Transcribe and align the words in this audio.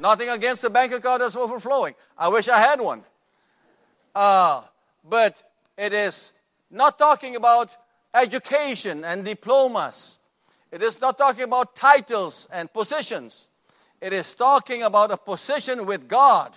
Nothing 0.00 0.28
against 0.28 0.62
the 0.62 0.70
bank 0.70 0.92
account 0.92 1.20
that's 1.20 1.36
overflowing. 1.36 1.94
I 2.16 2.28
wish 2.28 2.48
I 2.48 2.58
had 2.60 2.80
one. 2.80 3.02
Uh, 4.14 4.62
but 5.08 5.42
it 5.76 5.92
is 5.92 6.32
not 6.70 6.98
talking 6.98 7.36
about 7.36 7.76
education 8.14 9.04
and 9.04 9.24
diplomas. 9.24 10.18
It 10.70 10.82
is 10.82 11.00
not 11.00 11.18
talking 11.18 11.44
about 11.44 11.74
titles 11.74 12.46
and 12.52 12.72
positions. 12.72 13.48
It 14.00 14.12
is 14.12 14.34
talking 14.34 14.82
about 14.82 15.10
a 15.10 15.16
position 15.16 15.86
with 15.86 16.08
God. 16.08 16.56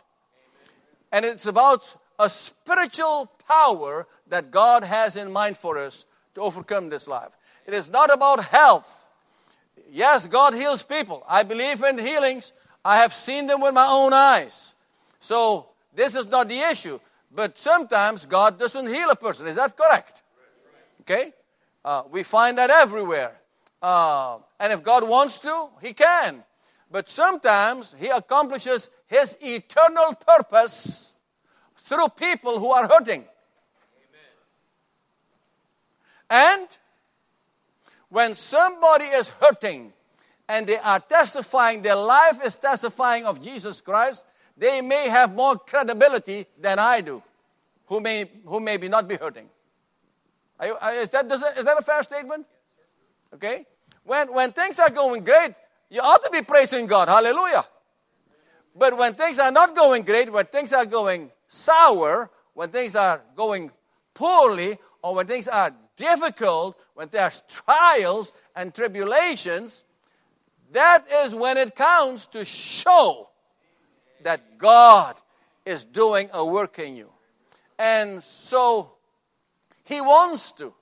And 1.11 1.25
it's 1.25 1.45
about 1.45 1.83
a 2.19 2.29
spiritual 2.29 3.31
power 3.47 4.07
that 4.27 4.51
God 4.51 4.83
has 4.83 5.17
in 5.17 5.31
mind 5.31 5.57
for 5.57 5.77
us 5.77 6.05
to 6.35 6.41
overcome 6.41 6.89
this 6.89 7.07
life. 7.07 7.31
It 7.65 7.73
is 7.73 7.89
not 7.89 8.13
about 8.13 8.45
health. 8.45 9.05
Yes, 9.89 10.27
God 10.27 10.53
heals 10.53 10.83
people. 10.83 11.23
I 11.27 11.43
believe 11.43 11.83
in 11.83 11.97
healings. 11.97 12.53
I 12.83 12.97
have 12.97 13.13
seen 13.13 13.47
them 13.47 13.61
with 13.61 13.73
my 13.73 13.87
own 13.87 14.13
eyes. 14.13 14.73
So 15.19 15.67
this 15.93 16.15
is 16.15 16.27
not 16.27 16.47
the 16.47 16.59
issue. 16.59 16.99
But 17.33 17.57
sometimes 17.57 18.25
God 18.25 18.59
doesn't 18.59 18.87
heal 18.87 19.09
a 19.09 19.15
person. 19.15 19.47
Is 19.47 19.55
that 19.55 19.77
correct? 19.77 20.23
Okay? 21.01 21.33
Uh, 21.83 22.03
we 22.11 22.23
find 22.23 22.57
that 22.57 22.69
everywhere. 22.69 23.33
Uh, 23.81 24.39
and 24.59 24.73
if 24.73 24.83
God 24.83 25.07
wants 25.07 25.39
to, 25.39 25.69
He 25.81 25.93
can. 25.93 26.43
But 26.91 27.09
sometimes 27.09 27.95
He 27.97 28.07
accomplishes 28.07 28.89
His 29.07 29.37
eternal 29.41 30.13
purpose 30.13 31.13
through 31.77 32.09
people 32.09 32.59
who 32.59 32.69
are 32.71 32.87
hurting. 32.87 33.23
Amen. 36.29 36.59
And 36.59 36.67
when 38.09 38.35
somebody 38.35 39.05
is 39.05 39.29
hurting 39.29 39.93
and 40.51 40.67
they 40.67 40.77
are 40.79 40.99
testifying, 40.99 41.81
their 41.81 41.95
life 41.95 42.45
is 42.45 42.57
testifying 42.57 43.25
of 43.25 43.41
Jesus 43.41 43.79
Christ, 43.79 44.25
they 44.57 44.81
may 44.81 45.07
have 45.07 45.33
more 45.33 45.55
credibility 45.55 46.45
than 46.59 46.77
I 46.77 46.99
do, 46.99 47.23
who 47.85 48.01
may, 48.01 48.29
who 48.45 48.59
maybe 48.59 48.89
not 48.89 49.07
be 49.07 49.15
hurting. 49.15 49.47
You, 50.61 50.75
uh, 50.75 50.91
is, 50.95 51.09
that, 51.11 51.31
is 51.31 51.63
that 51.63 51.79
a 51.79 51.81
fair 51.81 52.03
statement? 52.03 52.45
Okay? 53.33 53.65
When, 54.03 54.33
when 54.33 54.51
things 54.51 54.77
are 54.77 54.89
going 54.89 55.23
great, 55.23 55.53
you 55.89 56.01
ought 56.01 56.21
to 56.25 56.29
be 56.29 56.41
praising 56.41 56.85
God. 56.85 57.07
Hallelujah. 57.07 57.63
But 58.75 58.97
when 58.97 59.13
things 59.13 59.39
are 59.39 59.53
not 59.53 59.73
going 59.73 60.03
great, 60.03 60.29
when 60.29 60.47
things 60.47 60.73
are 60.73 60.85
going 60.85 61.31
sour, 61.47 62.29
when 62.55 62.71
things 62.71 62.97
are 62.97 63.21
going 63.37 63.71
poorly, 64.13 64.77
or 65.01 65.15
when 65.15 65.27
things 65.27 65.47
are 65.47 65.73
difficult, 65.95 66.77
when 66.93 67.07
there's 67.09 67.41
trials 67.47 68.33
and 68.53 68.73
tribulations, 68.73 69.85
that 70.71 71.05
is 71.23 71.35
when 71.35 71.57
it 71.57 71.75
counts 71.75 72.27
to 72.27 72.45
show 72.45 73.29
that 74.23 74.57
God 74.57 75.15
is 75.65 75.83
doing 75.83 76.29
a 76.33 76.45
work 76.45 76.79
in 76.79 76.95
you. 76.95 77.09
And 77.77 78.23
so 78.23 78.93
He 79.83 80.01
wants 80.01 80.51
to. 80.53 80.73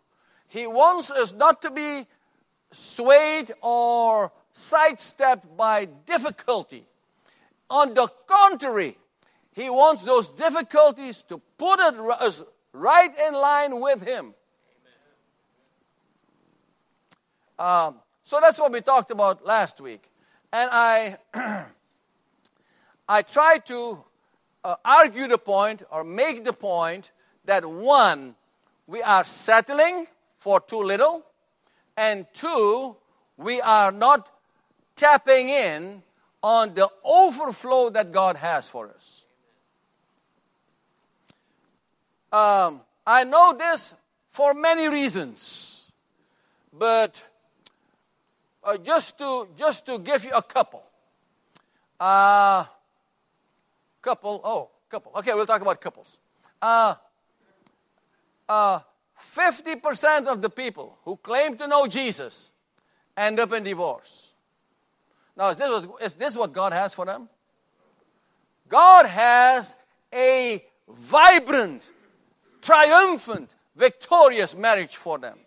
He 0.48 0.68
wants 0.68 1.12
us 1.12 1.34
not 1.34 1.62
to 1.62 1.72
be 1.72 2.06
swayed 2.72 3.52
or 3.62 4.32
sidestepped 4.52 5.56
by 5.56 5.86
difficulty. 5.86 6.86
On 7.70 7.94
the 7.94 8.08
contrary, 8.28 8.98
He 9.54 9.70
wants 9.70 10.04
those 10.04 10.30
difficulties 10.32 11.24
to 11.24 11.42
put 11.58 11.80
us 11.80 12.44
right 12.74 13.12
in 13.28 13.34
line 13.34 13.80
with 13.80 14.06
Him. 14.06 14.34
Um, 17.58 17.96
so 18.30 18.38
that's 18.40 18.60
what 18.60 18.72
we 18.72 18.80
talked 18.80 19.10
about 19.10 19.44
last 19.44 19.82
week. 19.82 20.04
And 20.54 20.70
I, 20.72 21.18
I 23.10 23.24
tried 23.24 23.66
to 23.66 24.04
uh, 24.64 24.76
argue 24.86 25.28
the 25.28 25.40
point 25.40 25.82
or 25.92 26.04
make 26.04 26.44
the 26.44 26.54
point 26.54 27.10
that 27.46 27.66
one, 27.66 28.36
we 28.86 29.02
are 29.02 29.24
settling 29.24 30.06
for 30.38 30.60
too 30.60 30.84
little, 30.84 31.26
and 31.98 32.28
two, 32.32 32.96
we 33.36 33.62
are 33.62 33.92
not 33.92 34.30
tapping 34.96 35.50
in 35.50 36.04
on 36.44 36.76
the 36.76 36.88
overflow 37.04 37.90
that 37.90 38.12
God 38.12 38.36
has 38.36 38.70
for 38.70 38.90
us. 38.90 39.26
Um, 42.32 42.82
I 43.08 43.24
know 43.24 43.56
this 43.58 43.96
for 44.30 44.54
many 44.54 44.88
reasons, 44.88 45.88
but 46.72 47.24
uh, 48.64 48.78
just 48.78 49.18
to 49.18 49.48
just 49.56 49.86
to 49.86 50.00
give 50.00 50.24
you 50.24 50.32
a 50.32 50.42
couple. 50.44 50.84
Uh, 52.00 52.66
couple. 54.02 54.42
Oh, 54.44 54.70
couple. 54.90 55.12
Okay, 55.18 55.34
we'll 55.34 55.46
talk 55.46 55.62
about 55.62 55.82
couples. 55.82 56.20
Uh, 56.62 56.96
uh, 58.48 58.80
50% 59.22 60.28
of 60.28 60.42
the 60.42 60.50
people 60.50 60.98
who 61.04 61.18
claim 61.18 61.58
to 61.58 61.68
know 61.68 61.88
Jesus 61.88 62.54
end 63.16 63.40
up 63.40 63.54
in 63.54 63.64
divorce. 63.64 64.34
Now, 65.36 65.50
is 65.50 65.58
this, 65.58 65.88
is 66.02 66.14
this 66.14 66.36
what 66.36 66.54
God 66.54 66.74
has 66.74 66.94
for 66.94 67.06
them? 67.06 67.30
God 68.68 69.06
has 69.06 69.76
a 70.14 70.64
vibrant, 70.88 71.92
triumphant, 72.62 73.54
victorious 73.76 74.56
marriage 74.56 74.96
for 74.96 75.18
them. 75.18 75.38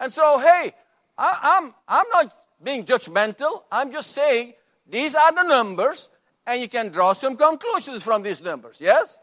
And 0.00 0.12
so, 0.12 0.38
hey, 0.38 0.74
I, 1.22 1.58
am 1.58 1.66
I'm, 1.66 1.74
I'm 1.88 2.04
not 2.12 2.36
being 2.62 2.84
judgmental. 2.84 3.62
I'm 3.70 3.92
just 3.92 4.10
saying 4.10 4.54
these 4.88 5.14
are 5.14 5.32
the 5.32 5.44
numbers, 5.44 6.08
and 6.46 6.60
you 6.60 6.68
can 6.68 6.88
draw 6.88 7.12
some 7.12 7.36
conclusions 7.36 8.02
from 8.02 8.22
these 8.22 8.42
numbers, 8.42 8.78
yes? 8.80 9.16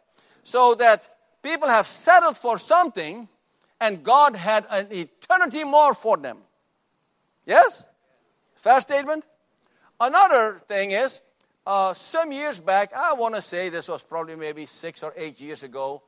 So 0.43 0.75
that 0.75 1.09
people 1.43 1.67
have 1.67 1.87
settled 1.87 2.37
for 2.37 2.57
something, 2.57 3.27
and 3.81 4.01
God 4.01 4.37
had 4.37 4.65
an 4.69 4.87
eternity 4.91 5.65
more 5.65 5.93
for 5.93 6.15
them. 6.15 6.37
Yes? 7.45 7.85
Fair 8.55 8.79
statement? 8.79 9.25
Another 9.99 10.57
thing 10.67 10.91
is, 10.91 11.21
uh, 11.67 11.93
some 11.93 12.31
years 12.31 12.59
back, 12.59 12.93
I 12.95 13.13
want 13.13 13.35
to 13.35 13.41
say 13.41 13.67
this 13.67 13.89
was 13.89 14.03
probably 14.03 14.37
maybe 14.37 14.65
six 14.65 15.03
or 15.03 15.13
eight 15.17 15.41
years 15.41 15.63
ago, 15.63 16.01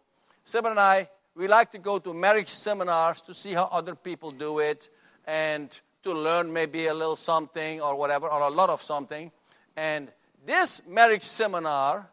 Sybil 0.45 0.71
and 0.71 0.79
I, 0.79 1.09
we 1.35 1.47
like 1.47 1.71
to 1.71 1.77
go 1.77 1.99
to 1.99 2.13
marriage 2.13 2.47
seminars 2.47 3.21
to 3.23 3.33
see 3.33 3.53
how 3.53 3.65
other 3.71 3.95
people 3.95 4.31
do 4.31 4.59
it 4.59 4.89
and 5.25 5.79
to 6.03 6.13
learn 6.13 6.51
maybe 6.51 6.87
a 6.87 6.93
little 6.93 7.15
something 7.15 7.81
or 7.81 7.95
whatever, 7.95 8.27
or 8.27 8.41
a 8.41 8.49
lot 8.49 8.69
of 8.69 8.81
something. 8.81 9.31
And 9.75 10.09
this 10.45 10.81
marriage 10.87 11.23
seminar 11.23 12.09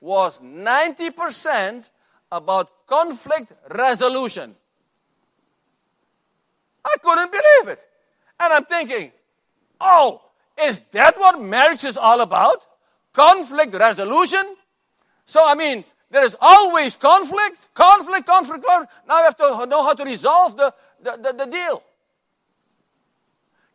was 0.00 0.40
90% 0.40 1.90
about 2.32 2.86
conflict 2.86 3.52
resolution. 3.70 4.54
I 6.84 6.96
couldn't 7.02 7.30
believe 7.30 7.68
it. 7.68 7.80
And 8.38 8.52
I'm 8.52 8.64
thinking, 8.64 9.12
oh, 9.80 10.22
is 10.62 10.80
that 10.92 11.18
what 11.18 11.40
marriage 11.40 11.84
is 11.84 11.96
all 11.96 12.20
about? 12.20 12.62
Conflict 13.12 13.74
resolution? 13.74 14.56
So, 15.26 15.46
I 15.46 15.54
mean, 15.54 15.84
there 16.10 16.24
is 16.24 16.36
always 16.40 16.96
conflict, 16.96 17.68
conflict, 17.74 18.26
conflict, 18.26 18.64
conflict. 18.64 18.92
Now 19.08 19.20
we 19.20 19.24
have 19.24 19.36
to 19.36 19.66
know 19.66 19.82
how 19.82 19.94
to 19.94 20.04
resolve 20.04 20.56
the, 20.56 20.72
the, 21.02 21.18
the, 21.22 21.44
the 21.44 21.50
deal. 21.50 21.82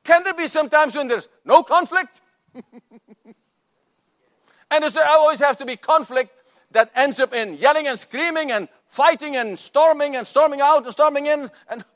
Can 0.04 0.24
there 0.24 0.34
be 0.34 0.48
sometimes 0.48 0.96
when 0.96 1.08
there's 1.08 1.30
no 1.46 1.64
conflict? 1.64 2.22
and 4.72 4.82
does 4.82 4.94
there 4.94 5.08
always 5.08 5.40
have 5.40 5.58
to 5.58 5.66
be 5.66 5.76
conflict 5.76 6.32
that 6.72 6.90
ends 6.96 7.20
up 7.20 7.34
in 7.34 7.58
yelling 7.58 7.88
and 7.88 8.00
screaming 8.00 8.52
and 8.52 8.70
fighting 8.88 9.36
and 9.36 9.60
storming 9.60 10.16
and 10.16 10.26
storming 10.26 10.62
out 10.62 10.84
and 10.84 10.92
storming 10.92 11.28
in 11.28 11.52
and 11.70 11.86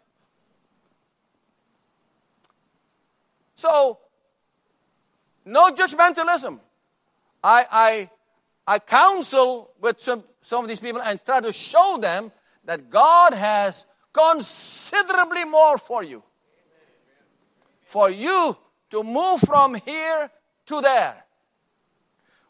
so 3.56 3.98
no 5.46 5.72
judgmentalism 5.72 6.60
i 7.44 7.66
i 7.72 8.10
i 8.68 8.80
counsel 8.80 9.72
with 9.82 10.00
some 10.00 10.24
some 10.42 10.64
of 10.64 10.70
these 10.70 10.80
people 10.80 11.02
and 11.02 11.20
try 11.26 11.42
to 11.42 11.54
show 11.54 11.98
them 12.00 12.32
that 12.66 12.90
god 12.90 13.34
has 13.34 13.86
considerably 14.14 15.46
more 15.46 15.78
for 15.78 16.04
you 16.04 16.22
for 17.96 18.10
you 18.10 18.58
to 18.90 19.04
move 19.04 19.40
from 19.40 19.74
here 19.74 20.30
to 20.66 20.82
there. 20.82 21.16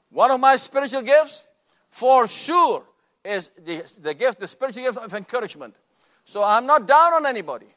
One 0.10 0.32
of 0.32 0.40
my 0.40 0.56
spiritual 0.56 1.04
gifts, 1.04 1.44
for 1.92 2.28
sure, 2.28 2.82
is 3.24 3.52
the, 3.64 3.84
the 4.02 4.16
gift, 4.16 4.40
the 4.40 4.48
spiritual 4.48 4.82
gift 4.86 4.98
of 4.98 5.14
encouragement. 5.14 5.76
So 6.24 6.44
I'm 6.44 6.66
not 6.66 6.88
down 6.88 7.14
on 7.14 7.28
anybody. 7.28 7.68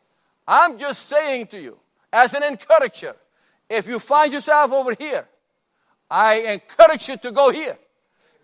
I'm 0.46 0.78
just 0.78 1.10
saying 1.10 1.48
to 1.48 1.60
you, 1.60 1.76
as 2.10 2.32
an 2.32 2.42
encourager, 2.42 3.14
if 3.68 3.86
you 3.86 3.98
find 3.98 4.32
yourself 4.32 4.72
over 4.72 4.94
here, 4.98 5.28
I 6.10 6.36
encourage 6.56 7.06
you 7.06 7.18
to 7.18 7.30
go 7.32 7.50
here. 7.50 7.76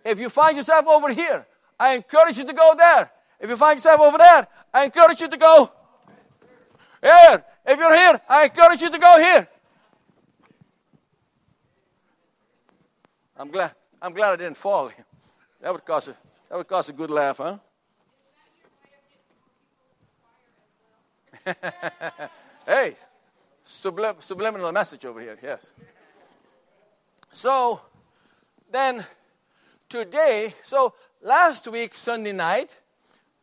If 0.04 0.20
you 0.20 0.28
find 0.28 0.54
yourself 0.54 0.86
over 0.86 1.10
here, 1.14 1.46
I 1.80 1.94
encourage 1.94 2.36
you 2.36 2.44
to 2.44 2.52
go 2.52 2.74
there. 2.76 3.10
If 3.40 3.48
you 3.48 3.56
find 3.56 3.78
yourself 3.78 4.02
over 4.02 4.18
there, 4.18 4.46
I 4.74 4.84
encourage 4.84 5.22
you 5.22 5.28
to 5.28 5.38
go 5.38 5.72
here. 7.02 7.42
If 7.66 7.78
you're 7.78 7.96
here, 7.96 8.20
I 8.28 8.44
encourage 8.44 8.82
you 8.82 8.90
to 8.90 8.98
go 8.98 9.18
here. 9.18 9.48
I'm 13.36 13.50
glad. 13.50 13.74
I'm 14.00 14.12
glad 14.12 14.32
I 14.34 14.36
didn't 14.36 14.56
fall. 14.56 14.90
That 15.60 15.72
would 15.72 15.84
cause 15.84 16.08
a 16.08 16.16
that 16.48 16.58
would 16.58 16.68
cause 16.68 16.88
a 16.90 16.92
good 16.92 17.10
laugh, 17.10 17.38
huh? 17.38 17.58
hey, 22.66 22.96
sublim- 23.66 24.22
subliminal 24.22 24.70
message 24.72 25.04
over 25.04 25.20
here. 25.20 25.38
Yes. 25.42 25.72
So 27.32 27.80
then 28.70 29.04
today, 29.88 30.54
so 30.62 30.94
last 31.22 31.66
week 31.66 31.94
Sunday 31.94 32.32
night, 32.32 32.76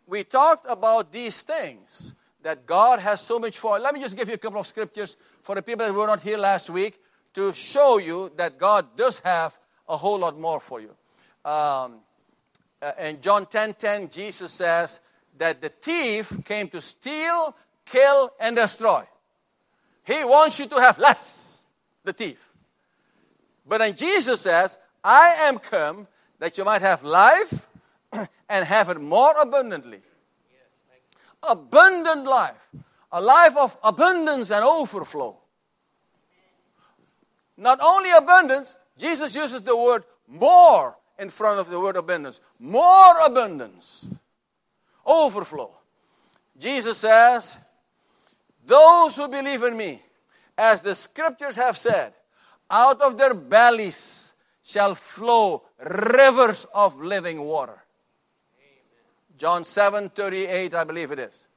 we 0.07 0.23
talked 0.23 0.65
about 0.69 1.11
these 1.11 1.41
things 1.41 2.13
that 2.43 2.65
God 2.65 2.99
has 2.99 3.21
so 3.21 3.39
much 3.39 3.57
for. 3.57 3.79
Let 3.79 3.93
me 3.93 4.01
just 4.01 4.15
give 4.15 4.27
you 4.27 4.35
a 4.35 4.37
couple 4.37 4.59
of 4.59 4.67
scriptures 4.67 5.15
for 5.43 5.55
the 5.55 5.61
people 5.61 5.85
that 5.85 5.93
were 5.93 6.07
not 6.07 6.21
here 6.21 6.37
last 6.37 6.69
week 6.69 6.99
to 7.33 7.53
show 7.53 7.97
you 7.97 8.31
that 8.37 8.57
God 8.57 8.97
does 8.97 9.19
have 9.19 9.57
a 9.87 9.97
whole 9.97 10.19
lot 10.19 10.39
more 10.39 10.59
for 10.59 10.79
you. 10.79 10.95
Um, 11.43 11.99
uh, 12.81 12.93
in 12.99 13.21
John 13.21 13.45
10 13.45 13.75
10, 13.75 14.09
Jesus 14.09 14.51
says 14.51 15.01
that 15.37 15.61
the 15.61 15.69
thief 15.69 16.33
came 16.45 16.67
to 16.69 16.81
steal, 16.81 17.55
kill, 17.85 18.31
and 18.39 18.55
destroy. 18.55 19.03
He 20.03 20.23
wants 20.23 20.59
you 20.59 20.65
to 20.67 20.75
have 20.75 20.97
less, 20.97 21.63
the 22.03 22.13
thief. 22.13 22.51
But 23.67 23.79
then 23.79 23.95
Jesus 23.95 24.41
says, 24.41 24.77
I 25.03 25.35
am 25.41 25.59
come 25.59 26.07
that 26.39 26.57
you 26.57 26.65
might 26.65 26.81
have 26.81 27.03
life 27.03 27.67
and 28.49 28.65
have 28.65 28.89
it 28.89 28.99
more 28.99 29.33
abundantly. 29.39 30.01
Abundant 31.47 32.25
life. 32.25 32.69
A 33.11 33.21
life 33.21 33.57
of 33.57 33.77
abundance 33.83 34.51
and 34.51 34.63
overflow. 34.63 35.37
Not 37.57 37.79
only 37.81 38.11
abundance, 38.11 38.75
Jesus 38.97 39.35
uses 39.35 39.61
the 39.61 39.75
word 39.75 40.03
more 40.27 40.95
in 41.19 41.29
front 41.29 41.59
of 41.59 41.69
the 41.69 41.79
word 41.79 41.95
abundance. 41.95 42.39
More 42.59 43.19
abundance. 43.25 44.07
Overflow. 45.05 45.71
Jesus 46.57 46.99
says, 46.99 47.57
Those 48.65 49.15
who 49.15 49.27
believe 49.27 49.63
in 49.63 49.75
me, 49.75 50.01
as 50.57 50.81
the 50.81 50.95
scriptures 50.95 51.55
have 51.55 51.77
said, 51.77 52.13
out 52.69 53.01
of 53.01 53.17
their 53.17 53.33
bellies 53.33 54.33
shall 54.63 54.95
flow 54.95 55.63
rivers 55.79 56.65
of 56.73 57.01
living 57.01 57.41
water. 57.41 57.80
John 59.41 59.65
7 59.65 60.09
38, 60.09 60.75
I 60.75 60.83
believe 60.83 61.09
it 61.09 61.17
is. 61.17 61.47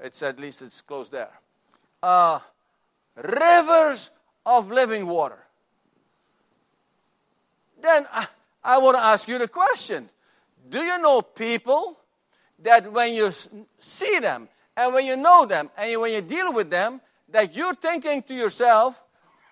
It's 0.00 0.24
at 0.24 0.40
least 0.40 0.60
it's 0.60 0.80
close 0.80 1.08
there. 1.08 1.30
Uh, 2.02 2.40
rivers 3.14 4.10
of 4.44 4.68
living 4.68 5.06
water. 5.06 5.38
Then 7.80 8.08
I, 8.12 8.26
I 8.64 8.78
want 8.78 8.96
to 8.96 9.04
ask 9.04 9.28
you 9.28 9.38
the 9.38 9.46
question 9.46 10.10
Do 10.68 10.80
you 10.80 10.98
know 10.98 11.22
people 11.22 11.96
that 12.64 12.92
when 12.92 13.14
you 13.14 13.30
see 13.78 14.18
them 14.18 14.48
and 14.76 14.92
when 14.92 15.06
you 15.06 15.16
know 15.16 15.46
them 15.46 15.70
and 15.78 16.00
when 16.00 16.12
you 16.12 16.22
deal 16.22 16.52
with 16.52 16.70
them, 16.70 17.00
that 17.28 17.54
you're 17.54 17.76
thinking 17.76 18.20
to 18.24 18.34
yourself, 18.34 19.00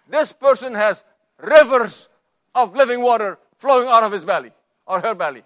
this 0.08 0.32
person 0.32 0.74
has 0.74 1.04
rivers 1.38 2.08
of 2.52 2.74
living 2.74 3.00
water 3.00 3.38
flowing 3.58 3.86
out 3.86 4.02
of 4.02 4.10
his 4.10 4.24
belly 4.24 4.50
or 4.88 5.00
her 5.00 5.14
belly? 5.14 5.44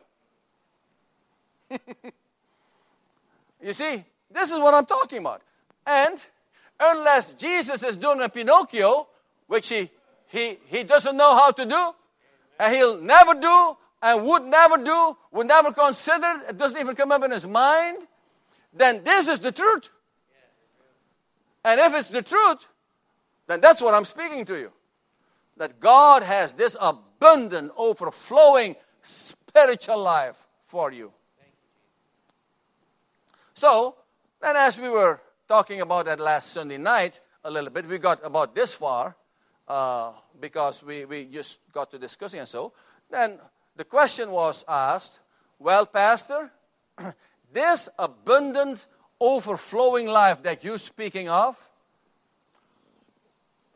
you 3.62 3.72
see, 3.72 4.04
this 4.30 4.50
is 4.50 4.58
what 4.58 4.74
I'm 4.74 4.86
talking 4.86 5.18
about. 5.18 5.42
And 5.86 6.18
unless 6.78 7.34
Jesus 7.34 7.82
is 7.82 7.96
doing 7.96 8.20
a 8.20 8.28
Pinocchio, 8.28 9.08
which 9.46 9.68
he, 9.68 9.90
he, 10.26 10.58
he 10.66 10.84
doesn't 10.84 11.16
know 11.16 11.34
how 11.36 11.50
to 11.50 11.66
do, 11.66 11.90
and 12.58 12.74
he'll 12.74 13.00
never 13.00 13.34
do, 13.34 13.76
and 14.02 14.24
would 14.24 14.44
never 14.44 14.78
do, 14.78 15.16
would 15.32 15.46
never 15.46 15.72
consider, 15.72 16.42
it 16.48 16.56
doesn't 16.56 16.78
even 16.78 16.94
come 16.94 17.12
up 17.12 17.22
in 17.24 17.30
his 17.30 17.46
mind, 17.46 17.98
then 18.72 19.02
this 19.04 19.28
is 19.28 19.40
the 19.40 19.52
truth. 19.52 19.90
And 21.64 21.80
if 21.80 21.94
it's 21.94 22.08
the 22.08 22.22
truth, 22.22 22.66
then 23.46 23.60
that's 23.60 23.80
what 23.80 23.94
I'm 23.94 24.04
speaking 24.04 24.44
to 24.46 24.56
you. 24.56 24.72
That 25.56 25.80
God 25.80 26.22
has 26.22 26.54
this 26.54 26.76
abundant, 26.80 27.72
overflowing 27.76 28.76
spiritual 29.02 29.98
life 29.98 30.46
for 30.66 30.92
you. 30.92 31.12
So, 33.60 33.94
then 34.40 34.56
as 34.56 34.80
we 34.80 34.88
were 34.88 35.20
talking 35.46 35.82
about 35.82 36.06
that 36.06 36.18
last 36.18 36.50
Sunday 36.50 36.78
night 36.78 37.20
a 37.44 37.50
little 37.50 37.68
bit, 37.68 37.86
we 37.86 37.98
got 37.98 38.24
about 38.24 38.54
this 38.54 38.72
far 38.72 39.14
uh, 39.68 40.12
because 40.40 40.82
we, 40.82 41.04
we 41.04 41.26
just 41.26 41.58
got 41.70 41.90
to 41.90 41.98
discussing 41.98 42.40
and 42.40 42.48
so. 42.48 42.72
Then 43.10 43.38
the 43.76 43.84
question 43.84 44.30
was 44.30 44.64
asked, 44.66 45.18
well, 45.58 45.84
Pastor, 45.84 46.50
this 47.52 47.90
abundant, 47.98 48.86
overflowing 49.20 50.06
life 50.06 50.42
that 50.42 50.64
you're 50.64 50.78
speaking 50.78 51.28
of, 51.28 51.54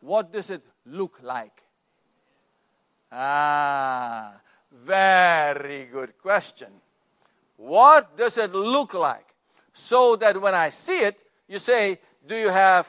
what 0.00 0.32
does 0.32 0.48
it 0.48 0.64
look 0.86 1.20
like? 1.22 1.62
Ah, 3.12 4.32
very 4.72 5.84
good 5.92 6.16
question. 6.22 6.72
What 7.58 8.16
does 8.16 8.38
it 8.38 8.54
look 8.54 8.94
like? 8.94 9.33
So 9.74 10.16
that 10.16 10.40
when 10.40 10.54
I 10.54 10.70
see 10.70 11.00
it, 11.00 11.22
you 11.46 11.58
say, 11.58 12.00
Do 12.26 12.34
you 12.34 12.48
have 12.48 12.88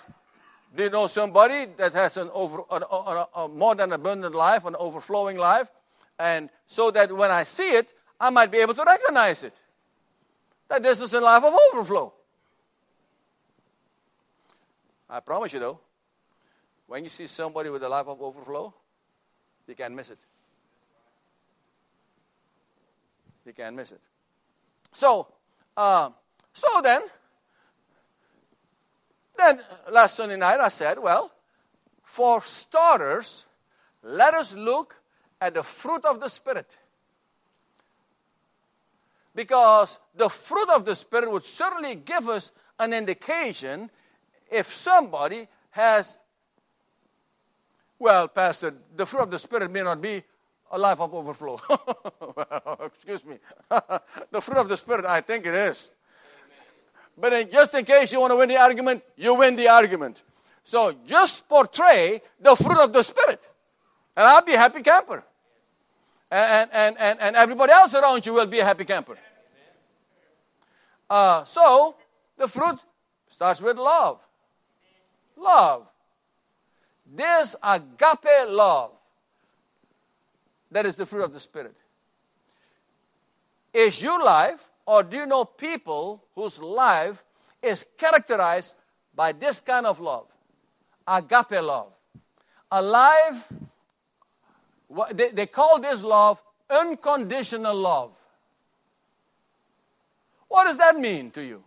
do 0.75 0.83
you 0.83 0.89
know 0.89 1.07
somebody 1.07 1.65
that 1.77 1.93
has 1.93 2.17
an 2.17 2.29
over, 2.33 2.63
a, 2.69 2.75
a, 2.75 3.27
a 3.35 3.47
more 3.47 3.75
than 3.75 3.93
abundant 3.93 4.35
life, 4.35 4.65
an 4.65 4.75
overflowing 4.75 5.37
life? 5.37 5.71
And 6.19 6.49
so 6.67 6.91
that 6.91 7.11
when 7.15 7.31
I 7.31 7.45
see 7.45 7.69
it, 7.69 7.93
I 8.19 8.29
might 8.29 8.51
be 8.51 8.57
able 8.57 8.73
to 8.73 8.83
recognize 8.85 9.43
it. 9.43 9.59
That 10.67 10.83
this 10.83 10.99
is 10.99 11.13
a 11.13 11.21
life 11.21 11.43
of 11.43 11.53
overflow. 11.73 12.13
I 15.09 15.19
promise 15.21 15.53
you, 15.53 15.59
though, 15.59 15.79
when 16.87 17.03
you 17.03 17.09
see 17.09 17.27
somebody 17.27 17.69
with 17.69 17.83
a 17.83 17.89
life 17.89 18.07
of 18.07 18.21
overflow, 18.21 18.73
you 19.67 19.75
can't 19.75 19.93
miss 19.93 20.09
it. 20.09 20.19
You 23.45 23.53
can't 23.53 23.75
miss 23.75 23.91
it. 23.91 24.01
So, 24.93 25.27
uh, 25.77 26.09
so 26.55 26.79
then, 26.81 27.01
then 29.37 29.59
last 29.91 30.15
Sunday 30.15 30.37
night 30.37 30.61
I 30.61 30.69
said, 30.69 30.97
well, 30.97 31.31
for 32.01 32.41
starters, 32.43 33.45
let 34.01 34.33
us 34.33 34.55
look 34.55 34.95
at 35.41 35.53
the 35.53 35.63
fruit 35.63 36.05
of 36.05 36.21
the 36.21 36.29
Spirit. 36.29 36.77
Because 39.35 39.99
the 40.15 40.29
fruit 40.29 40.69
of 40.73 40.85
the 40.85 40.95
Spirit 40.95 41.29
would 41.29 41.43
certainly 41.43 41.95
give 41.95 42.29
us 42.29 42.53
an 42.79 42.93
indication 42.93 43.89
if 44.49 44.73
somebody 44.73 45.49
has, 45.71 46.17
well, 47.99 48.29
Pastor, 48.29 48.75
the 48.95 49.05
fruit 49.05 49.23
of 49.23 49.31
the 49.31 49.39
Spirit 49.39 49.69
may 49.71 49.81
not 49.81 50.01
be 50.01 50.23
a 50.71 50.79
life 50.79 51.01
of 51.01 51.13
overflow. 51.13 51.59
well, 51.69 52.79
excuse 52.85 53.25
me. 53.25 53.39
the 54.31 54.41
fruit 54.41 54.57
of 54.57 54.69
the 54.69 54.77
Spirit, 54.77 55.05
I 55.05 55.19
think 55.19 55.45
it 55.45 55.53
is. 55.53 55.89
But 57.17 57.33
in, 57.33 57.51
just 57.51 57.73
in 57.73 57.85
case 57.85 58.11
you 58.11 58.19
want 58.19 58.31
to 58.31 58.37
win 58.37 58.49
the 58.49 58.57
argument, 58.57 59.03
you 59.15 59.33
win 59.33 59.55
the 59.55 59.67
argument. 59.69 60.23
So 60.63 60.95
just 61.05 61.47
portray 61.47 62.21
the 62.39 62.55
fruit 62.55 62.77
of 62.79 62.91
the 62.91 63.03
Spirit. 63.03 63.47
And 64.15 64.27
I'll 64.27 64.43
be 64.43 64.53
a 64.53 64.57
happy 64.57 64.81
camper. 64.81 65.23
And, 66.31 66.69
and, 66.73 66.97
and, 66.97 67.19
and 67.21 67.35
everybody 67.35 67.71
else 67.71 67.93
around 67.93 68.25
you 68.25 68.33
will 68.33 68.45
be 68.45 68.59
a 68.59 68.65
happy 68.65 68.85
camper. 68.85 69.17
Uh, 71.09 71.43
so, 71.43 71.95
the 72.35 72.47
fruit 72.47 72.79
starts 73.27 73.61
with 73.61 73.77
love. 73.77 74.19
Love. 75.37 75.87
This 77.05 77.55
agape 77.61 78.47
love. 78.47 78.91
That 80.71 80.85
is 80.85 80.95
the 80.95 81.05
fruit 81.05 81.23
of 81.23 81.31
the 81.31 81.39
Spirit. 81.39 81.75
Is 83.73 84.01
your 84.01 84.23
life 84.23 84.71
or 84.85 85.03
do 85.03 85.17
you 85.17 85.25
know 85.25 85.45
people 85.45 86.23
whose 86.35 86.59
life 86.59 87.23
is 87.61 87.85
characterized 87.97 88.75
by 89.15 89.31
this 89.31 89.59
kind 89.59 89.85
of 89.85 89.99
love? 89.99 90.27
Agape 91.07 91.61
love. 91.61 91.91
A 92.71 92.81
life, 92.81 93.51
they, 95.13 95.29
they 95.29 95.45
call 95.47 95.79
this 95.79 96.03
love 96.03 96.41
unconditional 96.69 97.75
love. 97.75 98.15
What 100.47 100.65
does 100.65 100.77
that 100.77 100.97
mean 100.97 101.31
to 101.31 101.43
you? 101.43 101.63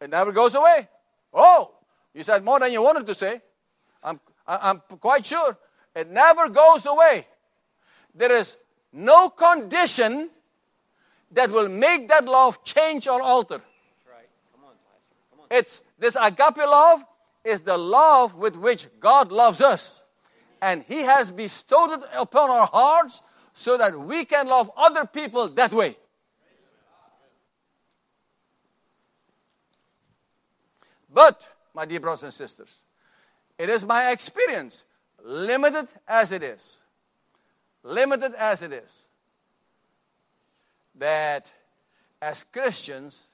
It 0.00 0.08
never 0.08 0.32
goes 0.32 0.54
away. 0.54 0.88
Oh, 1.32 1.72
you 2.14 2.22
said 2.22 2.42
more 2.42 2.58
than 2.58 2.72
you 2.72 2.80
wanted 2.80 3.06
to 3.06 3.14
say. 3.14 3.42
I'm, 4.02 4.18
I'm 4.46 4.80
quite 4.98 5.26
sure. 5.26 5.56
It 5.94 6.10
never 6.10 6.48
goes 6.48 6.86
away 6.86 7.26
there 8.14 8.32
is 8.32 8.56
no 8.92 9.30
condition 9.30 10.30
that 11.32 11.50
will 11.50 11.68
make 11.68 12.08
that 12.08 12.24
love 12.24 12.62
change 12.64 13.06
or 13.06 13.22
alter. 13.22 13.60
It's 15.50 15.80
this 15.98 16.16
agape 16.20 16.58
love 16.58 17.04
is 17.44 17.60
the 17.60 17.76
love 17.76 18.34
with 18.34 18.56
which 18.56 18.88
God 19.00 19.32
loves 19.32 19.60
us. 19.60 20.02
And 20.62 20.84
He 20.84 21.00
has 21.00 21.32
bestowed 21.32 22.00
it 22.00 22.08
upon 22.14 22.50
our 22.50 22.66
hearts 22.66 23.22
so 23.54 23.76
that 23.78 23.98
we 23.98 24.24
can 24.24 24.46
love 24.46 24.70
other 24.76 25.06
people 25.06 25.48
that 25.48 25.72
way. 25.72 25.96
But, 31.12 31.48
my 31.74 31.86
dear 31.86 31.98
brothers 31.98 32.22
and 32.22 32.32
sisters, 32.32 32.76
it 33.58 33.68
is 33.68 33.84
my 33.84 34.10
experience, 34.10 34.84
limited 35.24 35.88
as 36.06 36.30
it 36.30 36.42
is, 36.42 36.78
limited 37.82 38.34
as 38.34 38.62
it 38.62 38.72
is, 38.72 39.08
that 40.96 41.52
as 42.20 42.44
Christians, 42.44 43.26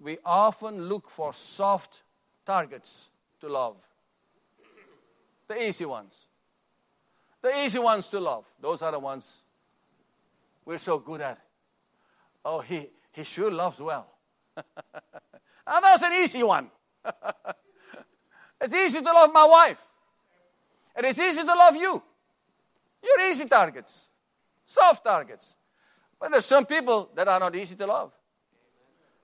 we 0.00 0.18
often 0.24 0.88
look 0.88 1.08
for 1.08 1.32
soft 1.32 2.02
targets 2.44 3.08
to 3.40 3.48
love. 3.48 3.76
The 5.48 5.68
easy 5.68 5.84
ones. 5.84 6.26
The 7.40 7.64
easy 7.64 7.78
ones 7.78 8.08
to 8.08 8.20
love. 8.20 8.44
Those 8.60 8.82
are 8.82 8.92
the 8.92 8.98
ones 8.98 9.42
we're 10.64 10.78
so 10.78 10.98
good 10.98 11.20
at. 11.20 11.38
Oh, 12.44 12.60
he, 12.60 12.88
he 13.12 13.24
sure 13.24 13.50
loves 13.50 13.80
well. 13.80 14.08
and 14.56 14.64
ah, 15.66 15.80
that's 15.80 16.02
an 16.02 16.12
easy 16.12 16.42
one. 16.42 16.70
it's 18.60 18.74
easy 18.74 18.98
to 18.98 19.04
love 19.04 19.32
my 19.32 19.44
wife. 19.44 19.78
And 20.94 21.06
it's 21.06 21.18
easy 21.18 21.40
to 21.40 21.54
love 21.54 21.76
you. 21.76 22.02
You're 23.02 23.30
easy 23.30 23.46
targets, 23.46 24.08
soft 24.64 25.04
targets. 25.04 25.56
But 26.20 26.30
there's 26.30 26.44
some 26.44 26.66
people 26.66 27.10
that 27.16 27.26
are 27.26 27.40
not 27.40 27.56
easy 27.56 27.74
to 27.76 27.86
love. 27.86 28.12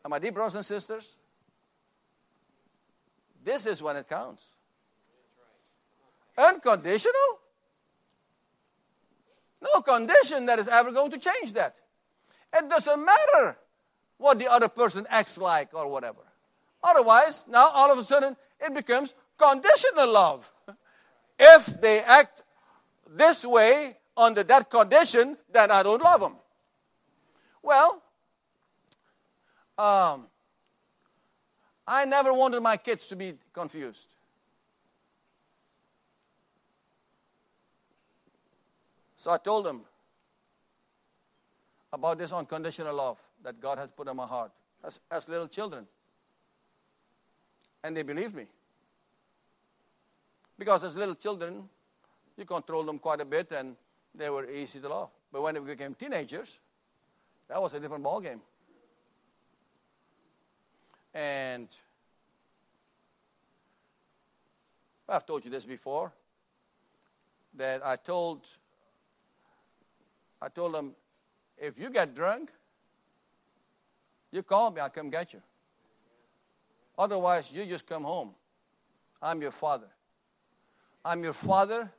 And 0.05 0.11
my 0.11 0.19
dear 0.19 0.33
brothers 0.33 0.57
and 0.57 0.65
sisters, 0.65 1.09
this 3.45 3.67
is 3.67 3.83
when 3.83 3.97
it 3.97 4.09
counts. 4.09 4.45
Unconditional? 6.37 7.39
No 9.61 9.81
condition 9.81 10.47
that 10.47 10.59
is 10.59 10.69
ever 10.69 10.93
going 10.93 11.11
to 11.11 11.19
change 11.19 11.53
that. 11.55 11.77
It 12.57 12.69
doesn't 12.69 13.05
matter 13.05 13.59
what 14.17 14.39
the 14.39 14.51
other 14.51 14.69
person 14.69 15.07
acts 15.09 15.39
like 15.39 15.75
or 15.75 15.89
whatever. 15.89 16.21
Otherwise, 16.83 17.45
now 17.49 17.69
all 17.69 17.91
of 17.91 17.99
a 17.99 18.03
sudden 18.03 18.37
it 18.61 18.75
becomes 18.75 19.15
conditional 19.37 20.13
love. 20.13 20.51
If 21.39 21.81
they 21.81 22.01
act 22.01 22.43
this 23.09 23.45
way 23.45 23.97
under 24.17 24.43
that 24.43 24.71
condition, 24.71 25.37
then 25.51 25.71
I 25.71 25.83
don't 25.83 26.03
love 26.03 26.21
them. 26.21 26.35
Well, 27.63 28.03
um, 29.79 30.27
I 31.87 32.05
never 32.05 32.33
wanted 32.33 32.61
my 32.61 32.77
kids 32.77 33.07
to 33.09 33.17
be 33.17 33.35
confused. 33.53 34.09
So 39.17 39.31
I 39.31 39.39
told 39.39 39.67
them 39.67 39.83
about 41.93 42.19
this 42.19 42.33
unconditional 42.33 42.95
love 42.95 43.19
that 43.43 43.61
God 43.61 43.79
has 43.79 43.91
put 43.91 44.09
in 44.09 44.17
my 44.17 44.27
heart 44.27 44.53
as, 44.85 45.01
as 45.11 45.29
little 45.29 45.49
children. 45.49 45.87
And 47.83 47.97
they 47.97 48.03
believed 48.03 48.35
me. 48.35 48.47
Because 50.59 50.85
as 50.85 50.97
little 50.97 51.15
children, 51.15 51.69
you 52.39 52.45
control 52.45 52.85
them 52.85 52.99
quite 52.99 53.21
a 53.21 53.25
bit 53.25 53.51
and 53.53 53.77
they 54.15 54.31
were 54.31 54.49
easy 54.49 54.81
to 54.81 54.89
love. 54.89 55.11
But 55.33 55.43
when 55.43 55.55
they 55.55 55.61
became 55.61 55.95
teenagers, 55.95 56.59
that 57.49 57.61
was 57.61 57.75
a 57.75 57.81
different 57.81 58.05
ballgame. 58.05 58.41
And 61.13 61.69
I've 65.09 65.27
told 65.27 65.45
you 65.45 65.51
this 65.51 65.65
before 65.65 66.13
that 67.55 67.85
I 67.85 67.97
told 67.97 68.47
I 70.41 70.49
told 70.49 70.75
them 70.75 70.93
if 71.57 71.77
you 71.77 71.91
get 71.91 72.15
drunk, 72.15 72.51
you 74.31 74.45
call 74.45 74.71
me, 74.71 74.81
I'll 74.81 74.91
come 74.91 75.11
get 75.11 75.33
you. 75.33 75.43
Otherwise, 76.97 77.51
you 77.51 77.67
just 77.67 77.87
come 77.87 78.05
home. 78.05 78.31
I'm 79.21 79.43
your 79.43 79.51
father. 79.51 79.89
I'm 81.05 81.25
your 81.25 81.33
father 81.33 81.91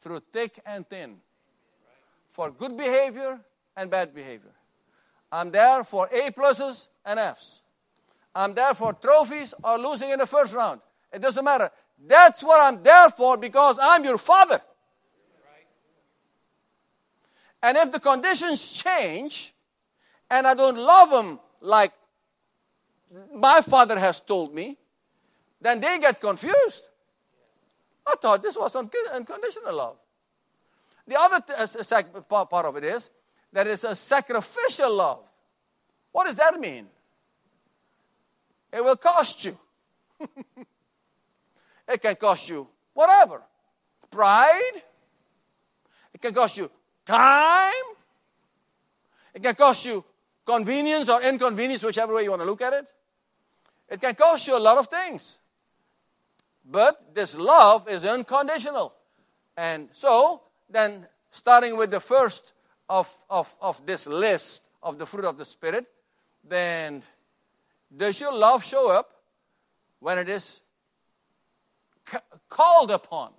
through 0.00 0.20
thick 0.32 0.60
and 0.66 0.88
thin 0.88 1.16
for 2.30 2.50
good 2.50 2.76
behavior 2.76 3.40
and 3.76 3.90
bad 3.90 4.14
behavior. 4.14 4.52
I'm 5.32 5.50
there 5.50 5.84
for 5.84 6.08
A 6.12 6.30
pluses 6.30 6.88
and 7.04 7.18
Fs. 7.18 7.62
I'm 8.34 8.54
there 8.54 8.74
for 8.74 8.92
trophies 8.92 9.54
or 9.64 9.78
losing 9.78 10.10
in 10.10 10.18
the 10.18 10.26
first 10.26 10.54
round. 10.54 10.80
It 11.12 11.20
doesn't 11.22 11.44
matter. 11.44 11.70
That's 12.06 12.42
what 12.42 12.60
I'm 12.60 12.82
there 12.82 13.10
for 13.10 13.36
because 13.36 13.78
I'm 13.80 14.04
your 14.04 14.18
father. 14.18 14.60
And 17.62 17.76
if 17.78 17.90
the 17.90 17.98
conditions 17.98 18.72
change 18.72 19.54
and 20.30 20.46
I 20.46 20.54
don't 20.54 20.76
love 20.76 21.10
them 21.10 21.40
like 21.60 21.92
my 23.34 23.62
father 23.62 23.98
has 23.98 24.20
told 24.20 24.54
me, 24.54 24.76
then 25.60 25.80
they 25.80 25.98
get 25.98 26.20
confused. 26.20 26.88
I 28.06 28.14
thought 28.16 28.42
this 28.42 28.56
was 28.56 28.76
unconditional 28.76 29.74
love. 29.74 29.96
The 31.06 31.20
other 31.20 31.42
uh, 31.56 32.44
part 32.44 32.66
of 32.66 32.76
it 32.76 32.84
is 32.84 33.10
that 33.52 33.66
it's 33.66 33.84
a 33.84 33.94
sacrificial 33.94 34.94
love. 34.94 35.20
What 36.12 36.26
does 36.26 36.36
that 36.36 36.58
mean? 36.58 36.86
It 38.72 38.84
will 38.84 38.96
cost 38.96 39.44
you. 39.44 39.58
it 41.88 42.02
can 42.02 42.16
cost 42.16 42.48
you 42.48 42.68
whatever 42.94 43.42
pride, 44.10 44.82
it 46.14 46.20
can 46.20 46.32
cost 46.32 46.56
you 46.56 46.70
time, 47.04 47.72
it 49.34 49.42
can 49.42 49.54
cost 49.54 49.84
you 49.84 50.04
convenience 50.44 51.08
or 51.08 51.22
inconvenience, 51.22 51.82
whichever 51.82 52.14
way 52.14 52.22
you 52.22 52.30
want 52.30 52.42
to 52.42 52.46
look 52.46 52.62
at 52.62 52.72
it. 52.72 52.86
It 53.88 54.00
can 54.00 54.14
cost 54.14 54.46
you 54.46 54.56
a 54.56 54.58
lot 54.58 54.78
of 54.78 54.86
things. 54.86 55.36
But 56.68 57.14
this 57.14 57.34
love 57.36 57.88
is 57.88 58.04
unconditional. 58.04 58.92
And 59.56 59.88
so, 59.92 60.42
then 60.68 61.06
starting 61.30 61.76
with 61.76 61.90
the 61.90 62.00
first 62.00 62.52
of, 62.88 63.12
of, 63.30 63.56
of 63.60 63.84
this 63.86 64.06
list 64.06 64.62
of 64.82 64.98
the 64.98 65.06
fruit 65.06 65.24
of 65.24 65.38
the 65.38 65.44
Spirit, 65.44 65.86
then 66.44 67.02
does 67.96 68.20
your 68.20 68.32
love 68.32 68.64
show 68.64 68.90
up 68.90 69.12
when 70.00 70.18
it 70.18 70.28
is 70.28 70.60
ca- 72.04 72.22
called 72.48 72.90
upon? 72.90 73.32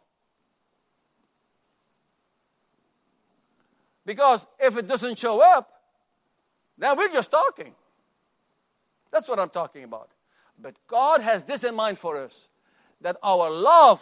Because 4.06 4.48
if 4.58 4.78
it 4.78 4.88
doesn't 4.88 5.20
show 5.20 5.42
up, 5.42 5.82
then 6.78 6.98
we're 6.98 7.12
just 7.12 7.30
talking. 7.30 7.76
That's 9.12 9.28
what 9.28 9.38
I'm 9.38 9.50
talking 9.50 9.84
about. 9.84 10.12
But 10.60 10.76
God 10.88 11.20
has 11.22 11.44
this 11.44 11.66
in 11.66 11.76
mind 11.76 11.98
for 11.98 12.16
us 12.18 12.48
that 13.02 13.18
our 13.24 13.50
love 13.50 14.02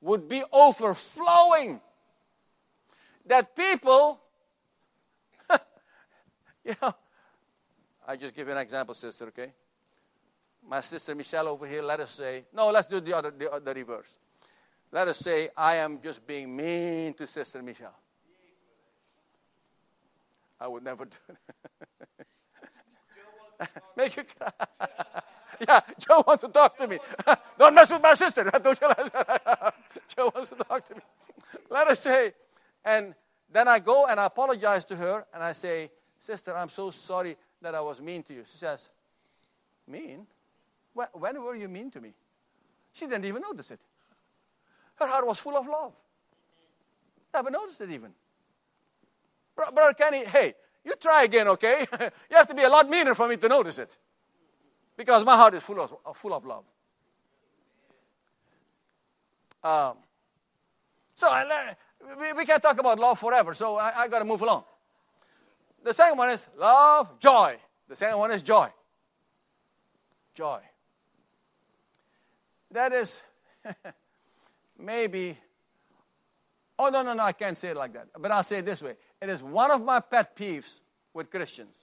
would 0.00 0.28
be 0.28 0.42
overflowing. 0.52 1.80
That 3.26 3.54
people, 3.54 4.20
you 6.64 6.74
know, 6.82 6.94
I 8.06 8.16
just 8.16 8.34
give 8.34 8.48
you 8.48 8.52
an 8.52 8.58
example, 8.58 8.94
sister, 8.94 9.26
okay? 9.26 9.52
My 10.68 10.80
sister 10.80 11.14
Michelle 11.14 11.48
over 11.48 11.66
here, 11.66 11.82
let 11.82 12.00
us 12.00 12.10
say, 12.10 12.44
no, 12.52 12.70
let's 12.70 12.86
do 12.86 13.00
the 13.00 13.12
other, 13.16 13.30
the, 13.30 13.50
uh, 13.50 13.58
the 13.58 13.74
reverse. 13.74 14.18
Let 14.90 15.08
us 15.08 15.18
say 15.18 15.48
I 15.56 15.76
am 15.76 16.00
just 16.02 16.26
being 16.26 16.54
mean 16.54 17.14
to 17.14 17.26
Sister 17.26 17.62
Michelle. 17.62 17.98
I 20.60 20.68
would 20.68 20.84
never 20.84 21.06
do 21.06 21.16
it. 23.60 23.68
Make 23.96 24.16
you 24.16 24.24
cry. 24.24 25.22
yeah, 25.68 25.80
Joe 25.98 26.24
wants 26.26 26.42
to 26.42 26.48
talk 26.48 26.76
to 26.78 26.88
me. 26.88 26.98
Don't 27.58 27.74
mess 27.74 27.90
with 27.90 28.02
my 28.02 28.14
sister. 28.14 28.44
Joe 30.08 30.32
wants 30.34 30.50
to 30.50 30.56
talk 30.56 30.84
to 30.86 30.94
me. 30.94 31.00
Let 31.70 31.88
us 31.88 32.00
say, 32.00 32.32
and 32.84 33.14
then 33.52 33.68
I 33.68 33.78
go 33.78 34.06
and 34.06 34.18
I 34.18 34.26
apologize 34.26 34.84
to 34.86 34.96
her 34.96 35.24
and 35.32 35.42
I 35.42 35.52
say, 35.52 35.90
Sister, 36.18 36.56
I'm 36.56 36.68
so 36.68 36.90
sorry 36.90 37.36
that 37.62 37.74
I 37.74 37.80
was 37.80 38.00
mean 38.00 38.22
to 38.24 38.34
you. 38.34 38.44
She 38.46 38.56
says, 38.58 38.88
Mean? 39.88 40.26
When 40.94 41.42
were 41.42 41.56
you 41.56 41.68
mean 41.68 41.90
to 41.90 42.00
me? 42.00 42.12
She 42.92 43.06
didn't 43.06 43.24
even 43.24 43.42
notice 43.42 43.70
it. 43.70 43.80
Her 44.96 45.06
heart 45.06 45.26
was 45.26 45.38
full 45.38 45.56
of 45.56 45.66
love. 45.66 45.92
Never 47.34 47.50
noticed 47.50 47.80
it 47.80 47.90
even. 47.90 48.12
Brother 49.56 49.94
Kenny, 49.94 50.24
hey, 50.24 50.54
you 50.84 50.94
try 51.00 51.24
again, 51.24 51.48
okay? 51.48 51.86
you 52.30 52.36
have 52.36 52.46
to 52.48 52.54
be 52.54 52.62
a 52.62 52.68
lot 52.68 52.88
meaner 52.88 53.14
for 53.14 53.26
me 53.26 53.36
to 53.36 53.48
notice 53.48 53.78
it. 53.78 53.96
Because 55.02 55.24
my 55.24 55.34
heart 55.34 55.52
is 55.54 55.64
full 55.64 55.80
of, 55.80 55.92
uh, 56.06 56.12
full 56.12 56.32
of 56.32 56.46
love. 56.46 56.62
Um, 59.64 59.96
so 61.16 61.26
I, 61.28 61.74
we, 62.20 62.32
we 62.34 62.46
can't 62.46 62.62
talk 62.62 62.78
about 62.78 63.00
love 63.00 63.18
forever, 63.18 63.52
so 63.52 63.78
I, 63.78 64.02
I 64.02 64.06
got 64.06 64.20
to 64.20 64.24
move 64.24 64.42
along. 64.42 64.62
The 65.82 65.92
second 65.92 66.16
one 66.16 66.30
is 66.30 66.46
love, 66.56 67.18
joy. 67.18 67.56
The 67.88 67.96
second 67.96 68.16
one 68.16 68.30
is 68.30 68.42
joy. 68.42 68.68
Joy. 70.36 70.60
That 72.70 72.92
is, 72.92 73.20
maybe, 74.78 75.36
oh, 76.78 76.90
no, 76.90 77.02
no, 77.02 77.12
no, 77.12 77.24
I 77.24 77.32
can't 77.32 77.58
say 77.58 77.70
it 77.70 77.76
like 77.76 77.92
that. 77.94 78.06
But 78.16 78.30
I'll 78.30 78.44
say 78.44 78.58
it 78.58 78.64
this 78.64 78.80
way 78.80 78.94
it 79.20 79.28
is 79.28 79.42
one 79.42 79.72
of 79.72 79.82
my 79.82 79.98
pet 79.98 80.36
peeves 80.36 80.78
with 81.12 81.28
Christians 81.28 81.74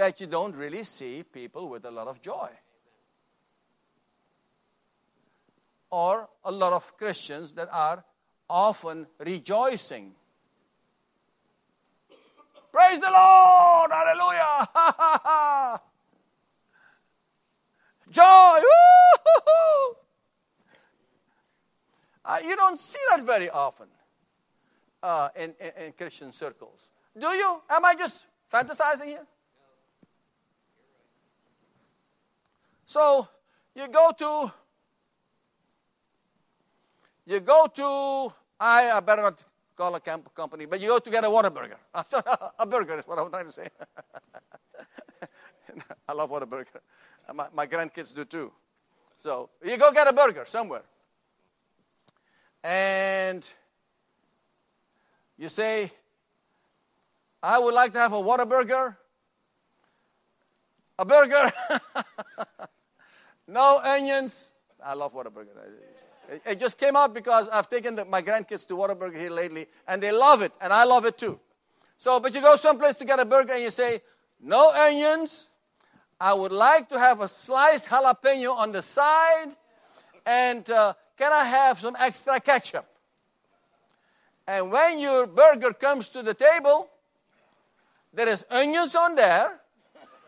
that 0.00 0.18
you 0.18 0.26
don't 0.26 0.56
really 0.56 0.82
see 0.82 1.22
people 1.22 1.68
with 1.68 1.84
a 1.84 1.90
lot 1.90 2.08
of 2.08 2.22
joy. 2.22 2.48
Or 5.90 6.26
a 6.42 6.50
lot 6.50 6.72
of 6.72 6.96
Christians 6.96 7.52
that 7.52 7.68
are 7.70 8.02
often 8.48 9.06
rejoicing. 9.18 10.12
Praise 12.72 12.98
the 12.98 13.10
Lord! 13.10 13.90
Hallelujah! 13.92 15.80
Joy! 18.10 18.60
Uh, 22.24 22.38
you 22.44 22.54
don't 22.54 22.80
see 22.80 22.98
that 23.10 23.24
very 23.26 23.50
often 23.50 23.88
uh, 25.02 25.28
in, 25.36 25.54
in, 25.60 25.84
in 25.84 25.92
Christian 25.92 26.32
circles. 26.32 26.88
Do 27.18 27.26
you? 27.28 27.62
Am 27.68 27.84
I 27.84 27.94
just 27.94 28.24
fantasizing 28.52 29.06
here? 29.06 29.26
So 32.90 33.28
you 33.76 33.86
go 33.86 34.10
to 34.18 34.52
you 37.24 37.38
go 37.38 37.68
to 37.72 38.34
I, 38.58 38.90
I 38.90 38.98
better 38.98 39.22
not 39.22 39.44
call 39.76 39.94
a 39.94 40.00
camp 40.00 40.34
company, 40.34 40.66
but 40.66 40.80
you 40.80 40.88
go 40.88 40.98
to 40.98 41.08
get 41.08 41.24
a 41.24 41.28
Whataburger. 41.28 41.76
a 42.58 42.66
burger 42.66 42.98
is 42.98 43.06
what 43.06 43.20
I'm 43.20 43.30
trying 43.30 43.46
to 43.46 43.52
say. 43.52 43.68
I 46.08 46.12
love 46.12 46.30
Whataburger. 46.32 46.80
My, 47.32 47.46
my 47.54 47.64
grandkids 47.64 48.12
do 48.12 48.24
too. 48.24 48.50
So 49.18 49.50
you 49.64 49.76
go 49.76 49.92
get 49.92 50.08
a 50.08 50.12
burger 50.12 50.44
somewhere. 50.44 50.82
And 52.64 53.48
you 55.38 55.48
say, 55.48 55.92
I 57.40 57.56
would 57.60 57.72
like 57.72 57.92
to 57.92 58.00
have 58.00 58.14
a 58.14 58.16
Whataburger. 58.20 58.96
A 60.98 61.04
burger. 61.04 61.52
No 63.50 63.80
onions. 63.82 64.54
I 64.82 64.94
love 64.94 65.12
Whataburger. 65.12 65.48
It, 66.46 66.60
just 66.60 66.78
came 66.78 66.94
out 66.94 67.12
because 67.12 67.48
I've 67.48 67.68
taken 67.68 67.96
the, 67.96 68.04
my 68.04 68.22
grandkids 68.22 68.64
to 68.68 68.76
Whataburger 68.76 69.18
here 69.18 69.30
lately, 69.30 69.66
and 69.88 70.00
they 70.00 70.12
love 70.12 70.42
it, 70.42 70.52
and 70.60 70.72
I 70.72 70.84
love 70.84 71.04
it 71.04 71.18
too. 71.18 71.40
So, 71.98 72.20
but 72.20 72.32
you 72.32 72.40
go 72.40 72.54
someplace 72.54 72.94
to 72.96 73.04
get 73.04 73.18
a 73.18 73.24
burger, 73.24 73.54
and 73.54 73.62
you 73.64 73.72
say, 73.72 74.02
no 74.40 74.70
onions. 74.70 75.48
I 76.20 76.32
would 76.32 76.52
like 76.52 76.88
to 76.90 76.98
have 76.98 77.20
a 77.22 77.28
sliced 77.28 77.88
jalapeno 77.88 78.54
on 78.54 78.70
the 78.70 78.82
side, 78.82 79.56
and 80.24 80.70
uh, 80.70 80.92
can 81.16 81.32
I 81.32 81.44
have 81.44 81.80
some 81.80 81.96
extra 81.98 82.38
ketchup? 82.38 82.86
And 84.46 84.70
when 84.70 85.00
your 85.00 85.26
burger 85.26 85.72
comes 85.72 86.08
to 86.10 86.22
the 86.22 86.34
table, 86.34 86.88
there 88.14 88.28
is 88.28 88.44
onions 88.48 88.94
on 88.94 89.16
there. 89.16 89.60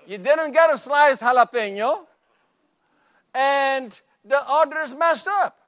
You 0.09 0.19
didn't 0.19 0.50
get 0.52 0.73
a 0.75 0.79
sliced 0.79 1.21
jalapeno 1.21 2.07
and 3.35 4.01
the 4.25 4.41
is 4.85 4.95
messed 4.95 5.29
up. 5.29 5.59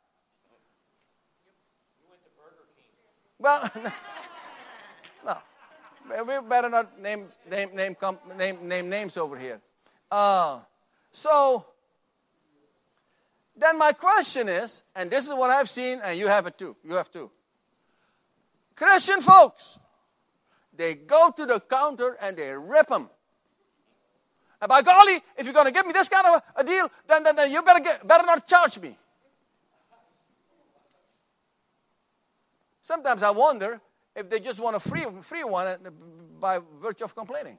Well, 3.39 3.71
no, 5.27 5.37
we 6.25 6.49
better 6.49 6.69
not 6.69 7.01
name 7.01 7.27
name 7.51 7.75
name 7.75 7.97
name 8.37 8.69
name 8.69 8.89
names 8.89 9.17
over 9.17 9.39
here. 9.39 9.61
Uh, 10.11 10.61
so 11.13 11.67
then 13.57 13.79
my 13.79 13.93
question 13.93 14.49
is, 14.49 14.83
and 14.95 15.11
this 15.11 15.29
is 15.29 15.35
what 15.35 15.51
I've 15.51 15.71
seen, 15.71 16.01
and 16.03 16.19
you 16.19 16.29
have 16.29 16.47
it 16.47 16.59
too. 16.59 16.77
You 16.85 16.95
have 16.95 17.11
too. 17.11 17.31
Christian 18.75 19.21
folks, 19.21 19.79
they 20.77 20.95
go 20.95 21.31
to 21.37 21.47
the 21.47 21.61
counter 21.61 22.17
and 22.21 22.37
they 22.37 22.57
rip 22.57 22.89
them. 22.89 23.09
And 24.65 24.71
by 24.71 24.81
golly, 24.81 25.21
if 25.37 25.45
you're 25.45 25.53
going 25.53 25.67
to 25.67 25.73
give 25.73 25.85
me 25.85 25.93
this 25.93 26.09
kind 26.09 26.27
of 26.27 26.43
a, 26.57 26.65
deal, 26.65 26.91
then, 27.07 27.23
then, 27.23 27.37
then 27.37 27.53
you 27.53 27.61
better, 27.61 27.81
get, 27.81 28.09
better 28.09 28.25
not 28.25 28.47
charge 28.47 28.79
me. 28.81 28.97
Sometimes 32.81 33.23
I 33.23 33.29
wonder 33.29 33.79
if 34.17 34.31
they 34.31 34.41
just 34.41 34.59
want 34.59 34.75
a 34.75 34.81
free, 34.81 35.05
free 35.21 35.45
one 35.45 35.77
by 36.41 36.61
virtue 36.81 37.05
of 37.05 37.15
complaining. 37.15 37.59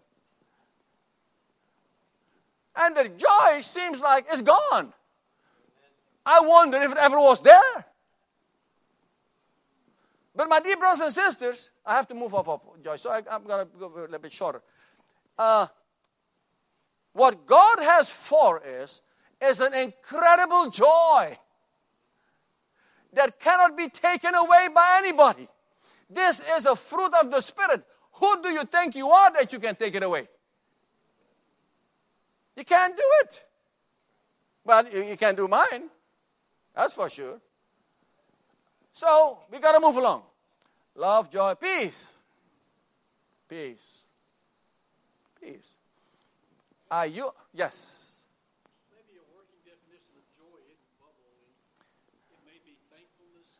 And 2.75 2.97
the 2.97 3.09
joy 3.09 3.61
seems 3.61 4.01
like 4.01 4.25
it's 4.31 4.41
gone. 4.41 4.91
I 6.25 6.39
wonder 6.39 6.81
if 6.81 6.91
it 6.91 6.97
ever 6.97 7.19
was 7.19 7.39
there. 7.43 7.85
But 10.35 10.49
my 10.49 10.59
dear 10.59 10.77
brothers 10.77 11.05
and 11.05 11.13
sisters, 11.13 11.69
I 11.85 11.97
have 11.97 12.07
to 12.07 12.15
move 12.15 12.33
off 12.33 12.47
of 12.47 12.61
joy, 12.83 12.95
so 12.95 13.11
I, 13.11 13.17
am 13.29 13.43
going 13.43 13.63
to 13.63 13.71
go 13.77 13.93
a 13.95 14.01
little 14.01 14.17
bit 14.17 14.31
shorter. 14.31 14.63
Uh, 15.37 15.67
what 17.15 17.45
God 17.45 17.79
has 17.79 18.09
for 18.09 18.61
us 18.81 18.99
is 19.41 19.61
an 19.61 19.73
incredible 19.73 20.69
joy 20.69 21.37
that 23.13 23.39
cannot 23.39 23.77
be 23.77 23.87
taken 23.87 24.35
away 24.35 24.67
by 24.75 24.97
anybody. 24.97 25.47
This 26.09 26.41
is 26.57 26.65
a 26.65 26.75
fruit 26.75 27.13
of 27.21 27.31
the 27.31 27.39
Spirit. 27.39 27.85
Who 28.15 28.41
do 28.41 28.49
you 28.49 28.65
think 28.65 28.95
you 28.95 29.07
are 29.07 29.31
that 29.31 29.53
you 29.53 29.59
can 29.59 29.75
take 29.75 29.95
it 29.95 30.03
away? 30.03 30.27
You 32.57 32.65
can't 32.65 32.95
do 32.95 33.03
it. 33.21 33.43
But 34.65 34.93
you 34.93 35.15
can 35.15 35.35
do 35.35 35.47
mine. 35.47 35.89
That's 36.75 36.93
for 36.93 37.09
sure. 37.09 37.39
So 38.91 39.39
we 39.49 39.59
got 39.59 39.71
to 39.71 39.79
move 39.79 39.95
along. 39.95 40.23
Love, 40.95 41.31
joy, 41.31 41.53
peace. 41.55 42.11
Peace. 43.47 44.01
Peace. 45.41 45.75
Are 46.95 47.07
you? 47.07 47.29
Yes. 47.51 48.13
Maybe 48.89 49.19
a 49.19 49.27
working 49.35 49.59
definition 49.67 50.15
of 50.15 50.23
joy 50.39 50.55
hidden 50.63 50.87
bubble. 50.95 51.27
It 52.31 52.39
may 52.47 52.55
be 52.63 52.79
thankfulness 52.87 53.51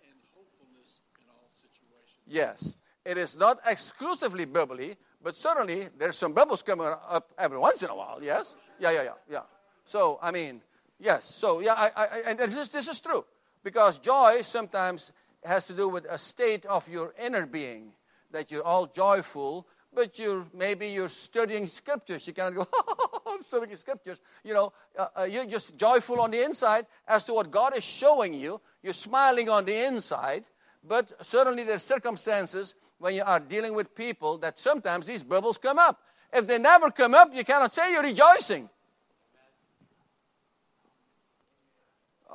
and 0.00 0.16
hopefulness 0.32 1.04
in 1.20 1.28
all 1.28 1.52
situations. 1.60 2.24
Yes. 2.24 2.78
It 3.04 3.18
is 3.18 3.36
not 3.36 3.60
exclusively 3.66 4.46
bubbly, 4.46 4.96
but 5.22 5.36
certainly 5.36 5.90
there's 5.98 6.16
some 6.16 6.32
bubbles 6.32 6.62
coming 6.62 6.86
up 6.86 7.34
every 7.36 7.58
once 7.58 7.82
in 7.82 7.90
a 7.90 7.94
while. 7.94 8.18
Yes. 8.22 8.56
Yeah, 8.78 8.92
yeah, 8.92 9.02
yeah, 9.02 9.18
yeah. 9.30 9.42
So 9.84 10.18
I 10.22 10.30
mean, 10.30 10.62
yes. 10.98 11.26
So 11.26 11.60
yeah, 11.60 11.74
I, 11.74 11.90
I, 11.94 12.06
and 12.28 12.38
this 12.38 12.56
is 12.56 12.70
this 12.70 12.88
is 12.88 12.98
true 12.98 13.26
because 13.62 13.98
joy 13.98 14.40
sometimes 14.40 15.12
has 15.44 15.66
to 15.66 15.74
do 15.74 15.86
with 15.86 16.06
a 16.08 16.16
state 16.16 16.64
of 16.64 16.88
your 16.88 17.12
inner 17.20 17.44
being 17.44 17.92
that 18.30 18.50
you're 18.50 18.64
all 18.64 18.86
joyful 18.86 19.66
but 19.92 20.18
you're 20.18 20.44
maybe 20.54 20.88
you're 20.88 21.08
studying 21.08 21.66
scriptures. 21.66 22.26
You 22.26 22.32
cannot 22.32 22.54
go, 22.54 22.68
oh, 22.72 23.22
I'm 23.26 23.42
studying 23.42 23.76
scriptures. 23.76 24.20
You 24.44 24.54
know, 24.54 24.72
uh, 24.98 25.06
uh, 25.18 25.22
you're 25.24 25.46
just 25.46 25.76
joyful 25.76 26.20
on 26.20 26.30
the 26.30 26.44
inside 26.44 26.86
as 27.06 27.24
to 27.24 27.34
what 27.34 27.50
God 27.50 27.76
is 27.76 27.84
showing 27.84 28.34
you. 28.34 28.60
You're 28.82 28.92
smiling 28.92 29.48
on 29.48 29.64
the 29.64 29.86
inside, 29.86 30.44
but 30.86 31.12
certainly 31.24 31.64
there's 31.64 31.82
circumstances 31.82 32.74
when 32.98 33.14
you 33.14 33.22
are 33.24 33.40
dealing 33.40 33.74
with 33.74 33.94
people 33.94 34.38
that 34.38 34.58
sometimes 34.58 35.06
these 35.06 35.22
bubbles 35.22 35.58
come 35.58 35.78
up. 35.78 36.00
If 36.32 36.46
they 36.46 36.58
never 36.58 36.90
come 36.90 37.14
up, 37.14 37.34
you 37.34 37.44
cannot 37.44 37.72
say 37.72 37.92
you're 37.92 38.02
rejoicing. 38.02 38.68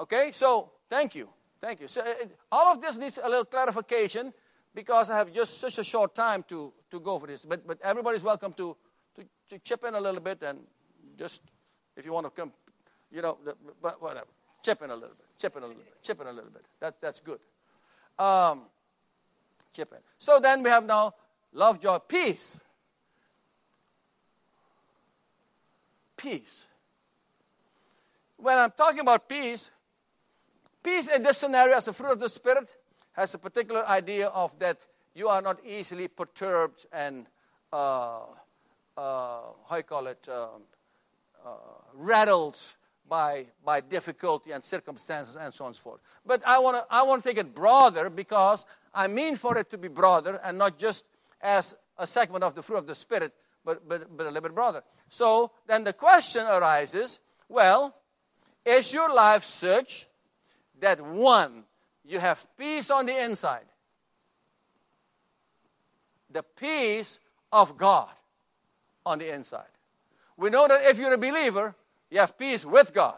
Okay, 0.01 0.31
so 0.33 0.71
thank 0.89 1.15
you. 1.15 1.29
Thank 1.61 1.79
you. 1.79 1.87
So 1.87 2.01
uh, 2.01 2.13
all 2.51 2.73
of 2.73 2.81
this 2.81 2.97
needs 2.97 3.17
a 3.21 3.29
little 3.29 3.45
clarification 3.45 4.33
because 4.75 5.09
I 5.09 5.17
have 5.17 5.33
just 5.33 5.59
such 5.59 5.77
a 5.77 5.83
short 5.83 6.13
time 6.13 6.43
to, 6.49 6.71
to 6.91 6.99
go 6.99 7.17
for 7.17 7.27
this. 7.27 7.45
But, 7.45 7.65
but 7.65 7.79
everybody's 7.81 8.21
welcome 8.21 8.53
to, 8.53 8.75
to, 9.15 9.23
to 9.49 9.59
chip 9.59 9.85
in 9.85 9.95
a 9.95 10.01
little 10.01 10.19
bit 10.19 10.43
and 10.43 10.59
just, 11.17 11.41
if 11.95 12.05
you 12.05 12.11
want 12.11 12.25
to 12.27 12.29
come, 12.29 12.51
you 13.11 13.21
know, 13.21 13.37
but 13.81 14.01
whatever. 14.01 14.27
Chip 14.61 14.81
in 14.81 14.89
a 14.89 14.95
little 14.95 15.15
bit, 15.15 15.25
chip 15.39 15.55
in 15.55 15.63
a 15.63 15.67
little 15.67 15.81
bit, 15.81 16.03
chip 16.03 16.19
in 16.19 16.27
a 16.27 16.31
little 16.31 16.49
bit. 16.49 16.65
That, 16.81 16.99
that's 16.99 17.21
good. 17.21 17.39
Um, 18.19 18.63
chip 19.73 19.93
in. 19.93 19.99
So 20.17 20.39
then 20.39 20.61
we 20.61 20.69
have 20.69 20.85
now 20.85 21.13
love, 21.53 21.79
joy, 21.79 21.99
peace. 21.99 22.57
Peace. 26.17 26.65
When 28.37 28.57
I'm 28.57 28.71
talking 28.71 28.99
about 28.99 29.29
peace, 29.29 29.69
peace 30.83 31.07
in 31.07 31.23
this 31.23 31.37
scenario 31.37 31.77
as 31.77 31.87
a 31.87 31.93
fruit 31.93 32.13
of 32.13 32.19
the 32.19 32.29
Spirit 32.29 32.67
has 33.15 33.33
a 33.33 33.37
particular 33.37 33.85
idea 33.87 34.27
of 34.27 34.57
that 34.59 34.85
you 35.13 35.29
are 35.29 35.41
not 35.41 35.63
easily 35.65 36.07
perturbed 36.07 36.85
and, 36.91 37.27
uh, 37.71 38.21
uh, 38.97 39.41
how 39.69 39.77
you 39.77 39.83
call 39.83 40.07
it, 40.07 40.27
um, 40.29 40.63
uh, 41.45 41.49
rattled 41.93 42.57
by, 43.07 43.45
by 43.63 43.79
difficulty 43.81 44.51
and 44.51 44.63
circumstances 44.63 45.35
and 45.35 45.53
so 45.53 45.63
on 45.65 45.69
and 45.69 45.75
so 45.75 45.81
forth. 45.81 46.01
But 46.25 46.41
I 46.45 46.59
want 46.59 46.77
to 46.77 46.85
I 46.89 47.03
wanna 47.03 47.21
take 47.21 47.37
it 47.37 47.53
broader 47.53 48.09
because 48.09 48.65
I 48.93 49.07
mean 49.07 49.35
for 49.37 49.57
it 49.57 49.69
to 49.71 49.77
be 49.77 49.87
broader 49.87 50.39
and 50.43 50.57
not 50.57 50.77
just 50.77 51.05
as 51.41 51.75
a 51.97 52.07
segment 52.07 52.43
of 52.43 52.55
the 52.55 52.63
fruit 52.63 52.77
of 52.77 52.87
the 52.87 52.95
Spirit, 52.95 53.33
but, 53.63 53.87
but, 53.87 54.15
but 54.17 54.25
a 54.25 54.29
little 54.29 54.49
bit 54.49 54.55
broader. 54.55 54.83
So 55.09 55.51
then 55.67 55.83
the 55.83 55.93
question 55.93 56.45
arises 56.45 57.19
well, 57.47 57.95
is 58.65 58.91
your 58.91 59.13
life 59.13 59.43
such 59.43 60.07
that 60.79 60.99
one, 60.99 61.63
you 62.07 62.19
have 62.19 62.45
peace 62.57 62.89
on 62.89 63.05
the 63.05 63.23
inside. 63.23 63.65
The 66.31 66.43
peace 66.43 67.19
of 67.51 67.77
God 67.77 68.09
on 69.05 69.19
the 69.19 69.33
inside. 69.33 69.63
We 70.37 70.49
know 70.49 70.67
that 70.67 70.85
if 70.85 70.99
you're 70.99 71.13
a 71.13 71.17
believer, 71.17 71.75
you 72.09 72.19
have 72.19 72.37
peace 72.37 72.65
with 72.65 72.93
God. 72.93 73.17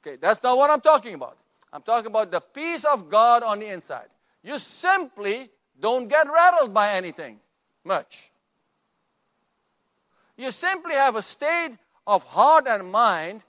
Okay, 0.00 0.16
that's 0.20 0.42
not 0.42 0.56
what 0.56 0.70
I'm 0.70 0.80
talking 0.80 1.14
about. 1.14 1.36
I'm 1.72 1.82
talking 1.82 2.06
about 2.06 2.30
the 2.30 2.40
peace 2.40 2.84
of 2.84 3.08
God 3.08 3.42
on 3.42 3.58
the 3.58 3.66
inside. 3.66 4.06
You 4.42 4.58
simply 4.58 5.50
don't 5.80 6.08
get 6.08 6.30
rattled 6.30 6.72
by 6.72 6.92
anything 6.92 7.40
much. 7.82 8.30
You 10.36 10.50
simply 10.50 10.94
have 10.94 11.16
a 11.16 11.22
state 11.22 11.72
of 12.06 12.22
heart 12.24 12.66
and 12.68 12.90
mind 12.90 13.42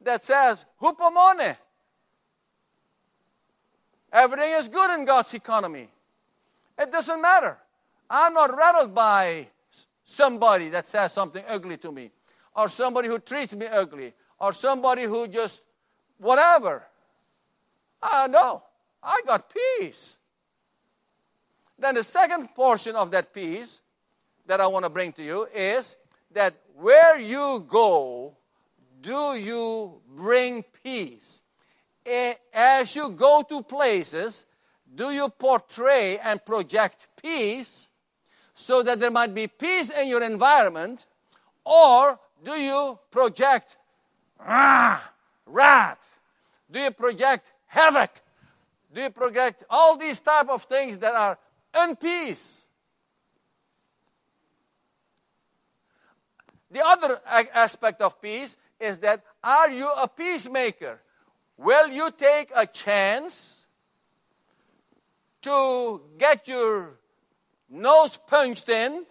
that 0.00 0.24
says, 0.24 0.64
hupomone. 0.80 1.56
Everything 4.12 4.52
is 4.52 4.68
good 4.68 4.98
in 4.98 5.04
God's 5.04 5.34
economy. 5.34 5.88
It 6.78 6.90
doesn't 6.90 7.20
matter. 7.20 7.58
I'm 8.08 8.34
not 8.34 8.56
rattled 8.56 8.94
by 8.94 9.48
somebody 10.04 10.68
that 10.70 10.88
says 10.88 11.12
something 11.12 11.44
ugly 11.46 11.76
to 11.78 11.92
me, 11.92 12.10
or 12.56 12.68
somebody 12.68 13.08
who 13.08 13.18
treats 13.18 13.54
me 13.54 13.66
ugly, 13.66 14.12
or 14.40 14.52
somebody 14.52 15.04
who 15.04 15.28
just 15.28 15.62
whatever. 16.18 16.82
Uh, 18.02 18.28
no, 18.30 18.62
I 19.02 19.20
got 19.26 19.52
peace. 19.78 20.18
Then 21.78 21.94
the 21.94 22.04
second 22.04 22.48
portion 22.54 22.96
of 22.96 23.10
that 23.12 23.32
peace 23.32 23.80
that 24.46 24.60
I 24.60 24.66
want 24.66 24.84
to 24.84 24.90
bring 24.90 25.12
to 25.12 25.22
you 25.22 25.46
is 25.54 25.96
that 26.32 26.54
where 26.74 27.18
you 27.18 27.64
go, 27.68 28.36
do 29.00 29.34
you 29.36 30.00
bring 30.08 30.64
peace? 30.82 31.42
As 32.52 32.96
you 32.96 33.10
go 33.10 33.42
to 33.48 33.62
places, 33.62 34.46
do 34.94 35.10
you 35.10 35.28
portray 35.28 36.18
and 36.18 36.44
project 36.44 37.08
peace 37.22 37.88
so 38.54 38.82
that 38.82 38.98
there 38.98 39.10
might 39.10 39.34
be 39.34 39.46
peace 39.46 39.90
in 39.90 40.08
your 40.08 40.22
environment? 40.22 41.06
Or 41.64 42.18
do 42.42 42.52
you 42.52 42.98
project 43.10 43.76
ah, 44.40 45.12
wrath? 45.46 46.20
Do 46.70 46.80
you 46.80 46.90
project 46.90 47.52
havoc? 47.66 48.10
Do 48.92 49.02
you 49.02 49.10
project 49.10 49.64
all 49.70 49.96
these 49.96 50.20
type 50.20 50.48
of 50.48 50.64
things 50.64 50.98
that 50.98 51.14
are 51.14 51.38
unpeace? 51.74 52.64
The 56.70 56.84
other 56.84 57.20
aspect 57.26 58.00
of 58.00 58.20
peace 58.20 58.56
is 58.78 58.98
that 58.98 59.22
are 59.42 59.70
you 59.70 59.88
a 59.90 60.08
peacemaker? 60.08 61.00
Will 61.60 61.88
you 61.88 62.10
take 62.10 62.50
a 62.56 62.66
chance 62.66 63.66
to 65.42 66.00
get 66.16 66.48
your 66.48 66.98
nose 67.68 68.18
punched 68.26 68.70
in 68.70 69.04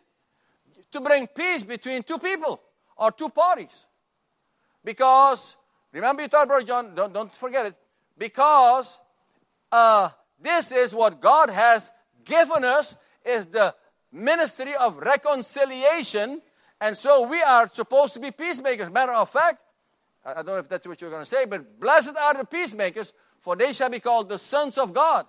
to 0.92 1.00
bring 1.00 1.28
peace 1.28 1.64
between 1.64 2.02
two 2.02 2.18
people 2.18 2.60
or 2.98 3.12
two 3.12 3.30
parties? 3.30 3.86
Because, 4.84 5.56
remember 5.92 6.24
you 6.24 6.28
told 6.28 6.48
Brother 6.48 6.66
John, 6.66 6.96
don't, 6.96 7.14
don't 7.14 7.36
forget 7.36 7.68
it, 7.68 7.76
because 8.18 8.98
uh, 9.72 10.10
this 10.42 10.72
is 10.72 10.92
what 10.92 11.22
God 11.22 11.52
has 11.52 11.92
given 12.26 12.64
us 12.64 12.96
is 13.24 13.46
the 13.46 13.76
ministry 14.12 14.74
of 14.74 14.98
reconciliation 14.98 16.42
and 16.82 16.98
so 16.98 17.28
we 17.28 17.42
are 17.44 17.68
supposed 17.68 18.16
to 18.16 18.20
be 18.20 18.32
peacemakers. 18.32 18.90
Matter 18.90 19.12
of 19.12 19.30
fact, 19.30 19.60
I 20.26 20.34
don't 20.34 20.48
know 20.48 20.58
if 20.58 20.68
that's 20.68 20.86
what 20.86 21.00
you're 21.02 21.10
going 21.10 21.24
to 21.24 21.30
say, 21.30 21.46
but 21.46 21.80
blessed 21.80 22.16
are 22.16 22.34
the 22.34 22.46
peacemakers, 22.46 23.14
for 23.40 23.56
they 23.56 23.74
shall 23.74 23.90
be 23.90 24.00
called 24.00 24.30
the 24.30 24.38
sons 24.38 24.78
of 24.78 24.94
God. 24.94 25.26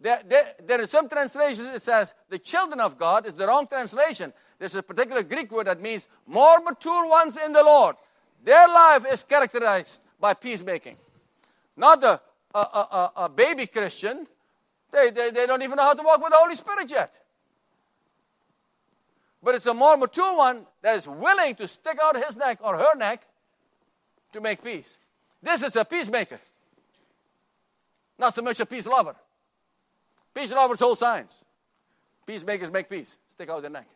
There, 0.00 0.20
there, 0.28 0.54
there 0.64 0.80
is 0.80 0.90
some 0.90 1.08
translations 1.08 1.66
it 1.68 1.82
says 1.82 2.14
the 2.28 2.38
children 2.38 2.80
of 2.80 2.98
God 2.98 3.26
is 3.26 3.34
the 3.34 3.46
wrong 3.46 3.66
translation. 3.66 4.32
There's 4.58 4.76
a 4.76 4.82
particular 4.82 5.22
Greek 5.24 5.50
word 5.50 5.66
that 5.66 5.80
means 5.80 6.06
more 6.26 6.60
mature 6.60 7.08
ones 7.08 7.36
in 7.36 7.52
the 7.52 7.64
Lord. 7.64 7.96
Their 8.44 8.68
life 8.68 9.04
is 9.12 9.24
characterized 9.24 10.00
by 10.20 10.34
peacemaking. 10.34 10.96
Not 11.76 12.02
a, 12.04 12.20
a, 12.54 12.58
a, 12.58 13.12
a 13.16 13.28
baby 13.28 13.66
Christian. 13.66 14.26
They, 14.92 15.10
they, 15.10 15.30
they 15.30 15.46
don't 15.46 15.62
even 15.62 15.76
know 15.76 15.82
how 15.82 15.94
to 15.94 16.02
walk 16.02 16.22
with 16.22 16.30
the 16.30 16.38
Holy 16.38 16.54
Spirit 16.54 16.90
yet. 16.90 17.18
But 19.42 19.54
it's 19.56 19.66
a 19.66 19.74
more 19.74 19.96
mature 19.96 20.36
one 20.36 20.66
that 20.82 20.96
is 20.96 21.08
willing 21.08 21.54
to 21.56 21.68
stick 21.68 21.98
out 22.02 22.16
his 22.16 22.36
neck 22.36 22.58
or 22.62 22.76
her 22.76 22.96
neck 22.96 23.26
to 24.32 24.40
make 24.40 24.62
peace. 24.62 24.96
This 25.42 25.62
is 25.62 25.76
a 25.76 25.84
peacemaker, 25.84 26.40
not 28.18 28.34
so 28.34 28.42
much 28.42 28.60
a 28.60 28.66
peace 28.66 28.86
lover. 28.86 29.14
Peace 30.34 30.52
lovers 30.52 30.80
hold 30.80 30.98
signs. 30.98 31.34
Peacemakers 32.26 32.70
make 32.70 32.88
peace. 32.88 33.16
Stick 33.28 33.48
out 33.48 33.62
their 33.62 33.70
neck. 33.70 33.86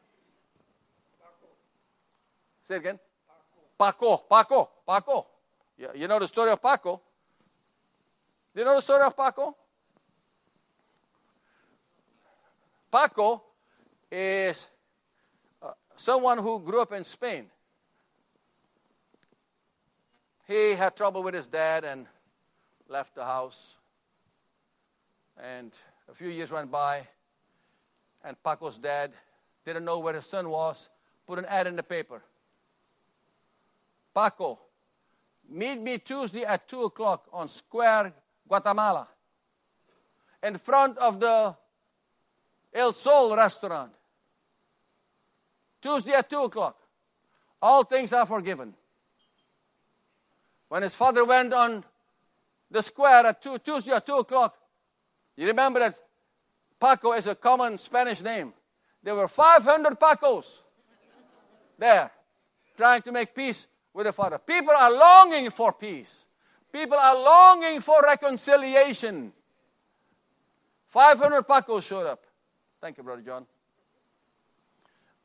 Say 2.64 2.76
it 2.76 2.78
again. 2.78 2.98
Paco, 3.78 4.16
Paco, 4.30 4.70
Paco. 4.88 5.26
You, 5.76 5.88
you 5.94 6.08
know 6.08 6.18
the 6.18 6.28
story 6.28 6.50
of 6.50 6.62
Paco? 6.62 7.00
Do 8.54 8.60
you 8.60 8.64
know 8.64 8.76
the 8.76 8.82
story 8.82 9.02
of 9.02 9.16
Paco? 9.16 9.56
Paco 12.90 13.42
is 14.10 14.68
uh, 15.62 15.72
someone 15.96 16.38
who 16.38 16.60
grew 16.60 16.80
up 16.80 16.92
in 16.92 17.04
Spain. 17.04 17.46
He 20.52 20.74
had 20.74 20.94
trouble 20.94 21.22
with 21.22 21.32
his 21.32 21.46
dad 21.46 21.82
and 21.82 22.06
left 22.86 23.14
the 23.14 23.24
house. 23.24 23.76
And 25.42 25.72
a 26.10 26.14
few 26.14 26.28
years 26.28 26.52
went 26.52 26.70
by, 26.70 27.06
and 28.22 28.36
Paco's 28.42 28.76
dad 28.76 29.12
didn't 29.64 29.86
know 29.86 30.00
where 30.00 30.12
his 30.12 30.26
son 30.26 30.50
was, 30.50 30.90
put 31.26 31.38
an 31.38 31.46
ad 31.46 31.66
in 31.66 31.74
the 31.74 31.82
paper. 31.82 32.22
Paco, 34.14 34.58
meet 35.48 35.80
me 35.80 35.96
Tuesday 35.96 36.44
at 36.44 36.68
2 36.68 36.82
o'clock 36.82 37.28
on 37.32 37.48
Square, 37.48 38.12
Guatemala, 38.46 39.08
in 40.42 40.58
front 40.58 40.98
of 40.98 41.18
the 41.18 41.56
El 42.74 42.92
Sol 42.92 43.34
restaurant. 43.34 43.92
Tuesday 45.80 46.12
at 46.12 46.28
2 46.28 46.42
o'clock. 46.42 46.76
All 47.62 47.84
things 47.84 48.12
are 48.12 48.26
forgiven. 48.26 48.74
When 50.72 50.82
his 50.82 50.94
father 50.94 51.22
went 51.22 51.52
on 51.52 51.84
the 52.70 52.80
square 52.80 53.26
at 53.26 53.42
two, 53.42 53.58
Tuesday 53.58 53.92
at 53.92 54.06
2 54.06 54.16
o'clock, 54.16 54.56
you 55.36 55.46
remember 55.46 55.80
that 55.80 55.94
Paco 56.80 57.12
is 57.12 57.26
a 57.26 57.34
common 57.34 57.76
Spanish 57.76 58.22
name. 58.22 58.54
There 59.02 59.14
were 59.14 59.28
500 59.28 60.00
Pacos 60.00 60.62
there 61.76 62.10
trying 62.74 63.02
to 63.02 63.12
make 63.12 63.34
peace 63.34 63.66
with 63.92 64.06
the 64.06 64.14
Father. 64.14 64.38
People 64.38 64.72
are 64.72 64.90
longing 64.90 65.50
for 65.50 65.74
peace. 65.74 66.24
People 66.72 66.96
are 66.96 67.16
longing 67.16 67.82
for 67.82 68.00
reconciliation. 68.00 69.30
500 70.86 71.42
Pacos 71.42 71.86
showed 71.86 72.06
up. 72.06 72.24
Thank 72.80 72.96
you, 72.96 73.02
Brother 73.02 73.20
John. 73.20 73.46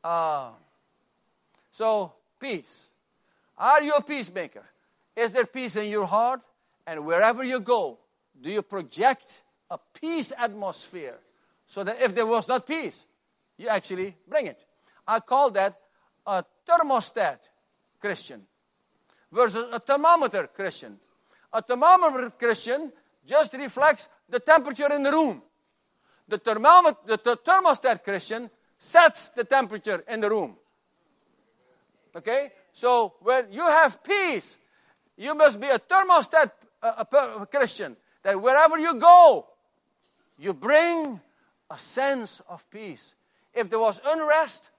Uh, 0.04 0.50
so, 1.72 2.12
peace. 2.38 2.90
Are 3.56 3.82
you 3.82 3.94
a 3.94 4.02
peacemaker? 4.02 4.66
Is 5.18 5.32
there 5.32 5.46
peace 5.46 5.74
in 5.74 5.90
your 5.90 6.06
heart? 6.06 6.40
And 6.86 7.04
wherever 7.04 7.42
you 7.42 7.58
go, 7.58 7.98
do 8.40 8.50
you 8.50 8.62
project 8.62 9.42
a 9.68 9.76
peace 10.00 10.32
atmosphere 10.38 11.18
so 11.66 11.82
that 11.82 12.00
if 12.00 12.14
there 12.14 12.24
was 12.24 12.46
not 12.46 12.68
peace, 12.68 13.04
you 13.56 13.66
actually 13.66 14.14
bring 14.28 14.46
it? 14.46 14.64
I 15.08 15.18
call 15.18 15.50
that 15.50 15.76
a 16.24 16.44
thermostat 16.68 17.38
Christian 18.00 18.46
versus 19.32 19.66
a 19.72 19.80
thermometer 19.80 20.46
Christian. 20.46 20.98
A 21.52 21.62
thermometer 21.62 22.30
Christian 22.30 22.92
just 23.26 23.52
reflects 23.54 24.08
the 24.28 24.38
temperature 24.38 24.92
in 24.92 25.02
the 25.02 25.10
room. 25.10 25.42
The, 26.28 26.38
thermometer, 26.38 26.98
the 27.06 27.36
thermostat 27.36 28.04
Christian 28.04 28.48
sets 28.78 29.30
the 29.30 29.42
temperature 29.42 30.04
in 30.06 30.20
the 30.20 30.30
room. 30.30 30.56
Okay? 32.14 32.52
So 32.72 33.14
when 33.20 33.50
you 33.50 33.62
have 33.62 34.00
peace, 34.04 34.56
you 35.18 35.34
must 35.34 35.60
be 35.60 35.66
a 35.66 35.78
thermostat 35.78 36.52
a, 36.82 37.06
a, 37.40 37.46
Christian. 37.46 37.96
That 38.22 38.40
wherever 38.40 38.78
you 38.78 38.94
go, 38.94 39.46
you 40.38 40.54
bring 40.54 41.20
a 41.70 41.78
sense 41.78 42.40
of 42.48 42.68
peace. 42.70 43.14
If 43.52 43.68
there 43.68 43.78
was 43.78 44.00
unrest, 44.06 44.70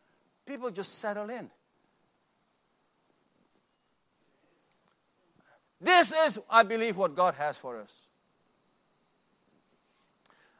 people 0.46 0.72
just 0.72 0.98
settle 1.00 1.30
in. 1.30 1.52
This 5.80 6.12
is, 6.12 6.40
I 6.50 6.64
believe, 6.64 6.98
what 6.98 7.16
God 7.16 7.36
has 7.36 7.58
for 7.58 7.80
us. 7.80 8.08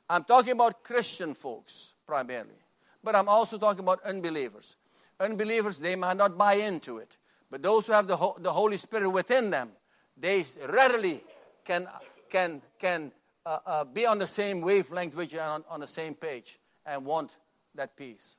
I'm 0.10 0.24
talking 0.24 0.52
about 0.52 0.84
Christian 0.84 1.34
folks 1.34 1.94
primarily 2.06 2.60
but 3.04 3.16
I'm 3.16 3.30
also 3.30 3.58
talking 3.58 3.80
about 3.80 4.04
unbelievers. 4.04 4.76
Unbelievers, 5.20 5.80
they 5.80 5.96
might 5.96 6.18
not 6.18 6.38
buy 6.38 6.56
into 6.56 6.98
it, 6.98 7.18
but 7.50 7.62
those 7.62 7.88
who 7.88 7.94
have 7.94 8.08
the, 8.08 8.18
the 8.40 8.52
Holy 8.52 8.78
Spirit 8.78 9.10
within 9.10 9.50
them, 9.50 9.70
they 10.18 10.46
readily 10.68 11.24
can 11.66 11.88
can, 12.30 12.62
can 12.80 13.12
uh, 13.46 13.60
uh, 13.66 13.84
be 13.84 14.06
on 14.06 14.20
the 14.20 14.28
same 14.28 14.62
wavelength 14.62 15.16
with 15.16 15.34
you 15.34 15.40
and 15.40 15.50
on, 15.50 15.64
on 15.70 15.80
the 15.80 15.88
same 15.88 16.14
page 16.14 16.60
and 16.86 17.06
want 17.06 17.32
that 17.76 17.96
peace. 17.96 18.38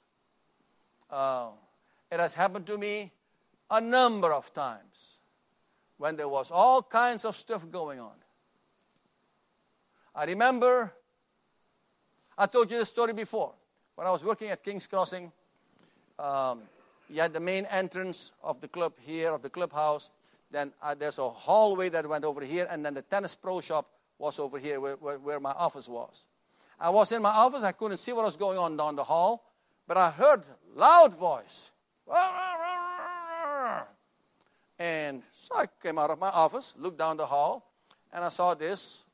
Uh, 1.10 1.48
it 2.10 2.20
has 2.20 2.34
happened 2.34 2.66
to 2.66 2.78
me 2.78 3.12
a 3.70 3.80
number 3.80 4.32
of 4.32 4.52
times 4.52 5.18
when 5.98 6.16
there 6.16 6.28
was 6.28 6.50
all 6.50 6.82
kinds 6.82 7.24
of 7.24 7.36
stuff 7.36 7.68
going 7.70 8.00
on. 8.00 8.14
I 10.14 10.24
remember, 10.24 10.92
I 12.36 12.46
told 12.46 12.70
you 12.70 12.78
the 12.78 12.86
story 12.86 13.12
before. 13.12 13.52
When 13.94 14.06
I 14.06 14.10
was 14.10 14.24
working 14.24 14.48
at 14.48 14.64
King's 14.64 14.86
Crossing, 14.86 15.30
um, 16.18 16.62
you 17.10 17.20
had 17.20 17.32
the 17.32 17.40
main 17.40 17.66
entrance 17.66 18.32
of 18.42 18.60
the 18.60 18.68
club 18.68 18.92
here, 19.00 19.32
of 19.32 19.42
the 19.42 19.50
clubhouse. 19.50 20.10
Then 20.50 20.72
uh, 20.82 20.94
there's 20.94 21.18
a 21.18 21.28
hallway 21.28 21.88
that 21.90 22.08
went 22.08 22.24
over 22.24 22.40
here, 22.40 22.66
and 22.70 22.84
then 22.84 22.94
the 22.94 23.02
tennis 23.02 23.34
pro 23.34 23.60
shop 23.60 23.90
was 24.18 24.38
over 24.38 24.58
here 24.58 24.80
where, 24.80 24.96
where, 24.96 25.18
where 25.18 25.40
my 25.40 25.52
office 25.52 25.88
was. 25.88 26.26
I 26.78 26.90
was 26.90 27.12
in 27.12 27.22
my 27.22 27.30
office, 27.30 27.62
I 27.62 27.72
couldn't 27.72 27.98
see 27.98 28.12
what 28.12 28.24
was 28.24 28.36
going 28.36 28.58
on 28.58 28.76
down 28.76 28.96
the 28.96 29.04
hall, 29.04 29.44
but 29.86 29.96
I 29.96 30.10
heard 30.10 30.44
loud 30.74 31.14
voice. 31.14 31.70
And 34.78 35.22
so 35.32 35.56
I 35.56 35.66
came 35.82 35.98
out 35.98 36.10
of 36.10 36.18
my 36.18 36.30
office, 36.30 36.72
looked 36.78 36.98
down 36.98 37.18
the 37.18 37.26
hall, 37.26 37.70
and 38.12 38.24
I 38.24 38.30
saw 38.30 38.54
this 38.54 39.04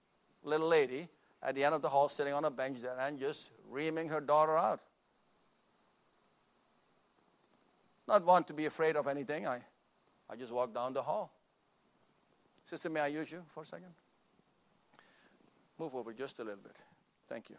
little 0.44 0.68
lady 0.68 1.08
at 1.42 1.54
the 1.54 1.64
end 1.64 1.74
of 1.74 1.82
the 1.82 1.88
hall 1.88 2.08
sitting 2.08 2.32
on 2.32 2.44
a 2.44 2.50
bench 2.50 2.82
there 2.82 2.96
and 3.00 3.18
just 3.18 3.50
reaming 3.68 4.08
her 4.08 4.20
daughter 4.20 4.56
out. 4.56 4.80
Not 8.08 8.24
one 8.24 8.44
to 8.44 8.52
be 8.52 8.66
afraid 8.66 8.96
of 8.96 9.08
anything. 9.08 9.46
I, 9.46 9.60
I 10.30 10.36
just 10.36 10.52
walked 10.52 10.74
down 10.74 10.92
the 10.92 11.02
hall. 11.02 11.32
Sister, 12.64 12.88
may 12.88 13.00
I 13.00 13.08
use 13.08 13.30
you 13.30 13.42
for 13.54 13.62
a 13.62 13.66
second? 13.66 13.94
Move 15.78 15.94
over 15.94 16.12
just 16.12 16.38
a 16.38 16.42
little 16.42 16.60
bit. 16.62 16.76
Thank 17.28 17.50
you. 17.50 17.56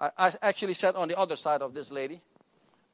I, 0.00 0.10
I 0.16 0.32
actually 0.42 0.74
sat 0.74 0.96
on 0.96 1.08
the 1.08 1.18
other 1.18 1.36
side 1.36 1.62
of 1.62 1.74
this 1.74 1.90
lady, 1.90 2.20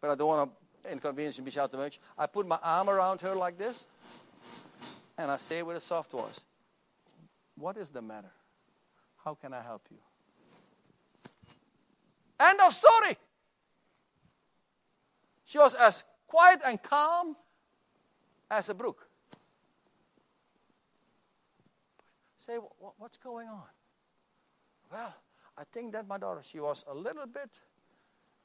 but 0.00 0.10
I 0.10 0.14
don't 0.14 0.28
want 0.28 0.50
to 0.84 0.90
inconvenience 0.90 1.40
Michelle 1.40 1.68
too 1.68 1.76
much. 1.76 2.00
I 2.18 2.26
put 2.26 2.46
my 2.46 2.58
arm 2.62 2.88
around 2.88 3.20
her 3.22 3.34
like 3.34 3.58
this, 3.58 3.84
and 5.18 5.30
I 5.30 5.36
say 5.36 5.62
with 5.62 5.76
a 5.76 5.80
soft 5.80 6.10
voice, 6.10 6.40
What 7.56 7.76
is 7.76 7.90
the 7.90 8.02
matter? 8.02 8.30
How 9.24 9.34
can 9.34 9.52
I 9.54 9.62
help 9.62 9.82
you? 9.90 9.98
End 12.38 12.60
of 12.60 12.72
story. 12.72 13.16
She 15.44 15.58
was 15.58 15.74
as 15.74 16.04
quiet 16.26 16.60
and 16.64 16.82
calm 16.82 17.36
as 18.50 18.68
a 18.68 18.74
brook. 18.74 19.08
Say, 22.38 22.58
what's 22.98 23.18
going 23.18 23.48
on? 23.48 23.62
Well, 24.92 25.14
I 25.58 25.64
think 25.72 25.92
that 25.92 26.06
my 26.06 26.18
daughter, 26.18 26.42
she 26.44 26.60
was 26.60 26.84
a 26.88 26.94
little 26.94 27.26
bit, 27.26 27.50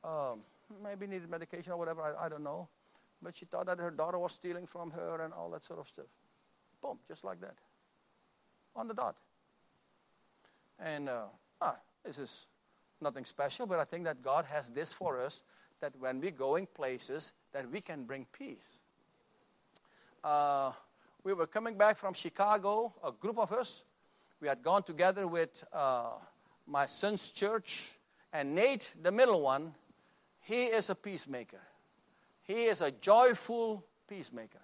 um, 0.04 0.39
maybe 0.84 1.06
needed 1.06 1.30
medication 1.30 1.74
or 1.74 1.78
whatever, 1.78 2.02
I, 2.02 2.26
I 2.26 2.30
don't 2.30 2.44
know. 2.44 2.67
But 3.22 3.38
she 3.38 3.46
thought 3.46 3.67
that 3.67 3.78
her 3.78 3.91
daughter 3.91 4.17
was 4.17 4.32
stealing 4.32 4.65
from 4.65 4.89
her 4.91 5.22
and 5.22 5.34
all 5.34 5.52
that 5.52 5.63
sort 5.63 5.80
of 5.80 5.88
stuff. 5.88 6.08
Boom, 6.82 6.98
just 7.08 7.24
like 7.24 7.39
that. 7.41 7.56
On 8.76 8.88
the 8.88 8.96
dot. 8.96 9.15
And 10.80 11.10
uh, 11.10 11.26
ah, 11.62 11.78
this 12.04 12.17
is 12.17 12.48
nothing 13.02 13.26
special, 13.26 13.67
but 13.67 13.78
I 13.78 13.84
think 13.84 14.06
that 14.06 14.24
God 14.24 14.46
has 14.46 14.70
this 14.70 14.91
for 14.91 15.22
us 15.22 15.44
that 15.82 15.94
when 16.00 16.20
we're 16.20 16.32
going 16.32 16.67
places, 16.67 17.34
that 17.54 17.70
we 17.72 17.82
can 17.82 18.04
bring 18.04 18.26
peace. 18.38 18.82
Uh, 20.24 20.72
we 21.24 21.34
were 21.34 21.48
coming 21.48 21.76
back 21.76 21.98
from 21.98 22.14
Chicago, 22.14 22.94
a 23.04 23.12
group 23.12 23.38
of 23.38 23.52
us. 23.52 23.84
We 24.40 24.48
had 24.48 24.64
gone 24.64 24.84
together 24.84 25.28
with 25.28 25.64
uh, 25.72 26.12
my 26.66 26.86
son's 26.86 27.30
church, 27.30 27.92
and 28.34 28.56
Nate, 28.56 28.92
the 29.02 29.12
middle 29.12 29.42
one, 29.42 29.74
he 30.42 30.66
is 30.66 30.90
a 30.90 30.96
peacemaker. 30.96 31.62
He 32.44 32.66
is 32.66 32.82
a 32.82 32.92
joyful 32.92 33.86
peacemaker. 34.08 34.62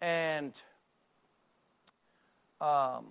And 0.00 0.60
um, 2.60 3.06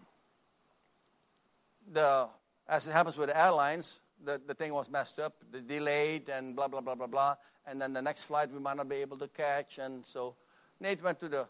the, 1.91 2.27
as 2.67 2.87
it 2.87 2.91
happens 2.91 3.17
with 3.17 3.29
airlines, 3.33 3.99
the, 4.23 4.41
the 4.45 4.53
thing 4.53 4.73
was 4.73 4.89
messed 4.89 5.19
up, 5.19 5.35
the 5.51 5.61
delayed, 5.61 6.29
and 6.29 6.55
blah, 6.55 6.67
blah, 6.67 6.81
blah, 6.81 6.95
blah, 6.95 7.07
blah. 7.07 7.35
And 7.67 7.81
then 7.81 7.93
the 7.93 8.01
next 8.01 8.23
flight 8.23 8.51
we 8.51 8.59
might 8.59 8.77
not 8.77 8.87
be 8.87 8.95
able 8.97 9.17
to 9.17 9.27
catch. 9.27 9.77
And 9.77 10.05
so 10.05 10.35
Nate 10.79 11.03
went 11.03 11.19
to 11.19 11.29
the, 11.29 11.45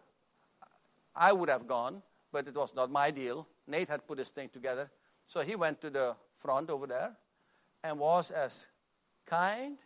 I 1.15 1.31
would 1.31 1.47
have 1.47 1.67
gone, 1.67 2.01
but 2.31 2.47
it 2.47 2.55
was 2.55 2.73
not 2.73 2.91
my 2.91 3.11
deal. 3.11 3.47
Nate 3.67 3.87
had 3.87 4.07
put 4.07 4.17
this 4.17 4.31
thing 4.31 4.49
together. 4.49 4.89
So 5.25 5.41
he 5.41 5.55
went 5.55 5.79
to 5.81 5.89
the 5.89 6.15
front 6.39 6.69
over 6.69 6.87
there 6.87 7.11
and 7.83 7.99
was 7.99 8.31
as 8.31 8.67
kind 9.25 9.77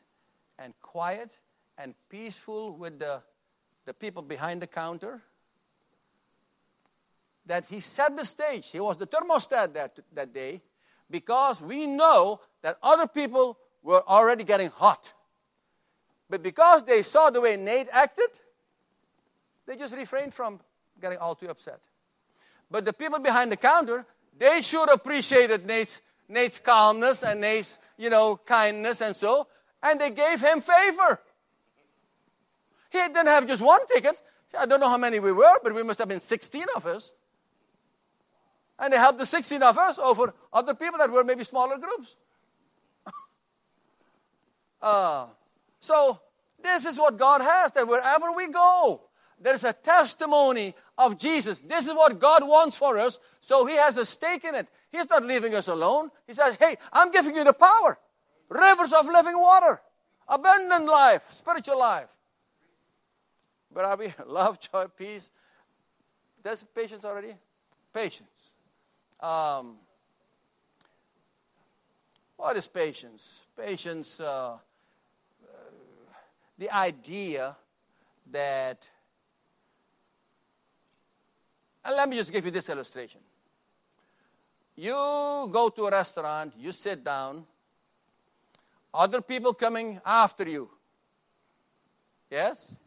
and 0.57 0.73
quiet 0.81 1.39
and 1.77 1.93
peaceful 2.09 2.75
with 2.75 2.99
the, 2.99 3.21
the 3.85 3.93
people 3.93 4.21
behind 4.21 4.61
the 4.61 4.67
counter 4.67 5.21
that 7.45 7.65
he 7.69 7.79
set 7.79 8.15
the 8.15 8.25
stage. 8.25 8.69
He 8.71 8.79
was 8.79 8.97
the 8.97 9.07
thermostat 9.07 9.73
that, 9.73 9.99
that 10.13 10.33
day 10.33 10.61
because 11.09 11.61
we 11.61 11.87
know 11.87 12.39
that 12.61 12.77
other 12.81 13.07
people 13.07 13.57
were 13.83 14.07
already 14.07 14.43
getting 14.43 14.69
hot. 14.69 15.13
But 16.31 16.41
because 16.41 16.83
they 16.83 17.01
saw 17.01 17.29
the 17.29 17.41
way 17.41 17.57
Nate 17.57 17.89
acted, 17.91 18.39
they 19.67 19.75
just 19.75 19.93
refrained 19.93 20.33
from 20.33 20.61
getting 21.01 21.17
all 21.17 21.35
too 21.35 21.49
upset. 21.49 21.81
But 22.71 22.85
the 22.85 22.93
people 22.93 23.19
behind 23.19 23.51
the 23.51 23.57
counter, 23.57 24.05
they 24.39 24.61
sure 24.61 24.87
appreciated 24.89 25.65
Nate's, 25.65 26.01
Nate's 26.29 26.57
calmness 26.57 27.21
and 27.21 27.41
Nate's, 27.41 27.77
you 27.97 28.09
know, 28.09 28.39
kindness 28.45 29.01
and 29.01 29.13
so, 29.13 29.45
and 29.83 29.99
they 29.99 30.09
gave 30.09 30.39
him 30.39 30.61
favor. 30.61 31.19
He 32.91 32.99
didn't 32.99 33.27
have 33.27 33.45
just 33.45 33.61
one 33.61 33.85
ticket. 33.87 34.21
I 34.57 34.65
don't 34.65 34.79
know 34.79 34.89
how 34.89 34.97
many 34.97 35.19
we 35.19 35.33
were, 35.33 35.59
but 35.61 35.75
we 35.75 35.83
must 35.83 35.99
have 35.99 36.07
been 36.07 36.21
16 36.21 36.63
of 36.77 36.85
us. 36.85 37.11
And 38.79 38.93
they 38.93 38.97
helped 38.97 39.19
the 39.19 39.25
16 39.25 39.61
of 39.61 39.77
us 39.77 39.99
over 39.99 40.33
other 40.53 40.75
people 40.75 40.97
that 40.99 41.11
were 41.11 41.25
maybe 41.25 41.43
smaller 41.43 41.77
groups. 41.77 42.15
uh, 44.81 45.25
so, 45.81 46.21
this 46.63 46.85
is 46.85 46.97
what 46.97 47.17
God 47.17 47.41
has 47.41 47.71
that 47.71 47.87
wherever 47.87 48.31
we 48.31 48.47
go, 48.47 49.01
there's 49.41 49.63
a 49.63 49.73
testimony 49.73 50.75
of 50.95 51.17
Jesus. 51.17 51.59
This 51.59 51.87
is 51.87 51.93
what 51.95 52.19
God 52.19 52.47
wants 52.47 52.77
for 52.77 52.99
us, 52.99 53.17
so 53.39 53.65
He 53.65 53.75
has 53.75 53.97
a 53.97 54.05
stake 54.05 54.45
in 54.45 54.53
it. 54.53 54.67
He's 54.91 55.09
not 55.09 55.25
leaving 55.25 55.55
us 55.55 55.67
alone. 55.67 56.11
He 56.27 56.33
says, 56.33 56.55
Hey, 56.59 56.77
I'm 56.93 57.11
giving 57.11 57.35
you 57.35 57.43
the 57.43 57.53
power 57.53 57.97
rivers 58.47 58.93
of 58.93 59.07
living 59.07 59.37
water, 59.39 59.81
abundant 60.27 60.85
life, 60.85 61.25
spiritual 61.31 61.79
life. 61.79 62.09
But 63.73 63.85
are 63.85 63.97
we 63.97 64.13
love, 64.27 64.59
joy, 64.59 64.85
peace? 64.95 65.31
There's 66.43 66.63
patience 66.63 67.05
already? 67.05 67.33
Patience. 67.93 68.51
Um, 69.19 69.77
what 72.37 72.57
is 72.57 72.67
patience? 72.67 73.43
Patience, 73.57 74.19
uh, 74.19 74.57
the 76.61 76.69
idea 76.69 77.57
that, 78.29 78.87
and 81.83 81.95
let 81.95 82.07
me 82.07 82.15
just 82.15 82.31
give 82.31 82.45
you 82.45 82.51
this 82.51 82.69
illustration. 82.69 83.19
You 84.75 84.91
go 84.91 85.71
to 85.75 85.87
a 85.87 85.89
restaurant, 85.89 86.53
you 86.55 86.71
sit 86.71 87.03
down, 87.03 87.47
other 88.93 89.21
people 89.21 89.55
coming 89.55 89.99
after 90.05 90.47
you. 90.47 90.69
Yes? 92.29 92.77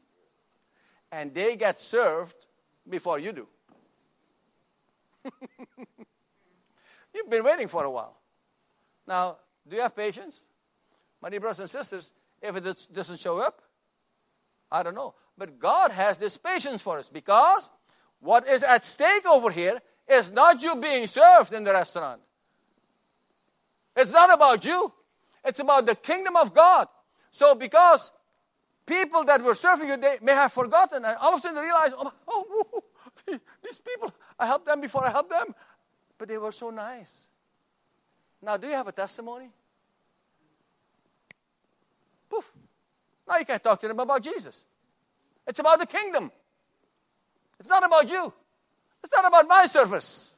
And 1.10 1.34
they 1.34 1.56
get 1.56 1.80
served 1.80 2.36
before 2.88 3.18
you 3.18 3.32
do. 3.32 3.48
You've 7.12 7.28
been 7.28 7.42
waiting 7.42 7.66
for 7.66 7.82
a 7.82 7.90
while. 7.90 8.16
Now, 9.04 9.38
do 9.68 9.74
you 9.74 9.82
have 9.82 9.96
patience? 9.96 10.44
My 11.20 11.28
dear 11.28 11.40
brothers 11.40 11.58
and 11.58 11.68
sisters, 11.68 12.12
if 12.40 12.54
it 12.54 12.86
doesn't 12.92 13.18
show 13.18 13.38
up, 13.38 13.63
I 14.74 14.82
don't 14.82 14.96
know. 14.96 15.14
But 15.38 15.60
God 15.60 15.92
has 15.92 16.16
this 16.16 16.36
patience 16.36 16.82
for 16.82 16.98
us 16.98 17.08
because 17.08 17.70
what 18.18 18.48
is 18.48 18.64
at 18.64 18.84
stake 18.84 19.24
over 19.24 19.48
here 19.50 19.80
is 20.08 20.32
not 20.32 20.62
you 20.62 20.74
being 20.74 21.06
served 21.06 21.52
in 21.52 21.62
the 21.62 21.72
restaurant. 21.72 22.20
It's 23.96 24.10
not 24.10 24.34
about 24.34 24.64
you, 24.64 24.92
it's 25.44 25.60
about 25.60 25.86
the 25.86 25.94
kingdom 25.94 26.34
of 26.34 26.52
God. 26.52 26.88
So, 27.30 27.54
because 27.54 28.10
people 28.84 29.24
that 29.24 29.42
were 29.42 29.54
serving 29.54 29.88
you, 29.88 29.96
they 29.96 30.18
may 30.20 30.32
have 30.32 30.52
forgotten, 30.52 31.04
and 31.04 31.16
all 31.20 31.34
of 31.34 31.38
a 31.38 31.42
sudden 31.42 31.56
they 31.56 31.62
realize, 31.62 31.92
oh, 31.96 32.12
oh, 32.28 32.82
these 33.62 33.78
people, 33.78 34.12
I 34.38 34.46
helped 34.46 34.66
them 34.66 34.80
before 34.80 35.06
I 35.06 35.10
helped 35.10 35.30
them. 35.30 35.54
But 36.18 36.28
they 36.28 36.38
were 36.38 36.52
so 36.52 36.70
nice. 36.70 37.22
Now, 38.42 38.56
do 38.56 38.66
you 38.66 38.72
have 38.72 38.88
a 38.88 38.92
testimony? 38.92 39.50
Poof. 42.28 42.50
Now 43.28 43.38
you 43.38 43.44
can't 43.44 43.62
talk 43.62 43.80
to 43.80 43.88
them 43.88 44.00
about 44.00 44.22
Jesus. 44.22 44.64
It's 45.46 45.58
about 45.58 45.78
the 45.78 45.86
kingdom. 45.86 46.30
It's 47.58 47.68
not 47.68 47.84
about 47.84 48.08
you. 48.08 48.32
It's 49.02 49.14
not 49.14 49.26
about 49.26 49.46
my 49.48 49.66
service. 49.66 50.34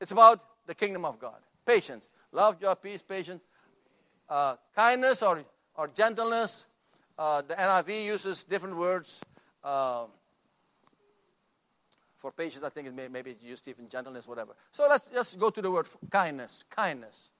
It's 0.00 0.12
about 0.12 0.42
the 0.66 0.74
kingdom 0.74 1.04
of 1.04 1.18
God. 1.18 1.36
Patience. 1.64 2.08
Love, 2.32 2.60
joy, 2.60 2.74
peace, 2.74 3.02
patience. 3.02 3.42
Uh, 4.28 4.56
kindness 4.74 5.22
or, 5.22 5.42
or 5.74 5.88
gentleness. 5.88 6.66
Uh, 7.18 7.42
the 7.42 7.54
NIV 7.54 8.04
uses 8.04 8.44
different 8.44 8.76
words. 8.76 9.20
Uh, 9.64 10.04
for 12.18 12.32
patience, 12.32 12.62
I 12.62 12.68
think 12.68 12.88
it 12.88 12.94
may, 12.94 13.08
maybe 13.08 13.30
it's 13.30 13.42
used 13.42 13.66
even 13.68 13.88
gentleness, 13.88 14.26
whatever. 14.26 14.52
So 14.72 14.86
let's 14.88 15.06
just 15.12 15.38
go 15.38 15.50
to 15.50 15.62
the 15.62 15.70
word 15.70 15.86
kindness. 16.10 16.64
Kindness. 16.70 17.30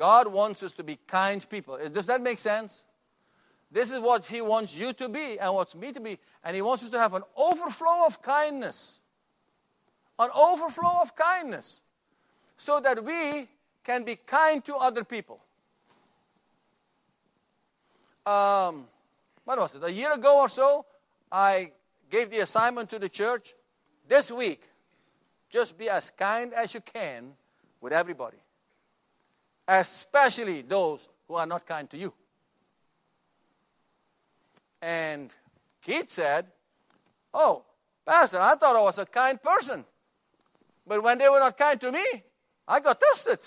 God 0.00 0.28
wants 0.28 0.62
us 0.62 0.72
to 0.72 0.82
be 0.82 0.98
kind 1.06 1.46
people. 1.50 1.78
Does 1.92 2.06
that 2.06 2.22
make 2.22 2.38
sense? 2.38 2.82
This 3.70 3.90
is 3.90 4.00
what 4.00 4.24
He 4.24 4.40
wants 4.40 4.74
you 4.74 4.94
to 4.94 5.10
be 5.10 5.38
and 5.38 5.54
wants 5.54 5.74
me 5.74 5.92
to 5.92 6.00
be. 6.00 6.18
And 6.42 6.56
He 6.56 6.62
wants 6.62 6.82
us 6.82 6.88
to 6.88 6.98
have 6.98 7.12
an 7.12 7.22
overflow 7.36 8.06
of 8.06 8.22
kindness. 8.22 9.00
An 10.18 10.30
overflow 10.34 11.02
of 11.02 11.14
kindness. 11.14 11.82
So 12.56 12.80
that 12.80 13.04
we 13.04 13.46
can 13.84 14.04
be 14.04 14.16
kind 14.16 14.64
to 14.64 14.76
other 14.76 15.04
people. 15.04 15.38
Um, 18.24 18.86
what 19.44 19.58
was 19.58 19.74
it? 19.74 19.84
A 19.84 19.92
year 19.92 20.14
ago 20.14 20.40
or 20.40 20.48
so, 20.48 20.86
I 21.30 21.72
gave 22.08 22.30
the 22.30 22.38
assignment 22.38 22.88
to 22.88 22.98
the 22.98 23.10
church 23.10 23.52
this 24.08 24.32
week 24.32 24.62
just 25.50 25.76
be 25.76 25.90
as 25.90 26.10
kind 26.10 26.54
as 26.54 26.72
you 26.72 26.80
can 26.80 27.32
with 27.82 27.92
everybody, 27.92 28.38
especially 29.70 30.62
those 30.62 31.08
who 31.28 31.34
are 31.34 31.46
not 31.46 31.64
kind 31.64 31.88
to 31.90 31.96
you. 31.96 32.12
And 34.82 35.32
Keith 35.82 36.10
said, 36.10 36.46
Oh, 37.32 37.64
Pastor, 38.04 38.40
I 38.40 38.56
thought 38.56 38.74
I 38.74 38.82
was 38.82 38.98
a 38.98 39.06
kind 39.06 39.40
person. 39.40 39.84
But 40.86 41.02
when 41.04 41.18
they 41.18 41.28
were 41.28 41.38
not 41.38 41.56
kind 41.56 41.80
to 41.82 41.92
me, 41.92 42.04
I 42.66 42.80
got 42.80 43.00
tested. 43.00 43.38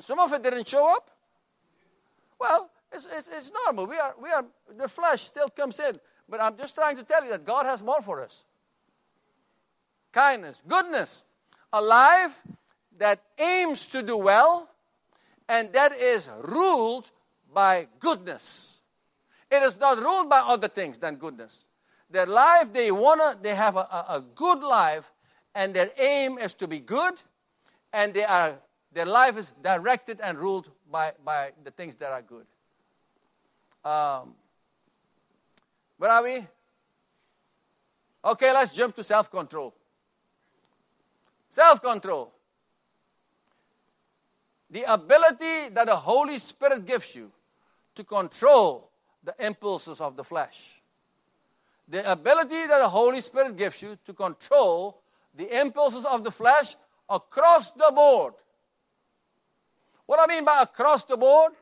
Some 0.00 0.20
of 0.20 0.32
it 0.32 0.42
didn't 0.42 0.68
show 0.68 0.88
up. 0.94 1.10
Well, 2.38 2.70
it's, 2.92 3.08
it's, 3.12 3.28
it's, 3.32 3.50
normal. 3.66 3.86
We 3.86 3.96
are, 3.96 4.14
we 4.22 4.30
are, 4.30 4.44
the 4.76 4.88
flesh 4.88 5.22
still 5.22 5.48
comes 5.48 5.80
in. 5.80 5.98
But 6.28 6.40
I'm 6.40 6.56
just 6.56 6.76
trying 6.76 6.96
to 6.98 7.02
tell 7.02 7.24
you 7.24 7.30
that 7.30 7.44
God 7.44 7.66
has 7.66 7.82
more 7.82 8.00
for 8.02 8.22
us 8.22 8.44
kindness, 10.12 10.62
goodness. 10.66 11.24
A 11.72 11.82
life 11.82 12.42
that 12.98 13.22
aims 13.38 13.86
to 13.86 14.02
do 14.02 14.16
well 14.16 14.68
and 15.48 15.72
that 15.72 15.92
is 15.92 16.28
ruled 16.42 17.10
by 17.52 17.88
goodness. 17.98 18.80
It 19.50 19.62
is 19.62 19.78
not 19.78 19.98
ruled 19.98 20.28
by 20.28 20.38
other 20.38 20.68
things 20.68 20.98
than 20.98 21.16
goodness. 21.16 21.64
Their 22.10 22.26
life, 22.26 22.72
they 22.72 22.90
wanna, 22.90 23.38
they 23.40 23.54
have 23.54 23.76
a, 23.76 23.80
a, 23.80 24.24
good 24.34 24.60
life, 24.60 25.10
and 25.54 25.74
their 25.74 25.90
aim 25.98 26.38
is 26.38 26.54
to 26.54 26.66
be 26.66 26.78
good, 26.78 27.14
and 27.92 28.12
they 28.12 28.24
are, 28.24 28.58
their 28.92 29.06
life 29.06 29.36
is 29.36 29.52
directed 29.62 30.20
and 30.22 30.38
ruled 30.38 30.70
by, 30.90 31.12
by 31.24 31.52
the 31.64 31.70
things 31.70 31.94
that 31.96 32.10
are 32.10 32.22
good. 32.22 32.46
Um, 33.84 34.34
where 35.96 36.10
are 36.10 36.22
we? 36.22 36.46
Okay, 38.24 38.52
let's 38.52 38.72
jump 38.72 38.94
to 38.96 39.02
self 39.02 39.30
control. 39.30 39.74
Self 41.50 41.82
control. 41.82 42.32
The 44.70 44.84
ability 44.92 45.70
that 45.70 45.86
the 45.86 45.96
Holy 45.96 46.38
Spirit 46.38 46.84
gives 46.84 47.14
you 47.14 47.30
to 47.94 48.04
control 48.04 48.90
the 49.24 49.34
impulses 49.44 50.00
of 50.00 50.16
the 50.16 50.24
flesh. 50.24 50.82
The 51.88 52.10
ability 52.10 52.66
that 52.66 52.78
the 52.80 52.88
Holy 52.88 53.20
Spirit 53.20 53.56
gives 53.56 53.80
you 53.80 53.98
to 54.04 54.12
control 54.12 55.00
the 55.34 55.60
impulses 55.60 56.04
of 56.04 56.22
the 56.22 56.30
flesh 56.30 56.76
across 57.08 57.70
the 57.70 57.90
board. 57.94 58.34
What 60.06 60.20
I 60.20 60.32
mean 60.32 60.44
by 60.44 60.62
across 60.62 61.04
the 61.04 61.16
board? 61.16 61.52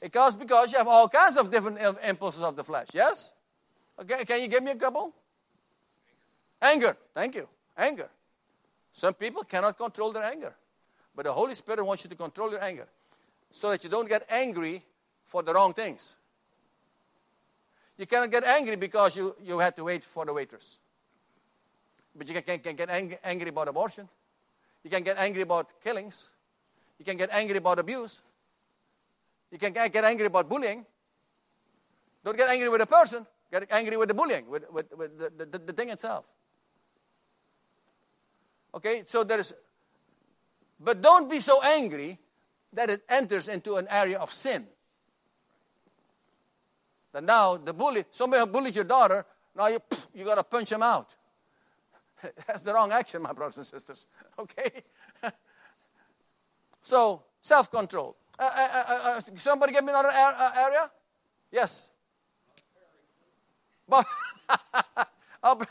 Because 0.00 0.34
because 0.34 0.72
you 0.72 0.78
have 0.78 0.88
all 0.88 1.08
kinds 1.08 1.36
of 1.36 1.50
different 1.50 1.78
impulses 2.02 2.42
of 2.42 2.56
the 2.56 2.64
flesh. 2.64 2.88
Yes? 2.94 3.32
Okay, 4.00 4.24
can 4.24 4.40
you 4.40 4.48
give 4.48 4.62
me 4.62 4.70
a 4.70 4.76
couple? 4.76 5.12
Anger. 6.62 6.96
Thank 7.14 7.34
you. 7.34 7.48
Anger. 7.76 8.08
Some 8.92 9.14
people 9.14 9.42
cannot 9.44 9.76
control 9.76 10.12
their 10.12 10.24
anger. 10.24 10.54
But 11.20 11.26
the 11.26 11.32
Holy 11.34 11.52
Spirit 11.52 11.84
wants 11.84 12.02
you 12.02 12.08
to 12.08 12.16
control 12.16 12.50
your 12.50 12.64
anger 12.64 12.86
so 13.52 13.68
that 13.68 13.84
you 13.84 13.90
don't 13.90 14.08
get 14.08 14.24
angry 14.30 14.82
for 15.26 15.42
the 15.42 15.52
wrong 15.52 15.74
things. 15.74 16.16
You 17.98 18.06
cannot 18.06 18.30
get 18.30 18.42
angry 18.42 18.76
because 18.76 19.14
you, 19.16 19.36
you 19.44 19.58
had 19.58 19.76
to 19.76 19.84
wait 19.84 20.02
for 20.02 20.24
the 20.24 20.32
waitress. 20.32 20.78
But 22.16 22.26
you 22.26 22.40
can, 22.40 22.60
can 22.60 22.74
get 22.74 22.88
ang- 22.88 23.18
angry 23.22 23.50
about 23.50 23.68
abortion. 23.68 24.08
You 24.82 24.88
can 24.88 25.02
get 25.02 25.18
angry 25.18 25.42
about 25.42 25.68
killings. 25.84 26.30
You 26.98 27.04
can 27.04 27.18
get 27.18 27.28
angry 27.32 27.58
about 27.58 27.78
abuse. 27.78 28.22
You 29.52 29.58
can 29.58 29.74
get 29.74 30.02
angry 30.02 30.24
about 30.24 30.48
bullying. 30.48 30.86
Don't 32.24 32.38
get 32.38 32.48
angry 32.48 32.70
with 32.70 32.80
a 32.80 32.86
person. 32.86 33.26
Get 33.52 33.70
angry 33.70 33.98
with 33.98 34.08
the 34.08 34.14
bullying, 34.14 34.48
with, 34.48 34.64
with, 34.72 34.86
with 34.96 35.18
the, 35.18 35.44
the, 35.44 35.58
the 35.58 35.72
thing 35.74 35.90
itself. 35.90 36.24
Okay, 38.74 39.02
so 39.04 39.22
there 39.22 39.40
is, 39.40 39.52
but 40.80 41.02
don't 41.02 41.30
be 41.30 41.40
so 41.40 41.62
angry 41.62 42.18
that 42.72 42.88
it 42.88 43.02
enters 43.08 43.48
into 43.48 43.76
an 43.76 43.86
area 43.90 44.18
of 44.18 44.32
sin. 44.32 44.66
That 47.12 47.24
now 47.24 47.56
the 47.56 47.72
bully, 47.72 48.04
somebody 48.10 48.50
bullied 48.50 48.74
your 48.74 48.84
daughter, 48.84 49.26
now 49.56 49.66
you, 49.66 49.80
you 50.14 50.24
got 50.24 50.36
to 50.36 50.44
punch 50.44 50.70
him 50.70 50.82
out. 50.82 51.14
That's 52.46 52.62
the 52.62 52.72
wrong 52.72 52.92
action, 52.92 53.22
my 53.22 53.32
brothers 53.32 53.58
and 53.58 53.66
sisters. 53.66 54.06
Okay? 54.38 54.82
so, 56.82 57.22
self 57.42 57.70
control. 57.70 58.16
Uh, 58.38 58.42
uh, 58.42 58.84
uh, 58.88 58.94
uh, 59.04 59.20
somebody 59.36 59.72
give 59.72 59.84
me 59.84 59.90
another 59.90 60.08
uh, 60.08 60.50
area? 60.56 60.90
Yes. 61.52 61.90
Bob, 63.86 64.06
oh, 65.42 65.62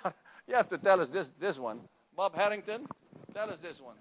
you 0.48 0.54
have 0.54 0.68
to 0.68 0.78
tell 0.78 1.02
us 1.02 1.08
this, 1.08 1.32
this 1.40 1.58
one. 1.58 1.80
Bob 2.16 2.36
Harrington, 2.36 2.86
tell 3.34 3.50
us 3.50 3.60
this 3.60 3.82
one. 3.82 3.96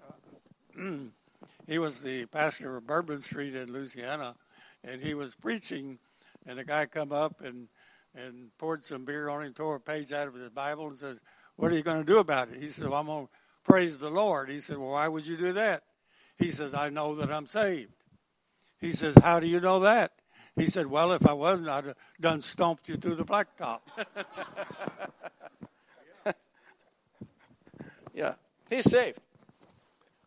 He 1.67 1.77
was 1.77 2.01
the 2.01 2.25
pastor 2.27 2.77
of 2.77 2.87
Bourbon 2.87 3.21
Street 3.21 3.55
in 3.55 3.71
Louisiana, 3.71 4.35
and 4.83 5.01
he 5.01 5.13
was 5.13 5.35
preaching, 5.35 5.99
and 6.45 6.59
a 6.59 6.63
guy 6.63 6.85
come 6.85 7.11
up 7.11 7.41
and 7.41 7.67
and 8.15 8.49
poured 8.57 8.83
some 8.83 9.05
beer 9.05 9.29
on 9.29 9.43
him, 9.43 9.53
tore 9.53 9.75
a 9.75 9.79
page 9.79 10.11
out 10.11 10.27
of 10.27 10.33
his 10.33 10.49
Bible, 10.49 10.87
and 10.87 10.97
says, 10.97 11.19
"What 11.57 11.71
are 11.71 11.75
you 11.75 11.83
going 11.83 11.99
to 11.99 12.05
do 12.05 12.17
about 12.17 12.49
it?" 12.49 12.61
He 12.61 12.69
said, 12.69 12.87
well, 12.87 12.99
"I'm 12.99 13.05
going 13.05 13.27
to 13.27 13.31
praise 13.63 13.97
the 13.97 14.09
Lord." 14.09 14.49
He 14.49 14.59
said, 14.59 14.77
"Well, 14.77 14.91
why 14.91 15.07
would 15.07 15.27
you 15.27 15.37
do 15.37 15.53
that?" 15.53 15.83
He 16.37 16.51
says, 16.51 16.73
"I 16.73 16.89
know 16.89 17.15
that 17.15 17.31
I'm 17.31 17.45
saved." 17.45 17.93
He 18.79 18.91
says, 18.91 19.15
"How 19.21 19.39
do 19.39 19.47
you 19.47 19.59
know 19.59 19.79
that?" 19.81 20.13
He 20.55 20.65
said, 20.65 20.87
"Well, 20.87 21.11
if 21.11 21.27
I 21.27 21.33
wasn't, 21.33 21.69
I'd 21.69 21.85
have 21.85 21.95
done 22.19 22.41
stomped 22.41 22.89
you 22.89 22.95
through 22.95 23.15
the 23.15 23.25
blacktop." 23.25 23.81
Yeah, 28.11 28.33
he's 28.69 28.89
saved. 28.89 29.21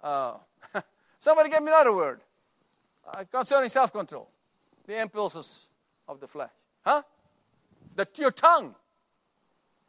Uh, 0.02 0.34
somebody 1.18 1.48
give 1.48 1.62
me 1.62 1.68
another 1.68 1.94
word 1.94 2.20
uh, 3.06 3.24
concerning 3.30 3.70
self 3.70 3.92
control. 3.92 4.28
The 4.86 5.00
impulses 5.00 5.68
of 6.08 6.20
the 6.20 6.26
flesh. 6.26 6.50
Huh? 6.84 7.02
Your 8.16 8.30
tongue. 8.30 8.74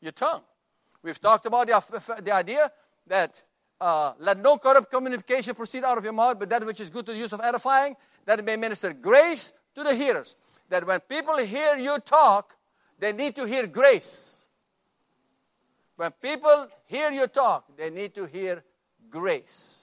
Your 0.02 0.12
tongue. 0.12 0.42
We've 1.02 1.20
talked 1.20 1.46
about 1.46 1.68
the, 1.68 2.22
the 2.22 2.32
idea 2.32 2.72
that 3.08 3.42
uh, 3.82 4.14
let 4.20 4.40
no 4.40 4.58
corrupt 4.58 4.90
communication 4.90 5.56
proceed 5.56 5.84
out 5.84 5.98
of 5.98 6.04
your 6.04 6.14
mouth, 6.14 6.40
but 6.40 6.50
that 6.50 6.66
which 6.66 6.80
is 6.80 6.90
good 6.90 7.06
to 7.06 7.12
the 7.12 7.18
use 7.18 7.34
of 7.34 7.42
edifying, 7.42 7.96
that 8.26 8.40
it 8.40 8.46
may 8.46 8.56
minister 8.56 8.94
grace 8.94 9.52
to 9.76 9.84
the 9.84 9.94
hearers. 9.94 10.36
That 10.70 10.88
when 10.88 11.00
people 11.02 11.38
hear 11.38 11.76
you 11.76 11.98
talk, 12.00 12.56
they 13.00 13.12
need 13.12 13.36
to 13.36 13.46
hear 13.46 13.68
grace. 13.68 14.38
When 15.96 16.12
people 16.12 16.68
hear 16.86 17.12
you 17.12 17.28
talk, 17.28 17.66
they 17.76 17.90
need 17.90 18.14
to 18.16 18.26
hear 18.26 18.64
grace. 19.10 19.83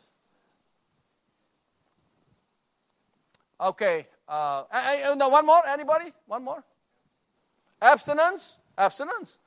Okay. 3.61 4.07
Uh, 4.27 4.65
now, 5.17 5.31
one 5.31 5.45
more. 5.45 5.67
Anybody? 5.67 6.13
One 6.27 6.45
more. 6.45 6.65
Abstinence. 7.83 8.57
Abstinence. 8.77 9.39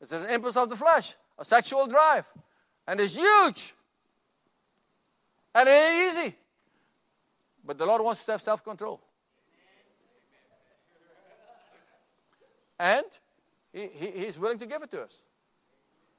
It's 0.00 0.12
an 0.12 0.28
impulse 0.28 0.56
of 0.56 0.68
the 0.68 0.76
flesh, 0.76 1.14
a 1.38 1.44
sexual 1.44 1.86
drive, 1.86 2.26
and 2.88 3.00
it's 3.00 3.14
huge. 3.14 3.72
And 5.54 5.68
it 5.68 5.72
ain't 5.72 6.12
easy. 6.12 6.34
But 7.64 7.78
the 7.78 7.86
Lord 7.86 8.02
wants 8.02 8.24
to 8.24 8.32
have 8.32 8.42
self-control. 8.42 9.00
And 12.80 13.04
he, 13.72 13.86
he, 13.86 14.10
He's 14.10 14.38
willing 14.38 14.58
to 14.58 14.66
give 14.66 14.82
it 14.82 14.90
to 14.90 15.02
us. 15.02 15.20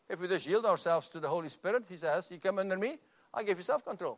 If 0.07 0.21
we 0.21 0.29
just 0.29 0.47
yield 0.47 0.65
ourselves 0.65 1.09
to 1.09 1.19
the 1.19 1.27
Holy 1.27 1.49
Spirit, 1.49 1.83
He 1.89 1.97
says, 1.97 2.29
You 2.31 2.39
come 2.39 2.59
under 2.59 2.77
me, 2.77 2.97
I 3.33 3.43
give 3.43 3.57
you 3.57 3.63
self 3.63 3.83
control. 3.83 4.17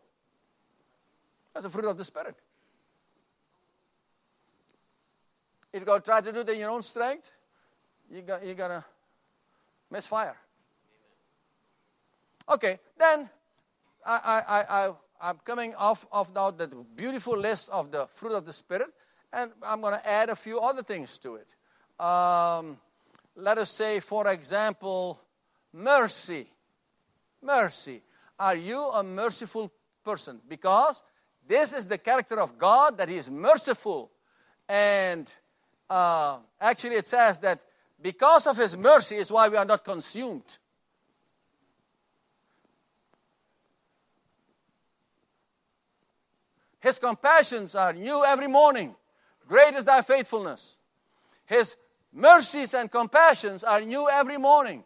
That's 1.53 1.63
the 1.63 1.71
fruit 1.71 1.85
of 1.85 1.97
the 1.97 2.03
Spirit. 2.03 2.35
If 5.75 5.81
you 5.81 5.85
go 5.87 5.99
try 5.99 6.21
to 6.21 6.31
do 6.31 6.39
it 6.39 6.47
in 6.47 6.59
your 6.59 6.69
own 6.69 6.83
strength, 6.83 7.29
you're 8.09 8.21
going 8.21 8.55
to 8.55 8.85
misfire. 9.91 10.37
Okay, 12.49 12.79
then 12.97 13.29
I, 14.05 14.41
I, 14.47 14.63
I, 14.69 14.93
I'm 15.19 15.37
coming 15.43 15.75
off, 15.75 16.07
off 16.13 16.33
now 16.33 16.51
the 16.51 16.67
beautiful 16.95 17.37
list 17.37 17.67
of 17.67 17.91
the 17.91 18.07
fruit 18.07 18.31
of 18.31 18.45
the 18.45 18.53
Spirit, 18.53 18.87
and 19.33 19.51
I'm 19.61 19.81
going 19.81 19.95
to 19.95 20.09
add 20.09 20.29
a 20.29 20.35
few 20.37 20.61
other 20.61 20.81
things 20.81 21.17
to 21.17 21.35
it. 21.35 21.53
Um, 22.01 22.77
let 23.35 23.57
us 23.57 23.69
say, 23.69 23.99
for 23.99 24.31
example, 24.31 25.19
mercy. 25.73 26.47
Mercy. 27.41 28.01
Are 28.39 28.55
you 28.55 28.79
a 28.81 29.03
merciful 29.03 29.73
person? 30.05 30.39
Because 30.47 31.03
this 31.45 31.73
is 31.73 31.85
the 31.85 31.97
character 31.97 32.39
of 32.39 32.57
God 32.57 32.97
that 32.97 33.09
He 33.09 33.17
is 33.17 33.29
merciful. 33.29 34.09
And 34.69 35.35
uh, 35.89 36.37
actually, 36.59 36.95
it 36.95 37.07
says 37.07 37.39
that 37.39 37.59
because 38.01 38.47
of 38.47 38.57
His 38.57 38.75
mercy 38.75 39.15
is 39.15 39.31
why 39.31 39.47
we 39.49 39.57
are 39.57 39.65
not 39.65 39.83
consumed. 39.83 40.57
His 46.79 46.99
compassions 46.99 47.73
are 47.73 47.93
new 47.93 48.23
every 48.23 48.47
morning. 48.47 48.95
Great 49.47 49.73
is 49.73 49.85
thy 49.85 50.01
faithfulness. 50.01 50.77
His 51.45 51.75
mercies 52.13 52.73
and 52.73 52.91
compassions 52.91 53.63
are 53.63 53.81
new 53.81 54.07
every 54.09 54.37
morning. 54.37 54.83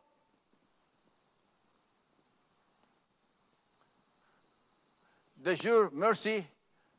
Does 5.42 5.64
your 5.64 5.90
mercy 5.92 6.48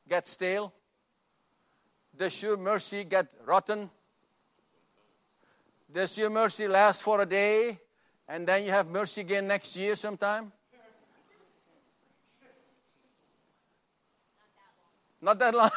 get 0.09 0.27
stale? 0.29 0.73
Does 2.21 2.43
your 2.43 2.59
mercy 2.59 3.05
get 3.05 3.29
rotten? 3.47 3.89
Does 5.91 6.19
your 6.19 6.29
mercy 6.29 6.69
last 6.69 7.01
for 7.01 7.23
a 7.23 7.25
day 7.25 7.81
and 8.29 8.47
then 8.47 8.63
you 8.63 8.71
have 8.73 8.89
mercy 8.89 9.23
again 9.23 9.47
next 9.47 9.75
year 9.75 9.95
sometime? 9.95 10.53
Not 15.23 15.39
that 15.39 15.55
long. 15.55 15.71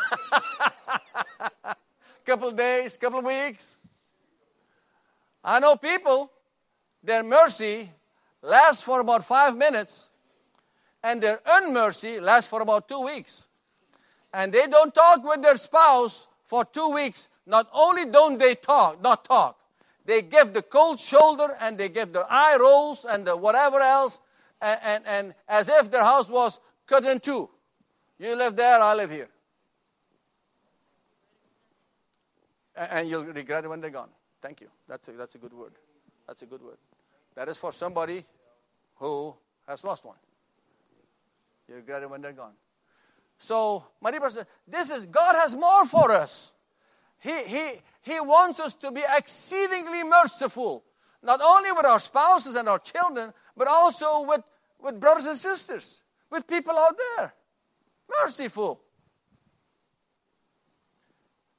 couple 2.26 2.52
days, 2.52 2.98
couple 2.98 3.20
of 3.20 3.26
weeks. 3.26 3.78
I 5.46 5.62
know 5.62 5.78
people, 5.78 6.30
their 7.02 7.24
mercy 7.24 7.90
lasts 8.42 8.84
for 8.84 9.00
about 9.00 9.26
five 9.26 9.56
minutes, 9.56 10.10
and 11.02 11.24
their 11.24 11.38
unmercy 11.38 12.22
lasts 12.22 12.50
for 12.50 12.62
about 12.62 12.90
two 12.90 13.00
weeks. 13.00 13.48
And 14.34 14.52
they 14.52 14.68
don't 14.68 14.94
talk 14.94 15.24
with 15.24 15.42
their 15.42 15.56
spouse 15.56 16.28
for 16.54 16.64
two 16.66 16.90
weeks. 16.90 17.30
Not 17.48 17.68
only 17.74 18.06
don't 18.06 18.38
they 18.38 18.54
talk, 18.54 19.02
not 19.02 19.26
talk, 19.26 19.58
they 20.06 20.22
give 20.22 20.54
the 20.54 20.62
cold 20.62 21.00
shoulder 21.00 21.58
and 21.60 21.80
they 21.80 21.90
give 21.90 22.14
the 22.14 22.28
eye 22.30 22.58
rolls 22.60 23.08
and 23.10 23.26
the 23.26 23.36
whatever 23.36 23.80
else, 23.80 24.20
and, 24.62 24.80
and, 24.84 25.04
and 25.08 25.34
as 25.48 25.68
if 25.68 25.90
their 25.90 26.04
house 26.04 26.30
was 26.30 26.60
cut 26.86 27.06
in 27.06 27.20
two. 27.20 27.50
You 28.20 28.36
live 28.36 28.56
there, 28.56 28.80
I 28.80 28.94
live 28.94 29.10
here. 29.10 29.30
And 32.76 33.10
you'll 33.10 33.24
regret 33.24 33.66
it 33.66 33.68
when 33.68 33.82
they're 33.82 33.90
gone. 33.90 34.10
Thank 34.40 34.62
you. 34.62 34.68
That's 34.88 35.08
a, 35.08 35.14
that's 35.14 35.34
a 35.34 35.40
good 35.40 35.54
word. 35.54 35.74
That's 36.28 36.44
a 36.44 36.46
good 36.46 36.62
word. 36.62 36.78
That 37.34 37.50
is 37.50 37.58
for 37.58 37.72
somebody 37.72 38.26
who 38.98 39.34
has 39.68 39.84
lost 39.84 40.06
one. 40.06 40.18
You 41.68 41.76
regret 41.78 42.04
it 42.04 42.10
when 42.12 42.22
they're 42.22 42.32
gone. 42.32 42.54
So, 43.40 43.86
my 44.02 44.12
dear 44.12 44.22
this 44.68 44.90
is 44.90 45.06
God 45.06 45.36
has 45.36 45.56
more 45.56 45.86
for 45.86 46.12
us. 46.12 46.54
He, 47.20 47.44
he, 47.44 47.72
he 48.02 48.20
wants 48.20 48.60
us 48.60 48.74
to 48.76 48.92
be 48.92 49.02
exceedingly 49.18 50.04
merciful, 50.04 50.84
not 51.22 51.40
only 51.42 51.72
with 51.72 51.86
our 51.86 52.00
spouses 52.00 52.56
and 52.56 52.68
our 52.68 52.80
children, 52.80 53.34
but 53.56 53.68
also 53.68 54.24
with, 54.24 54.42
with 54.82 55.00
brothers 55.00 55.26
and 55.26 55.38
sisters, 55.38 56.02
with 56.30 56.46
people 56.48 56.78
out 56.78 56.98
there. 57.18 57.34
Merciful. 58.22 58.82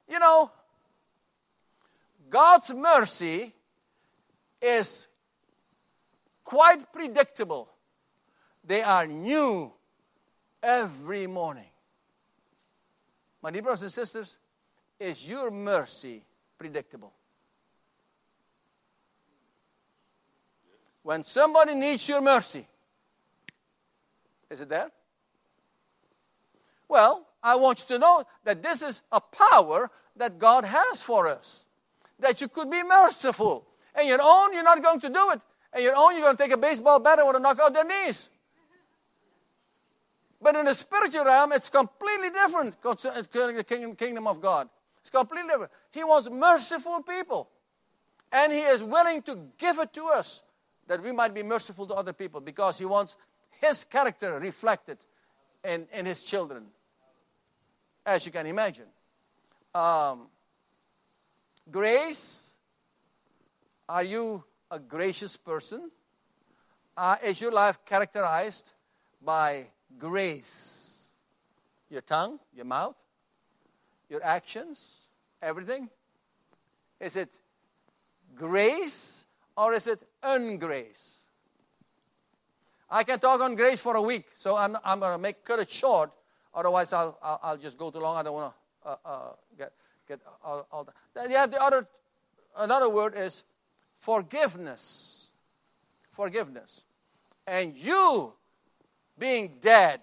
You 0.09 0.19
know, 0.19 0.53
God's 2.29 2.73
mercy 2.75 3.55
is 4.61 5.09
quite 6.45 6.93
predictable. 6.93 7.71
They 8.63 8.83
are 8.83 9.07
new 9.07 9.73
every 10.65 11.27
morning. 11.27 11.69
My 13.43 13.51
dear 13.51 13.63
brothers 13.63 13.83
and 13.83 13.93
sisters, 13.93 14.39
is 14.99 15.29
your 15.29 15.51
mercy 15.51 16.25
predictable? 16.59 17.13
When 21.03 21.25
somebody 21.25 21.75
needs 21.75 22.09
your 22.09 22.23
mercy, 22.23 22.67
is 24.51 24.63
it 24.63 24.71
there? 24.71 24.91
Well, 26.89 27.27
I 27.43 27.57
want 27.57 27.81
you 27.81 27.97
to 27.97 27.99
know 27.99 28.25
that 28.45 28.63
this 28.63 28.81
is 28.81 29.03
a 29.13 29.21
power 29.21 29.91
that 30.17 30.39
God 30.39 30.65
has 30.65 31.03
for 31.03 31.29
us. 31.29 31.67
That 32.21 32.41
you 32.41 32.49
could 32.49 32.71
be 32.71 32.83
merciful. 32.83 33.67
And 33.95 34.09
your 34.09 34.21
own, 34.23 34.55
you're 34.55 34.63
not 34.63 34.83
going 34.83 35.01
to 35.01 35.11
do 35.11 35.31
it. 35.33 35.41
And 35.73 35.83
your 35.83 35.95
own, 35.97 36.13
you're 36.13 36.23
going 36.23 36.37
to 36.37 36.43
take 36.43 36.53
a 36.53 36.57
baseball 36.57 37.01
bat 37.01 37.19
and 37.19 37.27
want 37.27 37.37
to 37.37 37.43
knock 37.43 37.59
out 37.61 37.75
their 37.75 37.85
knees. 37.85 38.31
But 40.45 40.57
in 40.57 40.67
the 40.67 40.75
spiritual 40.75 41.25
realm, 41.25 41.53
it's 41.53 41.71
completely 41.71 42.29
different 42.29 42.79
concerning 42.83 43.57
the 43.57 43.65
kingdom 43.97 44.27
of 44.27 44.43
God. 44.43 44.69
It's 45.01 45.09
completely 45.09 45.49
different. 45.49 45.73
He 45.91 46.05
wants 46.05 46.29
merciful 46.29 47.03
people. 47.03 47.49
And 48.31 48.53
He 48.53 48.59
is 48.59 48.83
willing 48.83 49.23
to 49.23 49.39
give 49.57 49.79
it 49.79 49.95
to 49.95 50.05
us 50.05 50.43
that 50.87 51.03
we 51.03 51.13
might 51.13 51.33
be 51.33 51.43
merciful 51.43 51.87
to 51.87 51.95
other 51.95 52.13
people 52.13 52.43
because 52.43 52.79
He 52.79 52.85
wants 52.85 53.17
His 53.63 53.85
character 53.87 54.39
reflected 54.39 54.99
in, 55.65 55.87
in 55.95 56.05
His 56.05 56.23
children, 56.23 56.67
as 58.05 58.27
you 58.27 58.33
can 58.33 58.47
imagine. 58.47 58.89
Um, 59.75 60.27
grace. 61.71 62.51
Are 63.89 64.05
you 64.05 64.45
a 64.71 64.79
gracious 64.79 65.39
person? 65.39 65.91
Uh, 66.99 67.17
is 67.25 67.41
your 67.41 67.53
life 67.53 67.79
characterized 67.87 68.73
by 69.23 69.69
grace. 69.99 71.13
Your 71.91 72.01
tongue, 72.01 72.39
your 72.55 72.65
mouth, 72.65 72.97
your 74.09 74.25
actions, 74.25 74.97
everything. 75.43 75.89
Is 77.01 77.17
it 77.17 77.39
grace 78.35 79.27
or 79.57 79.75
is 79.75 79.87
it 79.87 80.03
ungrace? 80.23 81.15
I 82.91 83.03
can 83.05 83.19
talk 83.19 83.41
on 83.41 83.55
grace 83.55 83.81
for 83.81 83.97
a 83.97 84.03
week, 84.03 84.27
so 84.35 84.57
I'm, 84.57 84.77
I'm 84.85 85.01
going 85.01 85.13
to 85.13 85.19
make 85.19 85.45
cut 85.45 85.59
it 85.59 85.71
short. 85.71 86.11
Otherwise, 86.55 86.93
I'll, 86.93 87.19
I'll, 87.23 87.41
I'll 87.43 87.57
just 87.57 87.77
go 87.77 87.91
too 87.91 87.99
long. 87.99 88.17
I 88.17 88.23
don't 88.23 88.35
want 88.35 88.53
to 88.85 88.89
uh, 88.89 88.97
uh, 89.05 89.19
get, 89.59 89.73
get 90.07 90.21
all, 90.45 90.67
all 90.71 90.85
that. 90.85 90.95
Then 91.15 91.31
you 91.31 91.37
have 91.37 91.51
the 91.51 91.61
other, 91.61 91.87
another 92.57 92.89
word 92.89 93.15
is 93.17 93.43
forgiveness. 93.99 95.33
Forgiveness. 96.13 96.85
And 97.47 97.77
you 97.77 98.33
being 99.19 99.55
dead 99.61 100.01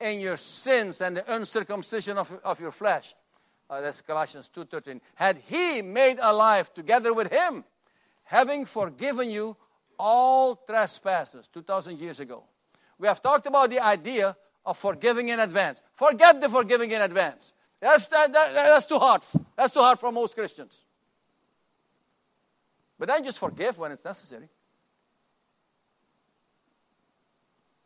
in 0.00 0.20
your 0.20 0.36
sins 0.36 1.00
and 1.00 1.18
the 1.18 1.34
uncircumcision 1.34 2.18
of, 2.18 2.32
of 2.42 2.60
your 2.60 2.72
flesh. 2.72 3.14
Uh, 3.68 3.80
that's 3.80 4.00
Colossians 4.00 4.50
2.13. 4.54 5.00
Had 5.14 5.38
he 5.46 5.82
made 5.82 6.18
alive 6.20 6.72
together 6.74 7.14
with 7.14 7.30
him, 7.30 7.64
having 8.24 8.64
forgiven 8.64 9.30
you 9.30 9.56
all 9.98 10.56
trespasses 10.56 11.48
2,000 11.48 12.00
years 12.00 12.20
ago. 12.20 12.42
We 12.98 13.06
have 13.06 13.20
talked 13.20 13.46
about 13.46 13.70
the 13.70 13.80
idea 13.80 14.36
of 14.64 14.78
forgiving 14.78 15.28
in 15.28 15.40
advance. 15.40 15.82
Forget 15.94 16.40
the 16.40 16.48
forgiving 16.48 16.90
in 16.90 17.02
advance. 17.02 17.52
That's, 17.80 18.06
that, 18.08 18.32
that, 18.32 18.54
that's 18.54 18.86
too 18.86 18.98
hard. 18.98 19.22
That's 19.56 19.72
too 19.72 19.80
hard 19.80 19.98
for 19.98 20.10
most 20.10 20.34
Christians. 20.34 20.78
But 22.98 23.08
then 23.08 23.24
just 23.24 23.38
forgive 23.38 23.78
when 23.78 23.92
it's 23.92 24.04
necessary. 24.04 24.48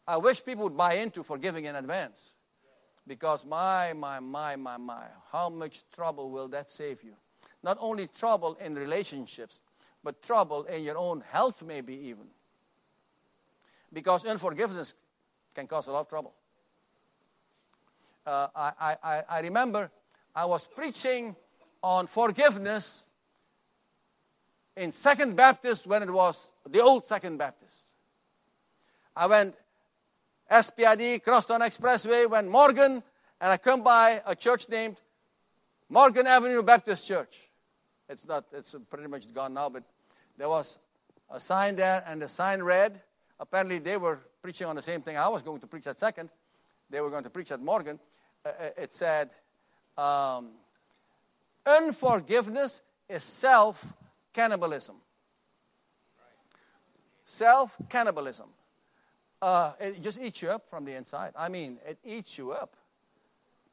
I 0.07 0.17
wish 0.17 0.45
people 0.45 0.65
would 0.65 0.77
buy 0.77 0.95
into 0.95 1.23
forgiving 1.23 1.65
in 1.65 1.77
advance. 1.77 2.33
Because 3.07 3.45
my, 3.45 3.93
my, 3.93 4.21
my, 4.21 4.57
my, 4.57 4.77
my, 4.77 5.05
how 5.31 5.51
much 5.51 5.85
trouble 5.95 6.31
will 6.31 6.49
that 6.49 6.71
save 6.71 7.03
you? 7.03 7.15
Not 7.63 7.77
only 7.81 8.07
trouble 8.09 8.57
in 8.61 8.75
relationships, 8.75 9.61
but 10.03 10.23
trouble 10.23 10.65
in 10.65 10.83
your 10.83 10.99
own 10.99 11.23
health, 11.31 11.63
maybe 11.63 11.95
even. 11.95 12.27
Because 13.93 14.25
unforgiveness 14.25 14.95
can 15.55 15.67
cause 15.67 15.87
a 15.87 15.93
lot 15.93 16.01
of 16.01 16.09
trouble. 16.09 16.35
Uh, 18.27 18.49
I, 18.55 18.97
I, 19.03 19.23
I 19.29 19.41
remember 19.41 19.91
I 20.35 20.47
was 20.47 20.67
preaching 20.67 21.37
on 21.83 22.07
forgiveness 22.07 23.05
in 24.77 24.93
Second 24.93 25.37
Baptist 25.37 25.87
when 25.87 26.03
it 26.03 26.11
was 26.11 26.41
the 26.69 26.81
old 26.81 27.07
Second 27.07 27.37
Baptist. 27.37 27.93
I 29.15 29.27
went 29.27 29.55
SPID, 30.51 31.23
Crosstown 31.23 31.61
Expressway, 31.61 32.29
when 32.29 32.49
Morgan, 32.49 33.03
and 33.41 33.53
I 33.53 33.57
come 33.57 33.83
by 33.83 34.23
a 34.27 34.35
church 34.35 34.69
named 34.69 35.01
Morgan 35.89 36.27
Avenue 36.27 36.63
Baptist 36.63 37.07
Church. 37.07 37.49
It's 38.09 38.27
not, 38.27 38.45
it's 38.53 38.75
pretty 38.91 39.09
much 39.09 39.33
gone 39.33 39.55
now, 39.55 39.69
but 39.69 39.83
there 40.37 40.49
was 40.49 40.79
a 41.31 41.41
sign 41.41 41.77
there, 41.77 42.05
and 42.07 42.21
the 42.21 42.29
sign 42.29 42.63
read, 42.63 43.01
apparently 43.41 43.79
they 43.79 43.97
were 43.97 44.21
preaching 44.43 44.67
on 44.67 44.77
the 44.77 44.83
same 44.83 45.01
thing 45.01 45.17
I 45.17 45.29
was 45.29 45.43
going 45.43 45.61
to 45.61 45.67
preach 45.67 45.87
at 45.87 45.99
second. 45.99 46.29
They 46.91 47.01
were 47.01 47.11
going 47.11 47.25
to 47.25 47.31
preach 47.31 47.51
at 47.51 47.61
Morgan. 47.61 47.99
Uh, 48.45 48.49
uh 48.49 48.83
it 48.83 48.95
said, 48.95 49.31
um, 49.97 50.51
unforgiveness 51.65 52.83
is 53.09 53.23
self 53.23 53.85
cannibalism. 54.33 54.97
Self 57.25 57.75
cannibalism. 57.89 58.49
Uh, 59.45 59.75
it 59.79 60.01
just 60.01 60.19
eats 60.19 60.41
you 60.41 60.49
up 60.49 60.71
from 60.71 60.87
the 60.87 60.95
inside. 60.95 61.31
I 61.37 61.51
mean, 61.51 61.77
it 61.87 61.99
eats 62.03 62.39
you 62.39 62.53
up. 62.53 62.77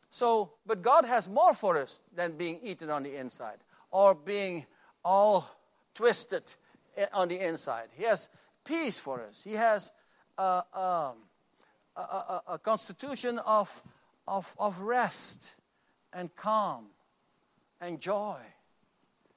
So, 0.10 0.52
but 0.66 0.82
God 0.82 1.06
has 1.06 1.30
more 1.30 1.54
for 1.54 1.78
us 1.78 2.02
than 2.14 2.34
being 2.34 2.60
eaten 2.62 2.90
on 2.90 3.04
the 3.04 3.16
inside 3.16 3.56
or 3.90 4.14
being 4.14 4.66
all 5.06 5.50
twisted 5.96 6.44
on 7.14 7.30
the 7.30 7.40
inside. 7.40 7.88
He 7.96 8.04
has 8.04 8.28
peace 8.66 9.00
for 9.00 9.22
us. 9.22 9.46
He 9.46 9.54
has 9.54 9.94
um, 10.38 11.16
a, 11.96 12.02
a, 12.02 12.42
a, 12.50 12.60
constitution 12.60 13.40
of, 13.40 13.82
of, 14.28 14.54
of 14.60 14.78
rest 14.82 15.52
and 16.12 16.36
calm 16.36 16.88
and 17.80 17.98
joy 17.98 18.40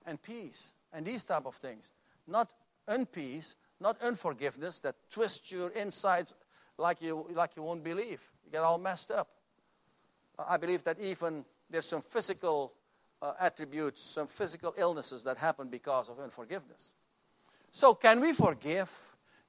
and 0.04 0.20
peace 0.20 0.72
and 0.92 1.06
these 1.06 1.24
type 1.24 1.46
of 1.46 1.54
things. 1.54 1.92
Not 2.26 2.52
unpeace, 2.88 3.54
not 3.80 4.00
unforgiveness 4.02 4.80
that 4.80 4.96
twists 5.10 5.50
your 5.50 5.70
insides 5.70 6.34
like 6.78 7.02
you, 7.02 7.26
like 7.32 7.56
you 7.56 7.62
won't 7.62 7.84
believe. 7.84 8.20
You 8.44 8.52
get 8.52 8.62
all 8.62 8.78
messed 8.78 9.10
up. 9.10 9.28
I 10.38 10.56
believe 10.56 10.82
that 10.84 10.98
even 11.00 11.44
there's 11.70 11.86
some 11.86 12.02
physical 12.02 12.72
uh, 13.22 13.32
attributes, 13.40 14.02
some 14.02 14.26
physical 14.26 14.74
illnesses 14.76 15.22
that 15.24 15.38
happen 15.38 15.68
because 15.68 16.08
of 16.08 16.18
unforgiveness. 16.18 16.94
So, 17.70 17.94
can 17.94 18.20
we 18.20 18.32
forgive? 18.32 18.90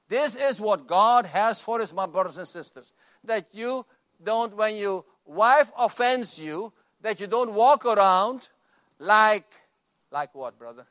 This 0.08 0.36
is 0.36 0.60
what 0.60 0.86
God 0.86 1.26
has 1.26 1.60
for 1.60 1.80
us, 1.80 1.92
my 1.92 2.06
brothers 2.06 2.38
and 2.38 2.46
sisters. 2.46 2.94
That 3.24 3.48
you 3.52 3.84
don't, 4.22 4.56
when 4.56 4.76
your 4.76 5.04
wife 5.24 5.70
offends 5.76 6.38
you, 6.38 6.72
that 7.00 7.20
you 7.20 7.26
don't 7.26 7.52
walk 7.52 7.84
around 7.84 8.48
like, 8.98 9.50
like 10.10 10.34
what, 10.34 10.58
brother? 10.58 10.86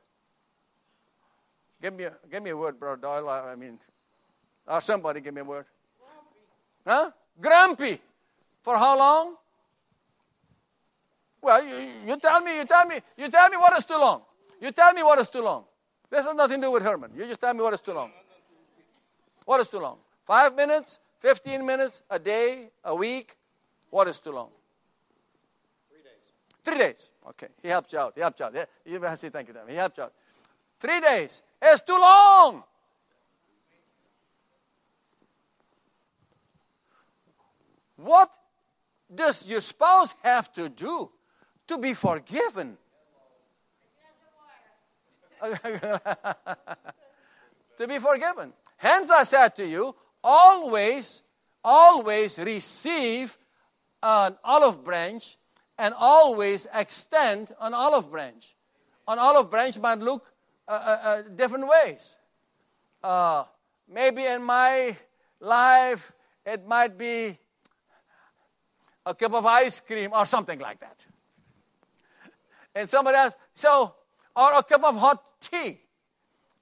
Give 1.86 1.94
me 1.94 2.06
a, 2.06 2.14
give 2.32 2.42
me 2.42 2.50
a 2.50 2.58
word, 2.58 2.80
brother 2.80 3.00
Doyle. 3.00 3.30
I 3.30 3.54
mean, 3.54 3.78
or 4.66 4.82
somebody 4.82 5.22
give 5.22 5.36
me 5.36 5.42
a 5.42 5.44
word. 5.44 5.66
Grumpy. 6.84 6.88
Huh? 6.88 7.12
Grumpy. 7.40 8.02
For 8.64 8.76
how 8.76 8.98
long? 8.98 9.36
Well, 11.44 11.64
you, 11.64 11.92
you 12.08 12.18
tell 12.18 12.42
me, 12.42 12.58
you 12.58 12.66
tell 12.66 12.88
me, 12.88 12.96
you 13.16 13.30
tell 13.30 13.50
me 13.50 13.58
what 13.58 13.78
is 13.78 13.86
too 13.86 14.00
long. 14.00 14.24
You 14.60 14.72
tell 14.72 14.94
me 14.94 15.04
what 15.04 15.20
is 15.20 15.30
too 15.30 15.44
long. 15.44 15.66
This 16.10 16.26
has 16.26 16.34
nothing 16.34 16.60
to 16.60 16.66
do 16.66 16.72
with 16.72 16.82
Herman. 16.82 17.12
You 17.16 17.24
just 17.28 17.40
tell 17.40 17.54
me 17.54 17.62
what 17.62 17.76
is 17.76 17.82
too 17.82 17.94
long. 17.94 18.10
What 19.46 19.62
is 19.62 19.68
too 19.68 19.78
long? 19.78 19.98
Five 20.26 20.56
minutes, 20.56 20.98
15 21.20 21.64
minutes, 21.64 22.02
a 22.10 22.18
day, 22.18 22.70
a 22.84 22.96
week? 22.96 23.38
What 23.92 24.08
is 24.08 24.18
too 24.18 24.32
long? 24.32 24.50
Three 25.92 26.02
days. 26.02 26.64
Three 26.64 26.78
days. 26.80 27.12
Okay. 27.30 27.50
He 27.62 27.68
helped 27.68 27.94
you 27.94 28.00
out. 28.00 28.14
He 28.16 28.22
helped 28.22 28.40
you 28.40 28.48
out. 28.48 28.56
Yeah, 28.56 28.66
you 28.88 29.00
have 29.00 29.12
to 29.12 29.18
say 29.18 29.30
thank 29.30 29.50
you 29.50 29.54
to 29.54 29.60
him. 29.60 29.68
He 29.68 29.76
helped 29.76 30.00
you 30.00 30.06
out. 30.06 30.14
Three 30.80 31.00
days. 31.00 31.44
It's 31.66 31.82
too 31.82 31.98
long. 32.00 32.64
What 37.98 38.32
does 39.14 39.48
your 39.48 39.62
spouse 39.62 40.14
have 40.24 40.54
to 40.54 40.70
do 40.70 41.10
to 41.68 41.78
be 41.78 41.94
forgiven. 41.94 42.78
to 47.78 47.88
be 47.88 48.00
forgiven. 48.00 48.54
Hence, 48.78 49.10
I 49.10 49.24
said 49.24 49.56
to 49.56 49.66
you, 49.66 49.96
always, 50.24 51.22
always 51.64 52.40
receive 52.40 53.38
an 54.02 54.38
olive 54.44 54.84
branch 54.84 55.38
and 55.78 55.94
always 55.98 56.68
extend 56.74 57.54
an 57.60 57.74
olive 57.74 58.10
branch. 58.12 58.56
An 59.08 59.20
olive 59.20 59.52
branch 59.52 59.78
might 59.78 60.00
look 60.00 60.32
uh, 60.68 60.72
uh, 60.72 61.00
uh, 61.04 61.22
different 61.36 61.68
ways. 61.68 62.16
Uh, 63.04 63.44
maybe 63.88 64.26
in 64.26 64.44
my 64.44 64.96
life, 65.40 66.12
it 66.46 66.68
might 66.68 66.98
be 66.98 67.38
a 69.06 69.14
cup 69.14 69.34
of 69.34 69.46
ice 69.46 69.82
cream 69.82 70.12
or 70.14 70.26
something 70.26 70.60
like 70.60 70.80
that 70.80 71.06
and 72.76 72.90
somebody 72.90 73.18
else, 73.18 73.36
so, 73.56 73.96
or 74.36 74.54
a 74.54 74.62
cup 74.62 74.84
of 74.84 74.98
hot 74.98 75.24
tea. 75.40 75.80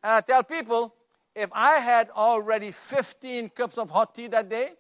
And 0.04 0.14
I 0.14 0.22
tell 0.22 0.44
people, 0.44 0.94
if 1.36 1.50
I 1.52 1.80
had 1.80 2.12
already 2.12 2.72
15 2.72 3.50
cups 3.50 3.80
of 3.80 3.90
hot 3.90 4.14
tea 4.14 4.28
that 4.28 4.48
day, 4.48 4.74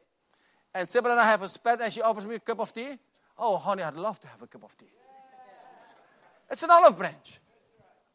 and 0.75 0.87
Sybil 0.87 1.11
and 1.11 1.19
I 1.19 1.25
have 1.25 1.41
a 1.41 1.47
spat 1.47 1.81
and 1.81 1.91
she 1.91 2.01
offers 2.01 2.25
me 2.25 2.35
a 2.35 2.39
cup 2.39 2.59
of 2.59 2.71
tea, 2.71 2.97
oh, 3.37 3.57
honey, 3.57 3.81
I'd 3.81 3.95
love 3.95 4.19
to 4.21 4.27
have 4.27 4.41
a 4.43 4.47
cup 4.47 4.63
of 4.63 4.77
tea. 4.77 4.85
It's 6.49 6.61
an 6.61 6.69
olive 6.69 6.97
branch. 6.97 7.39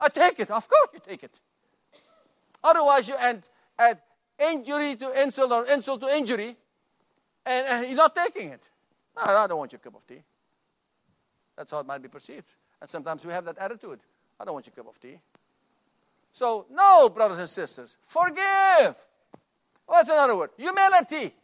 I 0.01 0.09
take 0.09 0.41
it. 0.41 0.51
Of 0.51 0.69
course 0.69 0.91
you 0.95 1.01
take 1.05 1.25
it. 1.25 1.41
Otherwise, 2.63 3.09
you 3.09 3.17
end 3.17 3.49
at 3.79 4.03
injury 4.39 4.97
to 4.97 5.23
insult 5.23 5.53
or 5.53 5.67
insult 5.67 6.01
to 6.03 6.15
injury, 6.15 6.57
and, 7.47 7.67
and 7.67 7.87
you're 7.87 7.97
not 7.97 8.15
taking 8.15 8.51
it. 8.51 8.69
No, 9.17 9.23
I 9.23 9.47
don't 9.47 9.59
want 9.59 9.73
your 9.73 9.81
cup 9.81 9.97
of 9.97 10.07
tea. 10.07 10.23
That's 11.57 11.73
how 11.73 11.81
it 11.81 11.87
might 11.87 12.03
be 12.03 12.09
perceived. 12.09 12.47
And 12.81 12.89
sometimes 12.89 13.25
we 13.25 13.33
have 13.33 13.45
that 13.47 13.59
attitude. 13.59 14.01
I 14.39 14.45
don't 14.45 14.55
want 14.55 14.67
your 14.67 14.75
cup 14.75 14.89
of 14.89 15.01
tea. 15.01 15.19
So, 16.33 16.67
no, 16.71 17.09
brothers 17.09 17.39
and 17.39 17.49
sisters, 17.49 17.97
forgive. 18.07 18.95
What's 19.87 20.09
another 20.09 20.37
word? 20.37 20.51
Humility. 20.57 21.35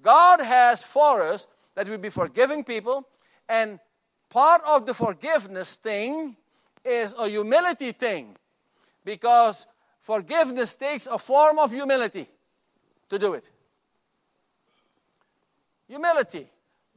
God 0.00 0.40
has 0.40 0.82
for 0.82 1.22
us 1.22 1.46
that 1.74 1.88
we 1.88 1.96
be 1.98 2.08
forgiving 2.08 2.64
people, 2.64 3.06
and 3.48 3.78
part 4.30 4.62
of 4.66 4.86
the 4.86 4.94
forgiveness 4.94 5.74
thing 5.74 6.36
is 6.84 7.14
a 7.18 7.28
humility 7.28 7.92
thing 7.92 8.36
because 9.04 9.66
forgiveness 10.00 10.74
takes 10.74 11.06
a 11.06 11.18
form 11.18 11.58
of 11.58 11.70
humility 11.70 12.28
to 13.08 13.18
do 13.18 13.34
it. 13.34 13.48
Humility. 15.88 16.48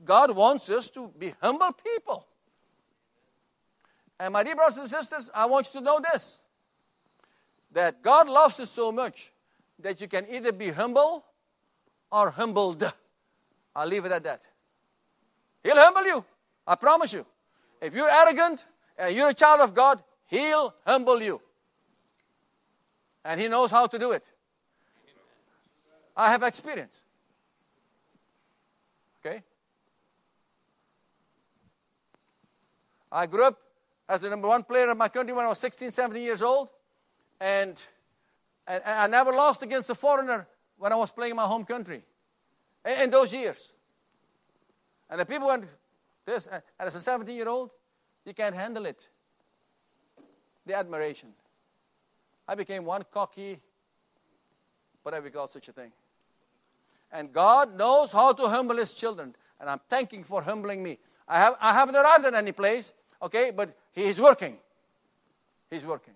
God 0.06 0.32
wants 0.36 0.70
us 0.70 0.90
to 0.92 1.12
be 1.18 1.34
humble 1.42 1.72
people. 1.72 2.28
And 4.20 4.34
my 4.34 4.44
dear 4.44 4.56
brothers 4.56 4.78
and 4.78 4.88
sisters, 4.88 5.30
I 5.34 5.46
want 5.46 5.70
you 5.74 5.80
to 5.80 5.84
know 5.84 6.00
this 6.00 6.38
that 7.72 8.04
God 8.04 8.30
loves 8.30 8.60
us 8.60 8.70
so 8.70 8.92
much 8.92 9.32
that 9.80 10.00
you 10.00 10.08
can 10.08 10.28
either 10.30 10.52
be 10.52 10.70
humble 10.70 11.26
or 12.12 12.30
humbled. 12.30 12.94
I'll 13.76 13.88
leave 13.88 14.06
it 14.06 14.12
at 14.12 14.24
that. 14.24 14.44
He'll 15.64 15.76
humble 15.76 16.06
you. 16.06 16.24
I 16.68 16.76
promise 16.76 17.14
you. 17.14 17.26
If 17.82 17.94
you're 17.96 18.10
arrogant 18.10 18.66
and 18.98 19.16
you're 19.16 19.30
a 19.30 19.34
child 19.34 19.62
of 19.62 19.74
God, 19.74 20.02
He'll 20.28 20.74
humble 20.86 21.22
you. 21.22 21.42
And 23.26 23.40
He 23.40 23.48
knows 23.48 23.72
how 23.72 23.88
to 23.88 24.00
do 24.00 24.12
it. 24.12 24.24
I 26.16 26.32
have 26.32 26.44
experience. 26.44 27.02
Okay? 29.26 29.42
I 33.12 33.26
grew 33.26 33.46
up 33.46 33.60
as 34.08 34.22
the 34.22 34.30
number 34.30 34.48
one 34.48 34.64
player 34.64 34.92
in 34.92 34.98
my 34.98 35.08
country 35.08 35.34
when 35.34 35.46
I 35.46 35.50
was 35.50 35.60
16, 35.60 35.92
17 35.92 36.22
years 36.22 36.42
old. 36.42 36.70
And, 37.40 37.82
and, 38.68 38.84
and 38.86 39.00
I 39.00 39.08
never 39.08 39.32
lost 39.32 39.64
against 39.64 39.90
a 39.90 39.96
foreigner 39.96 40.48
when 40.78 40.92
I 40.92 40.96
was 40.96 41.12
playing 41.12 41.32
in 41.32 41.38
my 41.38 41.46
home 41.46 41.66
country 41.66 42.04
in, 42.86 43.02
in 43.02 43.10
those 43.10 43.34
years. 43.34 43.72
And 45.10 45.20
the 45.20 45.26
people 45.26 45.48
went, 45.48 45.66
this, 46.26 46.48
and 46.48 46.62
as 46.80 46.96
a 46.96 47.02
17 47.02 47.36
year 47.36 47.48
old, 47.48 47.72
you 48.26 48.34
can't 48.34 48.56
handle 48.56 48.86
it. 48.86 49.08
The 50.66 50.76
admiration. 50.76 51.30
I 52.48 52.56
became 52.56 52.86
one 52.86 53.04
cocky, 53.12 53.60
whatever 55.04 55.28
you 55.28 55.32
call 55.32 55.48
such 55.48 55.68
a 55.68 55.72
thing. 55.72 55.92
And 57.12 57.32
God 57.32 57.78
knows 57.78 58.12
how 58.12 58.34
to 58.34 58.48
humble 58.48 58.78
His 58.78 58.94
children. 58.94 59.36
And 59.60 59.70
I'm 59.70 59.80
thanking 59.90 60.24
for 60.24 60.42
humbling 60.42 60.82
me. 60.82 60.98
I, 61.28 61.40
have, 61.40 61.56
I 61.62 61.74
haven't 61.74 61.96
arrived 61.96 62.26
at 62.26 62.34
any 62.34 62.52
place, 62.52 62.94
okay, 63.22 63.52
but 63.52 63.76
he 63.94 64.04
is 64.04 64.20
working. 64.20 64.58
He's 65.70 65.86
working. 65.86 66.14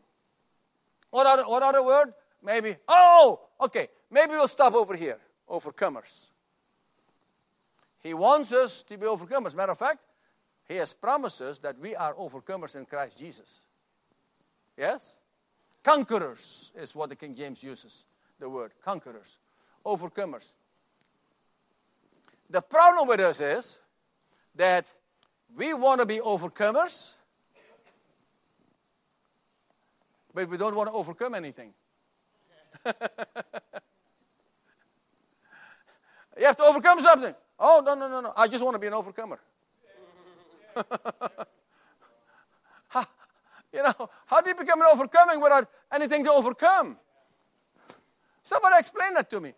What 1.11 1.25
other, 1.25 1.43
what 1.43 1.63
other 1.63 1.83
word? 1.83 2.13
Maybe, 2.43 2.75
oh, 2.87 3.39
okay, 3.61 3.87
maybe 4.11 4.33
we'll 4.33 4.47
stop 4.47 4.73
over 4.73 4.95
here. 4.95 5.17
Overcomers. 5.49 6.27
He 8.03 8.13
wants 8.13 8.51
us 8.51 8.83
to 8.83 8.97
be 8.97 9.05
overcomers. 9.05 9.55
Matter 9.55 9.71
of 9.71 9.79
fact, 9.79 9.99
He 10.67 10.75
has 10.75 10.93
promised 10.93 11.41
us 11.41 11.57
that 11.59 11.79
we 11.79 11.95
are 11.95 12.13
overcomers 12.13 12.75
in 12.75 12.85
Christ 12.85 13.17
Jesus. 13.17 13.59
Yes? 14.77 15.15
Conquerors 15.83 16.71
is 16.75 16.93
what 16.93 17.09
the 17.09 17.15
King 17.15 17.35
James 17.35 17.63
uses 17.63 18.05
the 18.39 18.49
word 18.49 18.71
conquerors, 18.83 19.39
overcomers. 19.85 20.53
The 22.49 22.61
problem 22.61 23.07
with 23.07 23.19
us 23.19 23.41
is 23.41 23.77
that 24.55 24.85
we 25.55 25.73
want 25.73 26.01
to 26.01 26.05
be 26.05 26.19
overcomers, 26.19 27.11
but 30.33 30.49
we 30.49 30.57
don't 30.57 30.75
want 30.75 30.89
to 30.89 30.93
overcome 30.93 31.33
anything. 31.33 31.73
You 36.39 36.45
have 36.45 36.57
to 36.57 36.63
overcome 36.63 37.01
something. 37.01 37.33
Oh, 37.59 37.81
no, 37.83 37.95
no, 37.95 38.07
no, 38.07 38.21
no. 38.21 38.33
I 38.35 38.47
just 38.47 38.63
want 38.63 38.75
to 38.75 38.79
be 38.79 38.87
an 38.87 38.93
overcomer. 38.93 39.39
how, 42.87 43.05
you 43.73 43.83
know, 43.83 44.09
how 44.25 44.41
do 44.41 44.49
you 44.49 44.55
become 44.55 44.81
an 44.81 44.87
overcoming 44.91 45.41
without 45.41 45.67
anything 45.91 46.23
to 46.23 46.31
overcome? 46.31 46.97
Somebody 48.43 48.75
explain 48.79 49.13
that 49.15 49.29
to 49.29 49.41
me. 49.41 49.53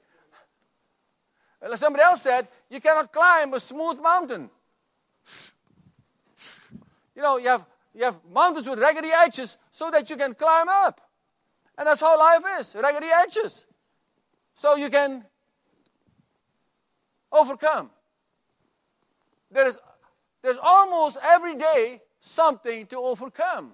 Somebody 1.76 2.04
else 2.04 2.22
said, 2.22 2.48
you 2.70 2.80
cannot 2.80 3.12
climb 3.12 3.54
a 3.54 3.60
smooth 3.60 4.00
mountain. 4.00 4.50
You 7.16 7.22
know, 7.22 7.38
you 7.38 7.50
have, 7.50 7.66
you 7.94 8.06
have 8.06 8.18
mountains 8.34 8.68
with 8.68 8.80
raggedy 8.80 9.10
edges 9.10 9.58
so 9.72 9.92
that 9.92 10.10
you 10.10 10.16
can 10.16 10.34
climb 10.34 10.68
up. 10.70 11.02
And 11.78 11.88
that's 11.88 12.02
how 12.02 12.18
life 12.18 12.44
is 12.60 12.76
raggedy 12.82 13.08
edges. 13.08 13.66
So 14.54 14.76
you 14.76 14.90
can 14.90 15.26
overcome. 17.32 17.90
There 19.52 19.68
is, 19.68 19.80
there's 20.42 20.58
almost 20.62 21.18
every 21.24 21.56
day 21.56 22.02
something 22.22 22.86
to 22.88 22.98
overcome. 22.98 23.74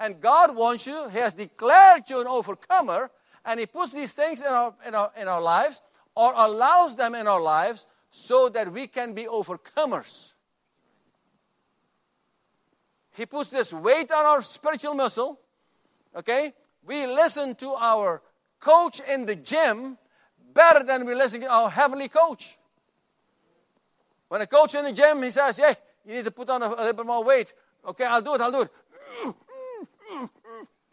And 0.00 0.20
God 0.20 0.56
wants 0.56 0.86
you, 0.86 1.08
He 1.08 1.18
has 1.18 1.32
declared 1.32 2.08
you 2.08 2.20
an 2.20 2.26
overcomer, 2.26 3.10
and 3.44 3.60
He 3.60 3.66
puts 3.66 3.92
these 3.92 4.12
things 4.12 4.40
in 4.40 4.48
our, 4.48 4.74
in 4.86 4.94
our, 4.94 5.12
in 5.16 5.28
our 5.28 5.40
lives 5.40 5.80
or 6.14 6.32
allows 6.36 6.96
them 6.96 7.14
in 7.14 7.26
our 7.26 7.40
lives 7.40 7.86
so 8.10 8.48
that 8.50 8.72
we 8.72 8.86
can 8.86 9.14
be 9.14 9.24
overcomers. 9.24 10.32
He 13.14 13.26
puts 13.26 13.50
this 13.50 13.72
weight 13.72 14.10
on 14.10 14.24
our 14.24 14.42
spiritual 14.42 14.94
muscle. 14.94 15.38
Okay? 16.16 16.52
We 16.84 17.06
listen 17.06 17.54
to 17.56 17.74
our 17.74 18.22
coach 18.60 19.00
in 19.00 19.26
the 19.26 19.36
gym 19.36 19.98
better 20.52 20.82
than 20.82 21.06
we 21.06 21.14
listen 21.14 21.40
to 21.42 21.50
our 21.50 21.70
heavenly 21.70 22.08
coach. 22.08 22.58
When 24.32 24.40
a 24.40 24.46
coach 24.46 24.74
in 24.74 24.86
the 24.86 24.92
gym, 24.92 25.22
he 25.22 25.28
says, 25.28 25.58
Hey, 25.58 25.74
you 26.06 26.14
need 26.14 26.24
to 26.24 26.30
put 26.30 26.48
on 26.48 26.62
a, 26.62 26.66
a 26.66 26.70
little 26.70 26.92
bit 26.94 27.04
more 27.04 27.22
weight. 27.22 27.52
Okay, 27.86 28.04
I'll 28.06 28.22
do 28.22 28.34
it, 28.34 28.40
I'll 28.40 28.50
do 28.50 28.62
it. 28.62 28.70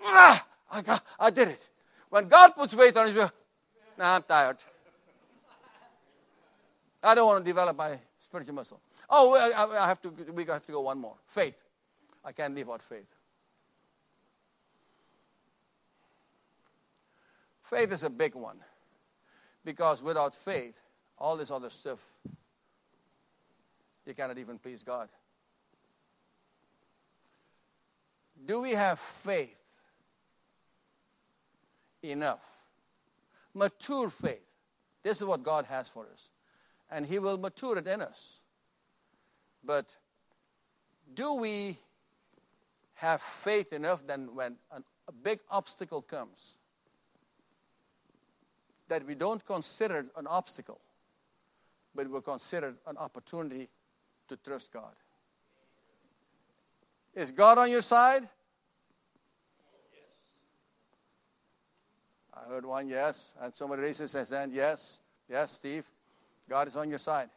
Ah, 0.04 0.46
I, 0.70 0.82
got, 0.82 1.06
I 1.18 1.30
did 1.30 1.48
it. 1.48 1.70
When 2.10 2.28
God 2.28 2.50
puts 2.50 2.74
weight 2.74 2.98
on 2.98 3.08
his 3.08 3.16
nah, 3.16 3.30
I'm 3.98 4.24
tired. 4.24 4.58
I 7.02 7.16
don't 7.16 7.28
want 7.28 7.46
to 7.46 7.50
develop 7.50 7.78
my 7.78 7.98
spiritual 8.20 8.56
muscle. 8.56 8.82
Oh, 9.10 9.34
I, 9.34 9.84
I 9.84 9.88
have 9.88 10.02
to. 10.02 10.10
We 10.34 10.44
have 10.44 10.66
to 10.66 10.72
go 10.74 10.82
one 10.82 11.00
more. 11.00 11.16
Faith. 11.28 11.56
I 12.26 12.34
can't 12.34 12.54
live 12.54 12.68
without 12.68 12.82
faith. 12.82 13.08
Faith 17.64 17.94
is 17.94 18.04
a 18.04 18.10
big 18.10 18.36
one 18.36 18.58
because 19.64 20.04
without 20.04 20.36
faith, 20.36 20.82
all 21.18 21.38
this 21.38 21.52
other 21.52 21.70
stuff, 21.70 22.00
you 24.10 24.16
cannot 24.16 24.38
even 24.38 24.58
please 24.58 24.84
God. 24.84 25.08
Do 28.46 28.62
we 28.62 28.72
have 28.72 29.00
faith 29.00 29.56
enough? 32.02 32.44
Mature 33.54 34.10
faith. 34.10 34.42
This 35.04 35.18
is 35.18 35.24
what 35.24 35.44
God 35.44 35.66
has 35.66 35.88
for 35.88 36.08
us. 36.12 36.30
And 36.90 37.06
He 37.06 37.20
will 37.20 37.38
mature 37.38 37.78
it 37.78 37.88
in 37.88 38.02
us. 38.02 38.40
But 39.64 39.96
do 41.14 41.34
we 41.36 41.78
have 42.96 43.22
faith 43.22 43.72
enough 43.72 44.06
then 44.06 44.36
when 44.36 44.56
an, 44.72 44.84
a 45.08 45.12
big 45.12 45.40
obstacle 45.50 46.02
comes 46.02 46.58
that 48.88 49.06
we 49.06 49.16
don't 49.16 49.46
consider 49.46 50.00
it 50.00 50.06
an 50.18 50.26
obstacle, 50.28 50.80
but 51.94 52.10
we 52.10 52.20
consider 52.22 52.74
an 52.88 52.98
opportunity 52.98 53.70
to 54.30 54.38
trust 54.38 54.72
God? 54.72 54.94
Is 57.14 57.32
God 57.32 57.58
on 57.58 57.70
your 57.70 57.82
side? 57.82 58.28
I 62.34 62.48
heard 62.48 62.66
one 62.66 62.88
yes, 62.88 63.34
and 63.42 63.54
somebody 63.54 63.82
raises 63.82 64.14
his 64.14 64.30
hand 64.30 64.54
yes. 64.54 65.00
Yes, 65.30 65.52
Steve. 65.52 65.86
God 66.50 66.68
is 66.68 66.76
on 66.76 66.90
your 66.90 66.98
side. 66.98 67.30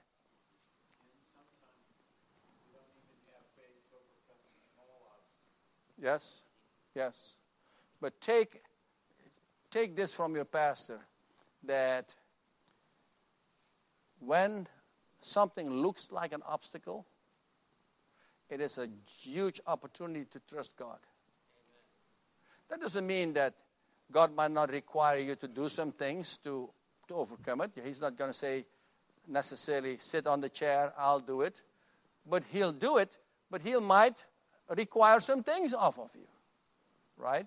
Yes, 6.01 6.43
yes. 6.95 7.34
But 8.01 8.20
take, 8.20 8.62
take 9.70 9.95
this 9.95 10.12
from 10.12 10.34
your 10.34 10.45
pastor 10.45 10.99
that 11.64 12.12
when 14.18 14.66
something 15.25 15.70
looks 15.70 16.12
like 16.12 16.33
an 16.33 16.43
obstacle, 16.47 17.07
it 18.51 18.61
is 18.61 18.79
a 18.79 18.89
huge 19.20 19.61
opportunity 19.66 20.27
to 20.31 20.41
trust 20.51 20.77
God. 20.77 20.99
That 22.68 22.81
doesn't 22.81 23.07
mean 23.07 23.33
that 23.35 23.55
God 24.11 24.35
might 24.35 24.51
not 24.51 24.70
require 24.70 25.18
you 25.18 25.35
to 25.37 25.49
do 25.49 25.68
some 25.68 25.93
things 25.93 26.39
to, 26.45 26.68
to 27.09 27.14
overcome 27.14 27.62
it. 27.62 27.70
He's 27.83 28.01
not 28.01 28.16
going 28.16 28.31
to 28.31 28.37
say 28.37 28.66
necessarily 29.29 29.97
sit 29.99 30.27
on 30.27 30.41
the 30.41 30.49
chair, 30.49 30.93
I'll 30.99 31.20
do 31.20 31.43
it. 31.43 31.62
But 32.29 32.45
He'll 32.53 32.73
do 32.73 32.99
it, 32.99 33.18
but 33.51 33.62
He 33.62 33.75
might 33.77 34.25
require 34.68 35.20
some 35.20 35.43
things 35.43 35.75
off 35.75 35.99
of 35.99 36.11
you, 36.14 36.27
right? 37.16 37.47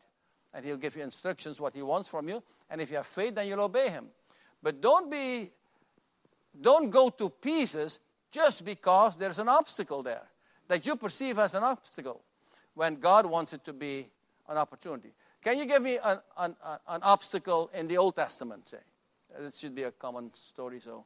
And 0.53 0.65
He'll 0.65 0.77
give 0.77 0.95
you 0.95 1.03
instructions 1.03 1.59
what 1.59 1.73
He 1.73 1.81
wants 1.81 2.09
from 2.09 2.27
you. 2.29 2.41
And 2.69 2.81
if 2.81 2.89
you 2.89 2.97
have 2.97 3.07
faith, 3.07 3.35
then 3.35 3.47
you'll 3.47 3.61
obey 3.61 3.89
Him. 3.89 4.07
But 4.61 4.81
don't 4.81 5.11
be, 5.11 5.51
don't 6.61 6.89
go 6.89 7.09
to 7.09 7.29
pieces 7.29 7.99
just 8.31 8.65
because 8.65 9.15
there's 9.15 9.39
an 9.39 9.49
obstacle 9.49 10.03
there 10.03 10.23
that 10.67 10.85
you 10.85 10.95
perceive 10.95 11.39
as 11.39 11.53
an 11.53 11.63
obstacle 11.63 12.21
when 12.73 12.95
God 12.95 13.25
wants 13.25 13.53
it 13.53 13.63
to 13.65 13.73
be 13.73 14.09
an 14.47 14.57
opportunity. 14.57 15.13
Can 15.43 15.57
you 15.57 15.65
give 15.65 15.81
me 15.81 15.99
an, 16.03 16.19
an, 16.37 16.55
an 16.87 17.01
obstacle 17.03 17.69
in 17.73 17.87
the 17.87 17.97
Old 17.97 18.15
Testament, 18.15 18.67
say? 18.67 18.77
It 19.39 19.53
should 19.53 19.75
be 19.75 19.83
a 19.83 19.91
common 19.91 20.31
story, 20.33 20.79
so. 20.79 21.05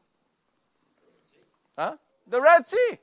Huh? 1.77 1.97
The 2.27 2.41
Red 2.41 2.67
Sea. 2.67 2.99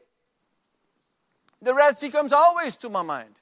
The 1.60 1.74
Red 1.74 1.98
Sea 1.98 2.10
comes 2.10 2.32
always 2.32 2.76
to 2.78 2.88
my 2.88 3.02
mind. 3.02 3.34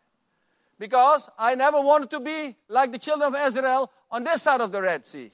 Because 0.79 1.29
I 1.39 1.55
never 1.55 1.81
wanted 1.81 2.11
to 2.11 2.21
be 2.21 2.57
like 2.69 2.91
the 2.91 2.99
children 2.99 3.35
of 3.35 3.41
Israel 3.47 3.91
on 4.11 4.25
this 4.25 4.43
side 4.43 4.61
of 4.61 4.73
the 4.73 4.83
Red 4.83 5.07
Sea. 5.07 5.31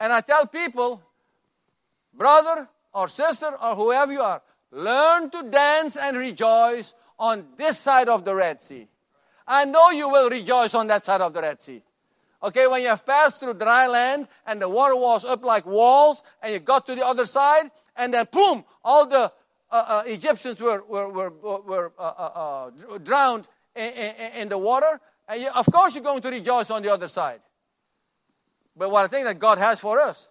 And 0.00 0.12
I 0.12 0.20
tell 0.20 0.46
people, 0.46 1.02
brother 2.12 2.68
or 2.94 3.08
sister 3.08 3.56
or 3.62 3.74
whoever 3.74 4.12
you 4.12 4.20
are, 4.20 4.42
learn 4.70 5.30
to 5.30 5.42
dance 5.50 5.96
and 5.96 6.16
rejoice 6.16 6.94
on 7.18 7.46
this 7.56 7.78
side 7.78 8.08
of 8.08 8.24
the 8.24 8.34
Red 8.34 8.62
Sea. 8.62 8.88
I 9.46 9.64
know 9.64 9.90
you 9.90 10.08
will 10.08 10.30
rejoice 10.30 10.74
on 10.74 10.86
that 10.88 11.04
side 11.04 11.20
of 11.20 11.32
the 11.32 11.42
Red 11.42 11.62
Sea. 11.62 11.82
Okay, 12.42 12.66
when 12.66 12.82
you 12.82 12.88
have 12.88 13.06
passed 13.06 13.40
through 13.40 13.54
dry 13.54 13.86
land 13.86 14.28
and 14.46 14.60
the 14.60 14.68
water 14.68 14.96
was 14.96 15.24
up 15.24 15.44
like 15.44 15.64
walls 15.64 16.22
and 16.42 16.52
you 16.52 16.58
got 16.58 16.86
to 16.86 16.94
the 16.94 17.06
other 17.06 17.26
side 17.26 17.70
and 17.96 18.12
then 18.12 18.26
boom, 18.30 18.64
all 18.84 19.06
the 19.06 19.32
uh, 19.70 19.84
uh, 19.88 20.02
Egyptians 20.06 20.60
were, 20.60 20.82
were, 20.86 21.08
were, 21.08 21.30
were 21.30 21.92
uh, 21.98 22.02
uh, 22.02 22.70
uh 22.92 22.98
drowned 22.98 23.48
in, 23.74 23.92
in, 23.92 24.32
in, 24.36 24.48
the 24.48 24.58
water. 24.58 25.00
And 25.26 25.40
you, 25.40 25.48
of 25.48 25.66
course 25.72 25.94
you're 25.94 26.04
going 26.04 26.20
to 26.20 26.30
rejoice 26.30 26.70
on 26.70 26.82
the 26.82 26.92
other 26.92 27.08
side. 27.08 27.40
But 28.76 28.90
what 28.90 29.04
I 29.04 29.08
think 29.08 29.24
that 29.24 29.38
God 29.38 29.58
has 29.58 29.80
for 29.80 30.00
us 30.00 30.28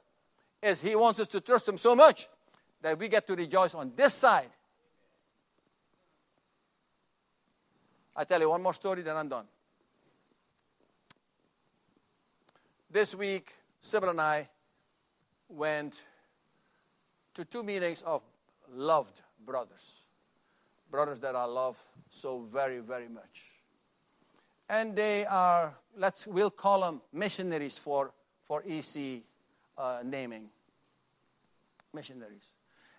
is 0.61 0.81
He 0.81 0.95
wants 0.95 1.19
us 1.19 1.27
to 1.29 1.41
trust 1.41 1.67
Him 1.67 1.77
so 1.77 1.95
much 1.95 2.27
that 2.83 2.99
we 2.99 3.07
get 3.07 3.25
to 3.25 3.35
rejoice 3.35 3.73
on 3.73 3.93
this 3.95 4.13
side 4.13 4.49
I 8.15 8.23
tell 8.25 8.39
you 8.39 8.49
one 8.49 8.61
more 8.61 8.73
story, 8.73 9.01
then 9.01 9.17
I'm 9.17 9.27
done. 9.27 9.45
This 12.89 13.15
week, 13.15 13.51
Sybil 13.79 14.09
and 14.09 14.21
I 14.21 14.47
went 15.49 16.03
to 17.33 17.43
two 17.43 17.63
meetings 17.63 18.03
of 18.03 18.21
loved 18.71 19.21
brothers, 19.43 20.03
brothers 20.91 21.19
that 21.19 21.35
I 21.35 21.45
love 21.45 21.83
so 22.09 22.41
very, 22.41 22.79
very 22.79 23.09
much. 23.09 23.51
And 24.69 24.95
they 24.95 25.25
are, 25.25 25.73
let's, 25.97 26.27
we'll 26.27 26.51
call 26.51 26.81
them 26.81 27.01
missionaries 27.11 27.79
for, 27.79 28.11
for 28.43 28.63
easy 28.63 29.23
uh, 29.75 30.01
naming. 30.05 30.49
Missionaries. 31.93 32.53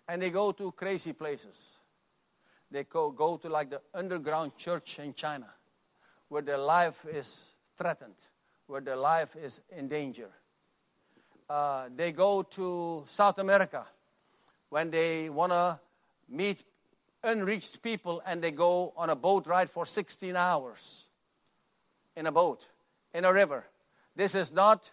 And 0.08 0.20
they 0.20 0.30
go 0.30 0.52
to 0.52 0.72
crazy 0.72 1.12
places 1.12 1.76
they 2.74 2.82
go, 2.82 3.10
go 3.12 3.36
to 3.36 3.48
like 3.48 3.70
the 3.70 3.80
underground 3.94 4.56
church 4.56 4.98
in 4.98 5.14
China, 5.14 5.46
where 6.28 6.42
their 6.42 6.58
life 6.58 7.06
is 7.08 7.54
threatened, 7.78 8.16
where 8.66 8.80
their 8.80 8.96
life 8.96 9.36
is 9.36 9.60
in 9.70 9.86
danger. 9.86 10.28
Uh, 11.48 11.88
they 11.94 12.10
go 12.10 12.42
to 12.42 13.04
South 13.06 13.38
America 13.38 13.86
when 14.70 14.90
they 14.90 15.30
want 15.30 15.52
to 15.52 15.78
meet 16.28 16.64
unreached 17.22 17.80
people 17.80 18.20
and 18.26 18.42
they 18.42 18.50
go 18.50 18.92
on 18.96 19.08
a 19.08 19.16
boat 19.16 19.46
ride 19.46 19.70
for 19.70 19.86
16 19.86 20.34
hours 20.34 21.06
in 22.16 22.26
a 22.26 22.32
boat, 22.32 22.68
in 23.14 23.24
a 23.24 23.32
river. 23.32 23.64
This 24.16 24.34
is 24.34 24.52
not 24.52 24.90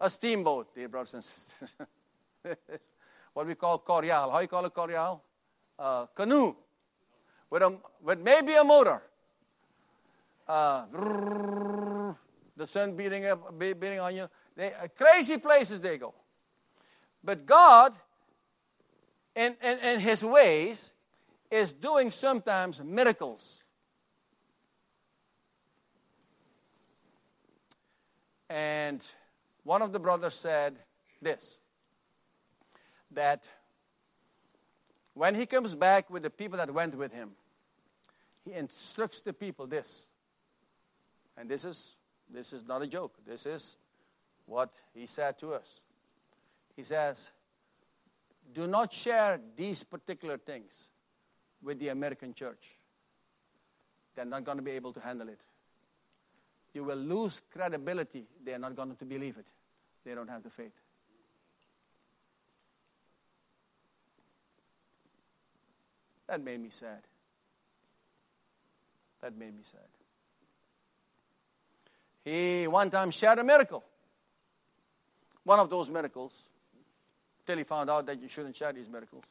a 0.00 0.08
steamboat, 0.08 0.74
dear 0.74 0.88
brothers 0.88 1.12
and 1.12 1.24
sisters. 1.24 1.74
what 3.38 3.46
we 3.46 3.54
call 3.54 3.78
corial. 3.78 4.32
How 4.32 4.40
you 4.40 4.48
call 4.48 4.64
it 4.64 4.74
corial? 4.74 5.20
Uh, 5.78 6.06
canoe 6.06 6.56
with, 7.48 7.62
a, 7.62 7.78
with 8.02 8.18
maybe 8.18 8.54
a 8.54 8.64
motor. 8.64 9.00
Uh, 10.48 10.86
the 12.56 12.66
sun 12.66 12.96
beating, 12.96 13.26
up, 13.26 13.56
beating 13.56 14.00
on 14.00 14.16
you. 14.16 14.28
They, 14.56 14.72
uh, 14.72 14.88
crazy 14.88 15.36
places 15.36 15.80
they 15.80 15.98
go. 15.98 16.14
But 17.22 17.46
God, 17.46 17.94
in, 19.36 19.54
in, 19.62 19.78
in 19.78 20.00
His 20.00 20.24
ways, 20.24 20.90
is 21.48 21.72
doing 21.72 22.10
sometimes 22.10 22.82
miracles. 22.82 23.62
And 28.50 29.06
one 29.62 29.80
of 29.80 29.92
the 29.92 30.00
brothers 30.00 30.34
said 30.34 30.74
this 31.22 31.60
that 33.12 33.48
when 35.14 35.34
he 35.34 35.46
comes 35.46 35.74
back 35.74 36.10
with 36.10 36.22
the 36.22 36.30
people 36.30 36.58
that 36.58 36.72
went 36.72 36.94
with 36.94 37.12
him, 37.12 37.30
he 38.44 38.52
instructs 38.52 39.20
the 39.20 39.32
people 39.32 39.66
this. 39.66 40.06
And 41.36 41.48
this 41.48 41.64
is 41.64 41.94
this 42.30 42.52
is 42.52 42.64
not 42.64 42.82
a 42.82 42.86
joke. 42.86 43.14
This 43.26 43.46
is 43.46 43.78
what 44.46 44.70
he 44.94 45.06
said 45.06 45.38
to 45.38 45.54
us. 45.54 45.80
He 46.76 46.82
says, 46.82 47.30
"Do 48.52 48.66
not 48.66 48.92
share 48.92 49.40
these 49.56 49.82
particular 49.82 50.36
things 50.38 50.90
with 51.62 51.78
the 51.78 51.88
American 51.88 52.34
church. 52.34 52.76
They're 54.14 54.24
not 54.24 54.44
going 54.44 54.58
to 54.58 54.62
be 54.62 54.72
able 54.72 54.92
to 54.92 55.00
handle 55.00 55.28
it. 55.28 55.46
You 56.74 56.84
will 56.84 56.96
lose 56.96 57.40
credibility. 57.52 58.26
They're 58.44 58.58
not 58.58 58.76
going 58.76 58.94
to 58.94 59.04
believe 59.04 59.36
it. 59.38 59.52
They 60.04 60.14
don't 60.14 60.28
have 60.28 60.42
the 60.42 60.50
faith. 60.50 60.74
That 66.28 66.44
made 66.44 66.60
me 66.60 66.68
sad. 66.70 67.00
That 69.20 69.36
made 69.36 69.56
me 69.56 69.62
sad. 69.62 69.80
He 72.24 72.66
one 72.66 72.90
time 72.90 73.10
shared 73.10 73.38
a 73.38 73.44
miracle. 73.44 73.82
One 75.44 75.58
of 75.58 75.70
those 75.70 75.88
miracles, 75.88 76.42
till 77.46 77.56
he 77.56 77.64
found 77.64 77.88
out 77.88 78.04
that 78.06 78.20
you 78.20 78.28
shouldn't 78.28 78.54
share 78.54 78.72
these 78.72 78.88
miracles. 78.88 79.24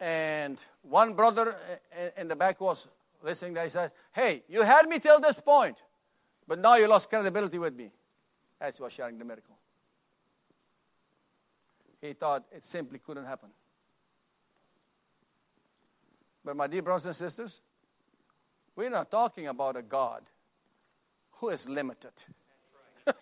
And 0.00 0.58
one 0.82 1.12
brother 1.12 1.54
in 2.16 2.28
the 2.28 2.36
back 2.36 2.60
was 2.60 2.88
listening 3.22 3.54
there. 3.54 3.64
He 3.64 3.70
says, 3.70 3.92
Hey, 4.12 4.42
you 4.48 4.62
had 4.62 4.88
me 4.88 4.98
till 4.98 5.20
this 5.20 5.40
point, 5.40 5.76
but 6.48 6.58
now 6.58 6.76
you 6.76 6.88
lost 6.88 7.10
credibility 7.10 7.58
with 7.58 7.74
me. 7.74 7.90
As 8.58 8.78
he 8.78 8.82
was 8.82 8.94
sharing 8.94 9.18
the 9.18 9.24
miracle. 9.24 9.54
He 12.00 12.14
thought 12.14 12.44
it 12.50 12.64
simply 12.64 12.98
couldn't 12.98 13.26
happen. 13.26 13.50
But, 16.46 16.56
my 16.56 16.68
dear 16.68 16.80
brothers 16.80 17.06
and 17.06 17.16
sisters, 17.16 17.60
we're 18.76 18.88
not 18.88 19.10
talking 19.10 19.48
about 19.48 19.76
a 19.76 19.82
God 19.82 20.22
who 21.32 21.48
is 21.48 21.68
limited. 21.68 22.12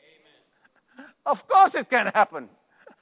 Of 1.26 1.48
course, 1.48 1.74
it 1.74 1.88
can 1.88 2.08
happen. 2.08 2.50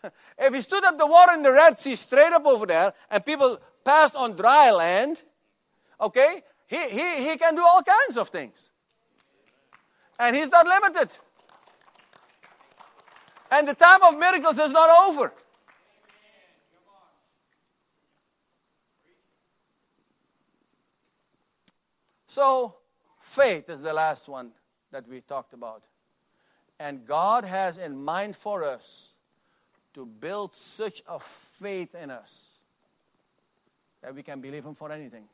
if 0.38 0.54
he 0.54 0.60
stood 0.60 0.84
up 0.84 0.96
the 0.96 1.06
water 1.06 1.34
in 1.34 1.42
the 1.42 1.50
Red 1.50 1.76
Sea 1.76 1.96
straight 1.96 2.32
up 2.32 2.46
over 2.46 2.66
there 2.66 2.94
and 3.10 3.26
people 3.26 3.60
passed 3.84 4.14
on 4.14 4.36
dry 4.36 4.70
land, 4.70 5.20
okay, 6.00 6.42
he, 6.68 6.88
he, 6.88 7.30
he 7.30 7.36
can 7.36 7.56
do 7.56 7.62
all 7.62 7.82
kinds 7.82 8.16
of 8.16 8.28
things. 8.28 8.70
And 10.20 10.36
he's 10.36 10.48
not 10.50 10.66
limited. 10.66 11.18
And 13.50 13.66
the 13.66 13.74
time 13.74 14.04
of 14.04 14.16
miracles 14.16 14.58
is 14.58 14.70
not 14.70 15.10
over. 15.10 15.32
So, 22.32 22.76
faith 23.20 23.68
is 23.68 23.82
the 23.82 23.92
last 23.92 24.26
one 24.26 24.52
that 24.90 25.06
we 25.06 25.20
talked 25.20 25.52
about. 25.52 25.82
And 26.80 27.04
God 27.04 27.44
has 27.44 27.76
in 27.76 27.94
mind 27.94 28.36
for 28.36 28.64
us 28.64 29.12
to 29.92 30.06
build 30.06 30.54
such 30.54 31.02
a 31.06 31.20
faith 31.20 31.94
in 31.94 32.10
us 32.10 32.52
that 34.00 34.14
we 34.14 34.22
can 34.22 34.40
believe 34.40 34.64
Him 34.64 34.74
for 34.74 34.90
anything. 34.90 35.24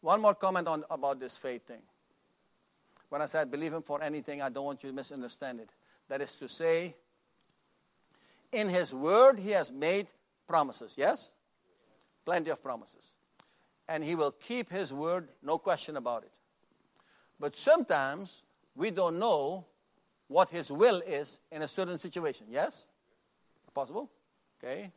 One 0.00 0.20
more 0.20 0.36
comment 0.36 0.68
on, 0.68 0.84
about 0.90 1.18
this 1.18 1.36
faith 1.36 1.66
thing. 1.66 1.82
When 3.08 3.20
I 3.20 3.26
said 3.26 3.50
believe 3.50 3.72
Him 3.72 3.82
for 3.82 4.00
anything, 4.00 4.40
I 4.40 4.48
don't 4.48 4.64
want 4.64 4.84
you 4.84 4.90
to 4.90 4.94
misunderstand 4.94 5.58
it. 5.58 5.70
That 6.08 6.20
is 6.20 6.36
to 6.36 6.46
say, 6.46 6.94
in 8.52 8.68
His 8.68 8.94
Word, 8.94 9.40
He 9.40 9.50
has 9.50 9.72
made 9.72 10.06
promises, 10.46 10.94
yes? 10.96 11.32
Plenty 12.24 12.50
of 12.50 12.62
promises. 12.62 13.12
And 13.88 14.02
He 14.02 14.14
will 14.14 14.32
keep 14.32 14.70
His 14.70 14.92
Word, 14.92 15.28
no 15.42 15.58
question 15.58 15.96
about 15.96 16.22
it. 16.22 16.32
But 17.38 17.56
sometimes 17.56 18.42
we 18.74 18.90
don't 18.90 19.18
know 19.18 19.64
what 20.28 20.50
His 20.50 20.70
will 20.72 21.00
is 21.00 21.40
in 21.52 21.62
a 21.62 21.68
certain 21.68 21.98
situation. 21.98 22.46
Yes? 22.50 22.84
Possible? 23.74 24.08
Okay. 24.62 24.90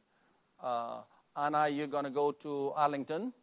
Uh, 0.62 1.00
Anna, 1.36 1.68
you're 1.68 1.88
going 1.88 2.04
to 2.04 2.10
go 2.12 2.32
to 2.32 2.72
Arlington. 2.76 3.34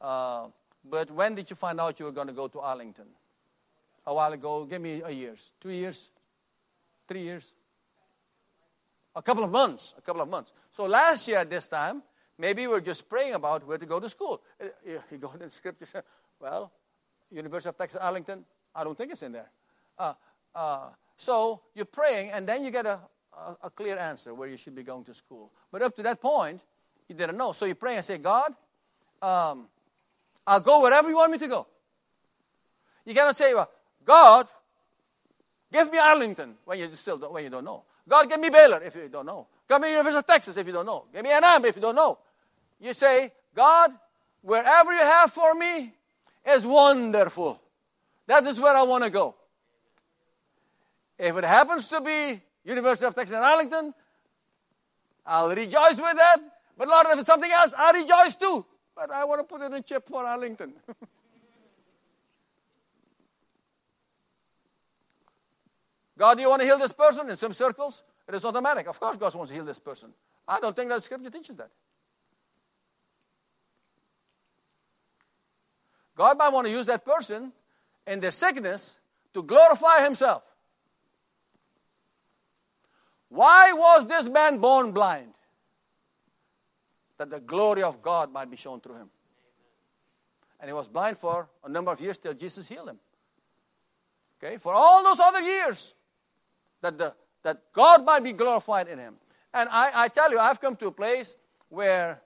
Uh, 0.00 0.48
but 0.84 1.10
when 1.10 1.34
did 1.34 1.48
you 1.48 1.56
find 1.56 1.80
out 1.80 1.98
you 1.98 2.06
were 2.06 2.12
going 2.12 2.26
to 2.26 2.32
go 2.32 2.48
to 2.48 2.60
Arlington? 2.60 3.06
A 4.06 4.12
while 4.12 4.32
ago. 4.32 4.64
Give 4.64 4.82
me 4.82 5.00
a 5.02 5.10
years. 5.10 5.52
Two 5.60 5.70
years? 5.70 6.10
Three 7.08 7.22
years? 7.22 7.54
A 9.16 9.22
couple 9.22 9.44
of 9.44 9.50
months. 9.50 9.94
A 9.96 10.00
couple 10.00 10.20
of 10.20 10.28
months. 10.28 10.52
So 10.70 10.84
last 10.84 11.26
year 11.28 11.38
at 11.38 11.48
this 11.48 11.66
time, 11.68 12.02
maybe 12.38 12.66
we're 12.66 12.80
just 12.80 13.08
praying 13.08 13.34
about 13.34 13.66
where 13.66 13.78
to 13.78 13.86
go 13.86 14.00
to 14.00 14.08
school. 14.08 14.42
Uh, 14.60 14.66
you 15.10 15.18
go 15.18 15.30
in 15.34 15.40
the 15.40 15.50
scripture, 15.50 15.86
say, 15.86 16.00
well, 16.40 16.72
University 17.30 17.68
of 17.68 17.76
Texas 17.76 18.00
Arlington, 18.00 18.44
I 18.74 18.84
don't 18.84 18.96
think 18.96 19.12
it's 19.12 19.22
in 19.22 19.32
there. 19.32 19.50
Uh, 19.98 20.14
uh, 20.54 20.88
so 21.16 21.60
you're 21.74 21.84
praying, 21.84 22.30
and 22.30 22.46
then 22.46 22.64
you 22.64 22.70
get 22.70 22.86
a, 22.86 23.00
a, 23.36 23.56
a, 23.64 23.70
clear 23.70 23.96
answer 23.98 24.34
where 24.34 24.48
you 24.48 24.56
should 24.56 24.74
be 24.74 24.82
going 24.82 25.04
to 25.04 25.14
school. 25.14 25.50
But 25.70 25.82
up 25.82 25.94
to 25.96 26.02
that 26.02 26.20
point, 26.20 26.62
you 27.08 27.14
didn't 27.14 27.36
know. 27.36 27.52
So 27.52 27.66
you 27.66 27.74
pray 27.74 27.96
and 27.96 28.04
say, 28.04 28.18
God, 28.18 28.54
um, 29.22 29.66
I'll 30.46 30.60
go 30.60 30.82
wherever 30.82 31.08
you 31.08 31.16
want 31.16 31.32
me 31.32 31.38
to 31.38 31.48
go. 31.48 31.66
You 33.04 33.14
cannot 33.14 33.36
say, 33.36 33.54
well, 33.54 33.70
God, 34.04 34.48
give 35.72 35.90
me 35.90 35.98
Arlington 35.98 36.54
when 36.64 36.78
you 36.78 36.94
still 36.94 37.18
don't, 37.18 37.32
when 37.32 37.44
you 37.44 37.50
don't 37.50 37.64
know. 37.64 37.84
God, 38.08 38.28
give 38.28 38.40
me 38.40 38.50
Baylor 38.50 38.82
if 38.82 38.94
you 38.96 39.08
don't 39.08 39.26
know. 39.26 39.46
Give 39.68 39.80
me 39.80 39.90
University 39.90 40.18
of 40.18 40.26
Texas 40.26 40.56
if 40.56 40.66
you 40.66 40.72
don't 40.72 40.86
know. 40.86 41.04
Give 41.12 41.22
me 41.22 41.30
an 41.30 41.42
A&M 41.42 41.64
if 41.64 41.76
you 41.76 41.82
don't 41.82 41.94
know. 41.94 42.18
You 42.80 42.92
say, 42.92 43.32
God, 43.54 43.92
wherever 44.42 44.92
you 44.92 45.00
have 45.00 45.32
for 45.32 45.54
me 45.54 45.94
is 46.46 46.66
wonderful. 46.66 47.60
That 48.26 48.46
is 48.46 48.60
where 48.60 48.76
I 48.76 48.82
want 48.82 49.04
to 49.04 49.10
go. 49.10 49.34
If 51.18 51.36
it 51.36 51.44
happens 51.44 51.88
to 51.88 52.00
be 52.00 52.40
University 52.64 53.06
of 53.06 53.14
Texas 53.14 53.36
in 53.36 53.42
Arlington, 53.42 53.94
I'll 55.26 55.54
rejoice 55.54 55.96
with 55.96 56.16
that. 56.16 56.38
But 56.76 56.88
Lord, 56.88 57.06
if 57.10 57.18
it's 57.18 57.26
something 57.26 57.50
else, 57.50 57.72
I 57.76 57.92
rejoice 57.92 58.34
too. 58.34 58.66
But 58.94 59.10
I 59.10 59.24
want 59.24 59.40
to 59.40 59.44
put 59.44 59.62
it 59.62 59.66
in 59.66 59.74
a 59.74 59.82
chip 59.82 60.08
for 60.08 60.24
Arlington. 60.24 60.74
God, 66.18 66.34
do 66.36 66.42
you 66.42 66.48
want 66.48 66.60
to 66.60 66.66
heal 66.66 66.78
this 66.78 66.92
person? 66.92 67.28
In 67.28 67.36
some 67.36 67.52
circles, 67.52 68.04
it 68.28 68.34
is 68.34 68.44
automatic. 68.44 68.86
Of 68.88 68.98
course, 68.98 69.16
God 69.16 69.34
wants 69.34 69.50
to 69.50 69.54
heal 69.54 69.64
this 69.64 69.78
person. 69.78 70.12
I 70.46 70.60
don't 70.60 70.74
think 70.74 70.90
that 70.90 71.02
scripture 71.02 71.30
teaches 71.30 71.56
that. 71.56 71.70
God 76.16 76.38
might 76.38 76.50
want 76.50 76.66
to 76.66 76.72
use 76.72 76.86
that 76.86 77.04
person 77.04 77.52
in 78.06 78.20
their 78.20 78.30
sickness 78.30 78.98
to 79.34 79.42
glorify 79.42 80.04
Himself. 80.04 80.42
Why 83.34 83.72
was 83.72 84.06
this 84.06 84.28
man 84.28 84.58
born 84.58 84.92
blind? 84.92 85.34
That 87.18 87.30
the 87.30 87.40
glory 87.40 87.82
of 87.82 88.00
God 88.00 88.32
might 88.32 88.48
be 88.48 88.56
shown 88.56 88.80
through 88.80 88.94
him. 88.94 89.10
And 90.60 90.68
he 90.68 90.72
was 90.72 90.86
blind 90.86 91.18
for 91.18 91.48
a 91.64 91.68
number 91.68 91.90
of 91.90 92.00
years 92.00 92.16
till 92.16 92.34
Jesus 92.34 92.68
healed 92.68 92.90
him. 92.90 92.98
Okay? 94.38 94.56
For 94.58 94.72
all 94.72 95.02
those 95.02 95.18
other 95.18 95.42
years, 95.42 95.94
that, 96.80 96.96
the, 96.96 97.12
that 97.44 97.62
God 97.72 98.04
might 98.04 98.24
be 98.24 98.32
glorified 98.32 98.88
in 98.88 98.98
him. 98.98 99.14
And 99.52 99.68
I, 99.70 99.92
I 99.94 100.08
tell 100.08 100.32
you, 100.32 100.38
I've 100.38 100.60
come 100.60 100.74
to 100.76 100.88
a 100.88 100.90
place 100.90 101.36
where 101.68 102.20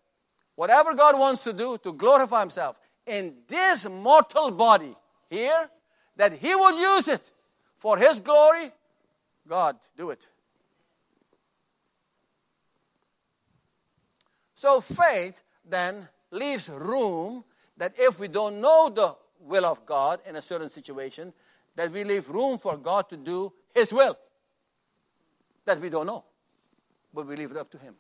whatever 0.54 0.94
God 0.94 1.18
wants 1.18 1.44
to 1.44 1.52
do 1.52 1.76
to 1.78 1.92
glorify 1.92 2.40
himself 2.40 2.76
in 3.06 3.34
this 3.46 3.86
mortal 3.86 4.50
body 4.50 4.96
here, 5.28 5.68
that 6.16 6.32
he 6.32 6.54
would 6.54 6.76
use 6.76 7.08
it 7.08 7.30
for 7.76 7.98
his 7.98 8.20
glory, 8.20 8.72
God, 9.46 9.76
do 9.96 10.10
it. 10.10 10.26
So 14.54 14.80
faith 14.80 15.42
then 15.64 16.08
leaves 16.30 16.68
room 16.68 17.44
that 17.76 17.94
if 17.98 18.18
we 18.18 18.28
don't 18.28 18.60
know 18.60 18.88
the 18.88 19.14
will 19.40 19.64
of 19.64 19.84
God 19.86 20.20
in 20.26 20.36
a 20.36 20.42
certain 20.42 20.70
situation, 20.70 21.32
that 21.76 21.92
we 21.92 22.02
leave 22.02 22.28
room 22.28 22.58
for 22.58 22.76
God 22.76 23.08
to 23.10 23.16
do 23.16 23.52
His 23.72 23.92
will 23.92 24.18
that 25.68 25.80
we 25.80 25.90
don't 25.90 26.06
know. 26.06 26.24
but 27.12 27.26
we 27.26 27.36
leave 27.36 27.50
it 27.50 27.56
up 27.56 27.70
to 27.70 27.78
Him. 27.78 27.94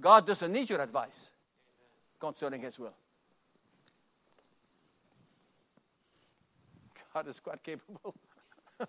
God 0.00 0.26
doesn't 0.26 0.52
need 0.52 0.70
your 0.70 0.80
advice 0.80 1.30
concerning 2.18 2.60
His 2.60 2.78
will. 2.78 2.94
God 7.14 7.28
is 7.28 7.40
quite 7.40 7.62
capable. 7.62 8.14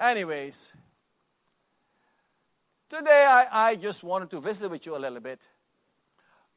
Anyways, 0.00 0.72
today 2.88 3.26
I, 3.28 3.70
I 3.70 3.76
just 3.76 4.02
wanted 4.02 4.30
to 4.30 4.40
visit 4.40 4.70
with 4.70 4.86
you 4.86 4.96
a 4.96 4.98
little 4.98 5.20
bit 5.20 5.48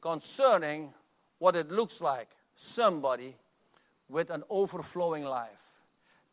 concerning 0.01 0.93
what 1.39 1.55
it 1.55 1.71
looks 1.71 1.99
like 1.99 2.29
somebody 2.55 3.35
with 4.07 4.29
an 4.29 4.43
overflowing 4.49 5.23
life. 5.23 5.62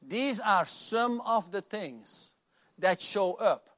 These 0.06 0.40
are 0.40 0.66
some 0.66 1.20
of 1.22 1.50
the 1.52 1.62
things 1.62 2.32
that 2.78 3.00
show 3.00 3.34
up 3.34 3.68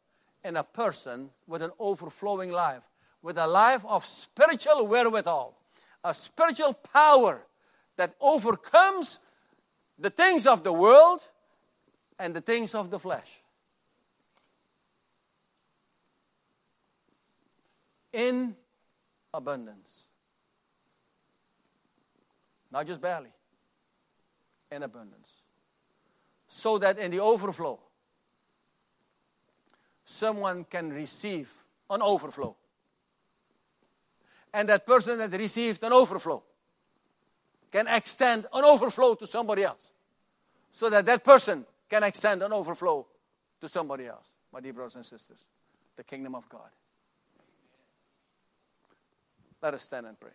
in 0.45 0.57
a 0.57 0.63
person 0.63 1.31
with 1.47 1.63
an 1.63 1.71
overflowing 1.79 2.51
life, 2.51 2.83
with 3.23 3.39
a 3.39 3.47
life 3.47 3.85
of 3.85 4.07
spiritual 4.07 4.87
wherewithal, 4.87 5.55
a 6.05 6.15
spiritual 6.15 6.75
power 6.75 7.43
that 7.97 8.15
overcomes 8.21 9.19
the 9.99 10.11
things 10.11 10.47
of 10.47 10.65
the 10.65 10.73
world 10.73 11.21
and 12.19 12.35
the 12.35 12.41
things 12.41 12.75
of 12.75 12.91
the 12.91 12.99
flesh. 12.99 13.41
In 18.13 18.57
abundance. 19.33 20.07
Not 22.71 22.87
just 22.87 23.01
barely, 23.01 23.33
in 24.71 24.83
abundance. 24.83 25.42
So 26.55 26.77
that 26.77 26.99
in 26.99 27.11
the 27.11 27.21
overflow, 27.21 27.81
someone 30.05 30.65
can 30.65 30.93
receive 30.93 31.51
an 31.89 32.03
overflow. 32.03 32.55
And 34.53 34.69
that 34.69 34.87
person 34.87 35.17
that 35.17 35.33
received 35.33 35.83
an 35.83 35.95
overflow 35.95 36.43
can 37.71 37.89
extend 37.89 38.45
an 38.53 38.65
overflow 38.65 39.15
to 39.15 39.27
somebody 39.27 39.65
else. 39.65 39.93
So 40.71 40.91
that 40.91 41.07
that 41.07 41.25
person 41.25 41.65
can 41.89 42.03
extend 42.03 42.43
an 42.43 42.53
overflow 42.53 43.07
to 43.63 43.69
somebody 43.69 44.07
else. 44.07 44.35
My 44.53 44.61
dear 44.61 44.75
brothers 44.75 44.97
and 44.97 45.07
sisters, 45.07 45.47
the 45.97 46.05
kingdom 46.05 46.35
of 46.35 46.47
God. 46.51 46.69
Let 49.63 49.73
us 49.73 49.85
stand 49.85 50.05
and 50.05 50.21
pray. 50.21 50.33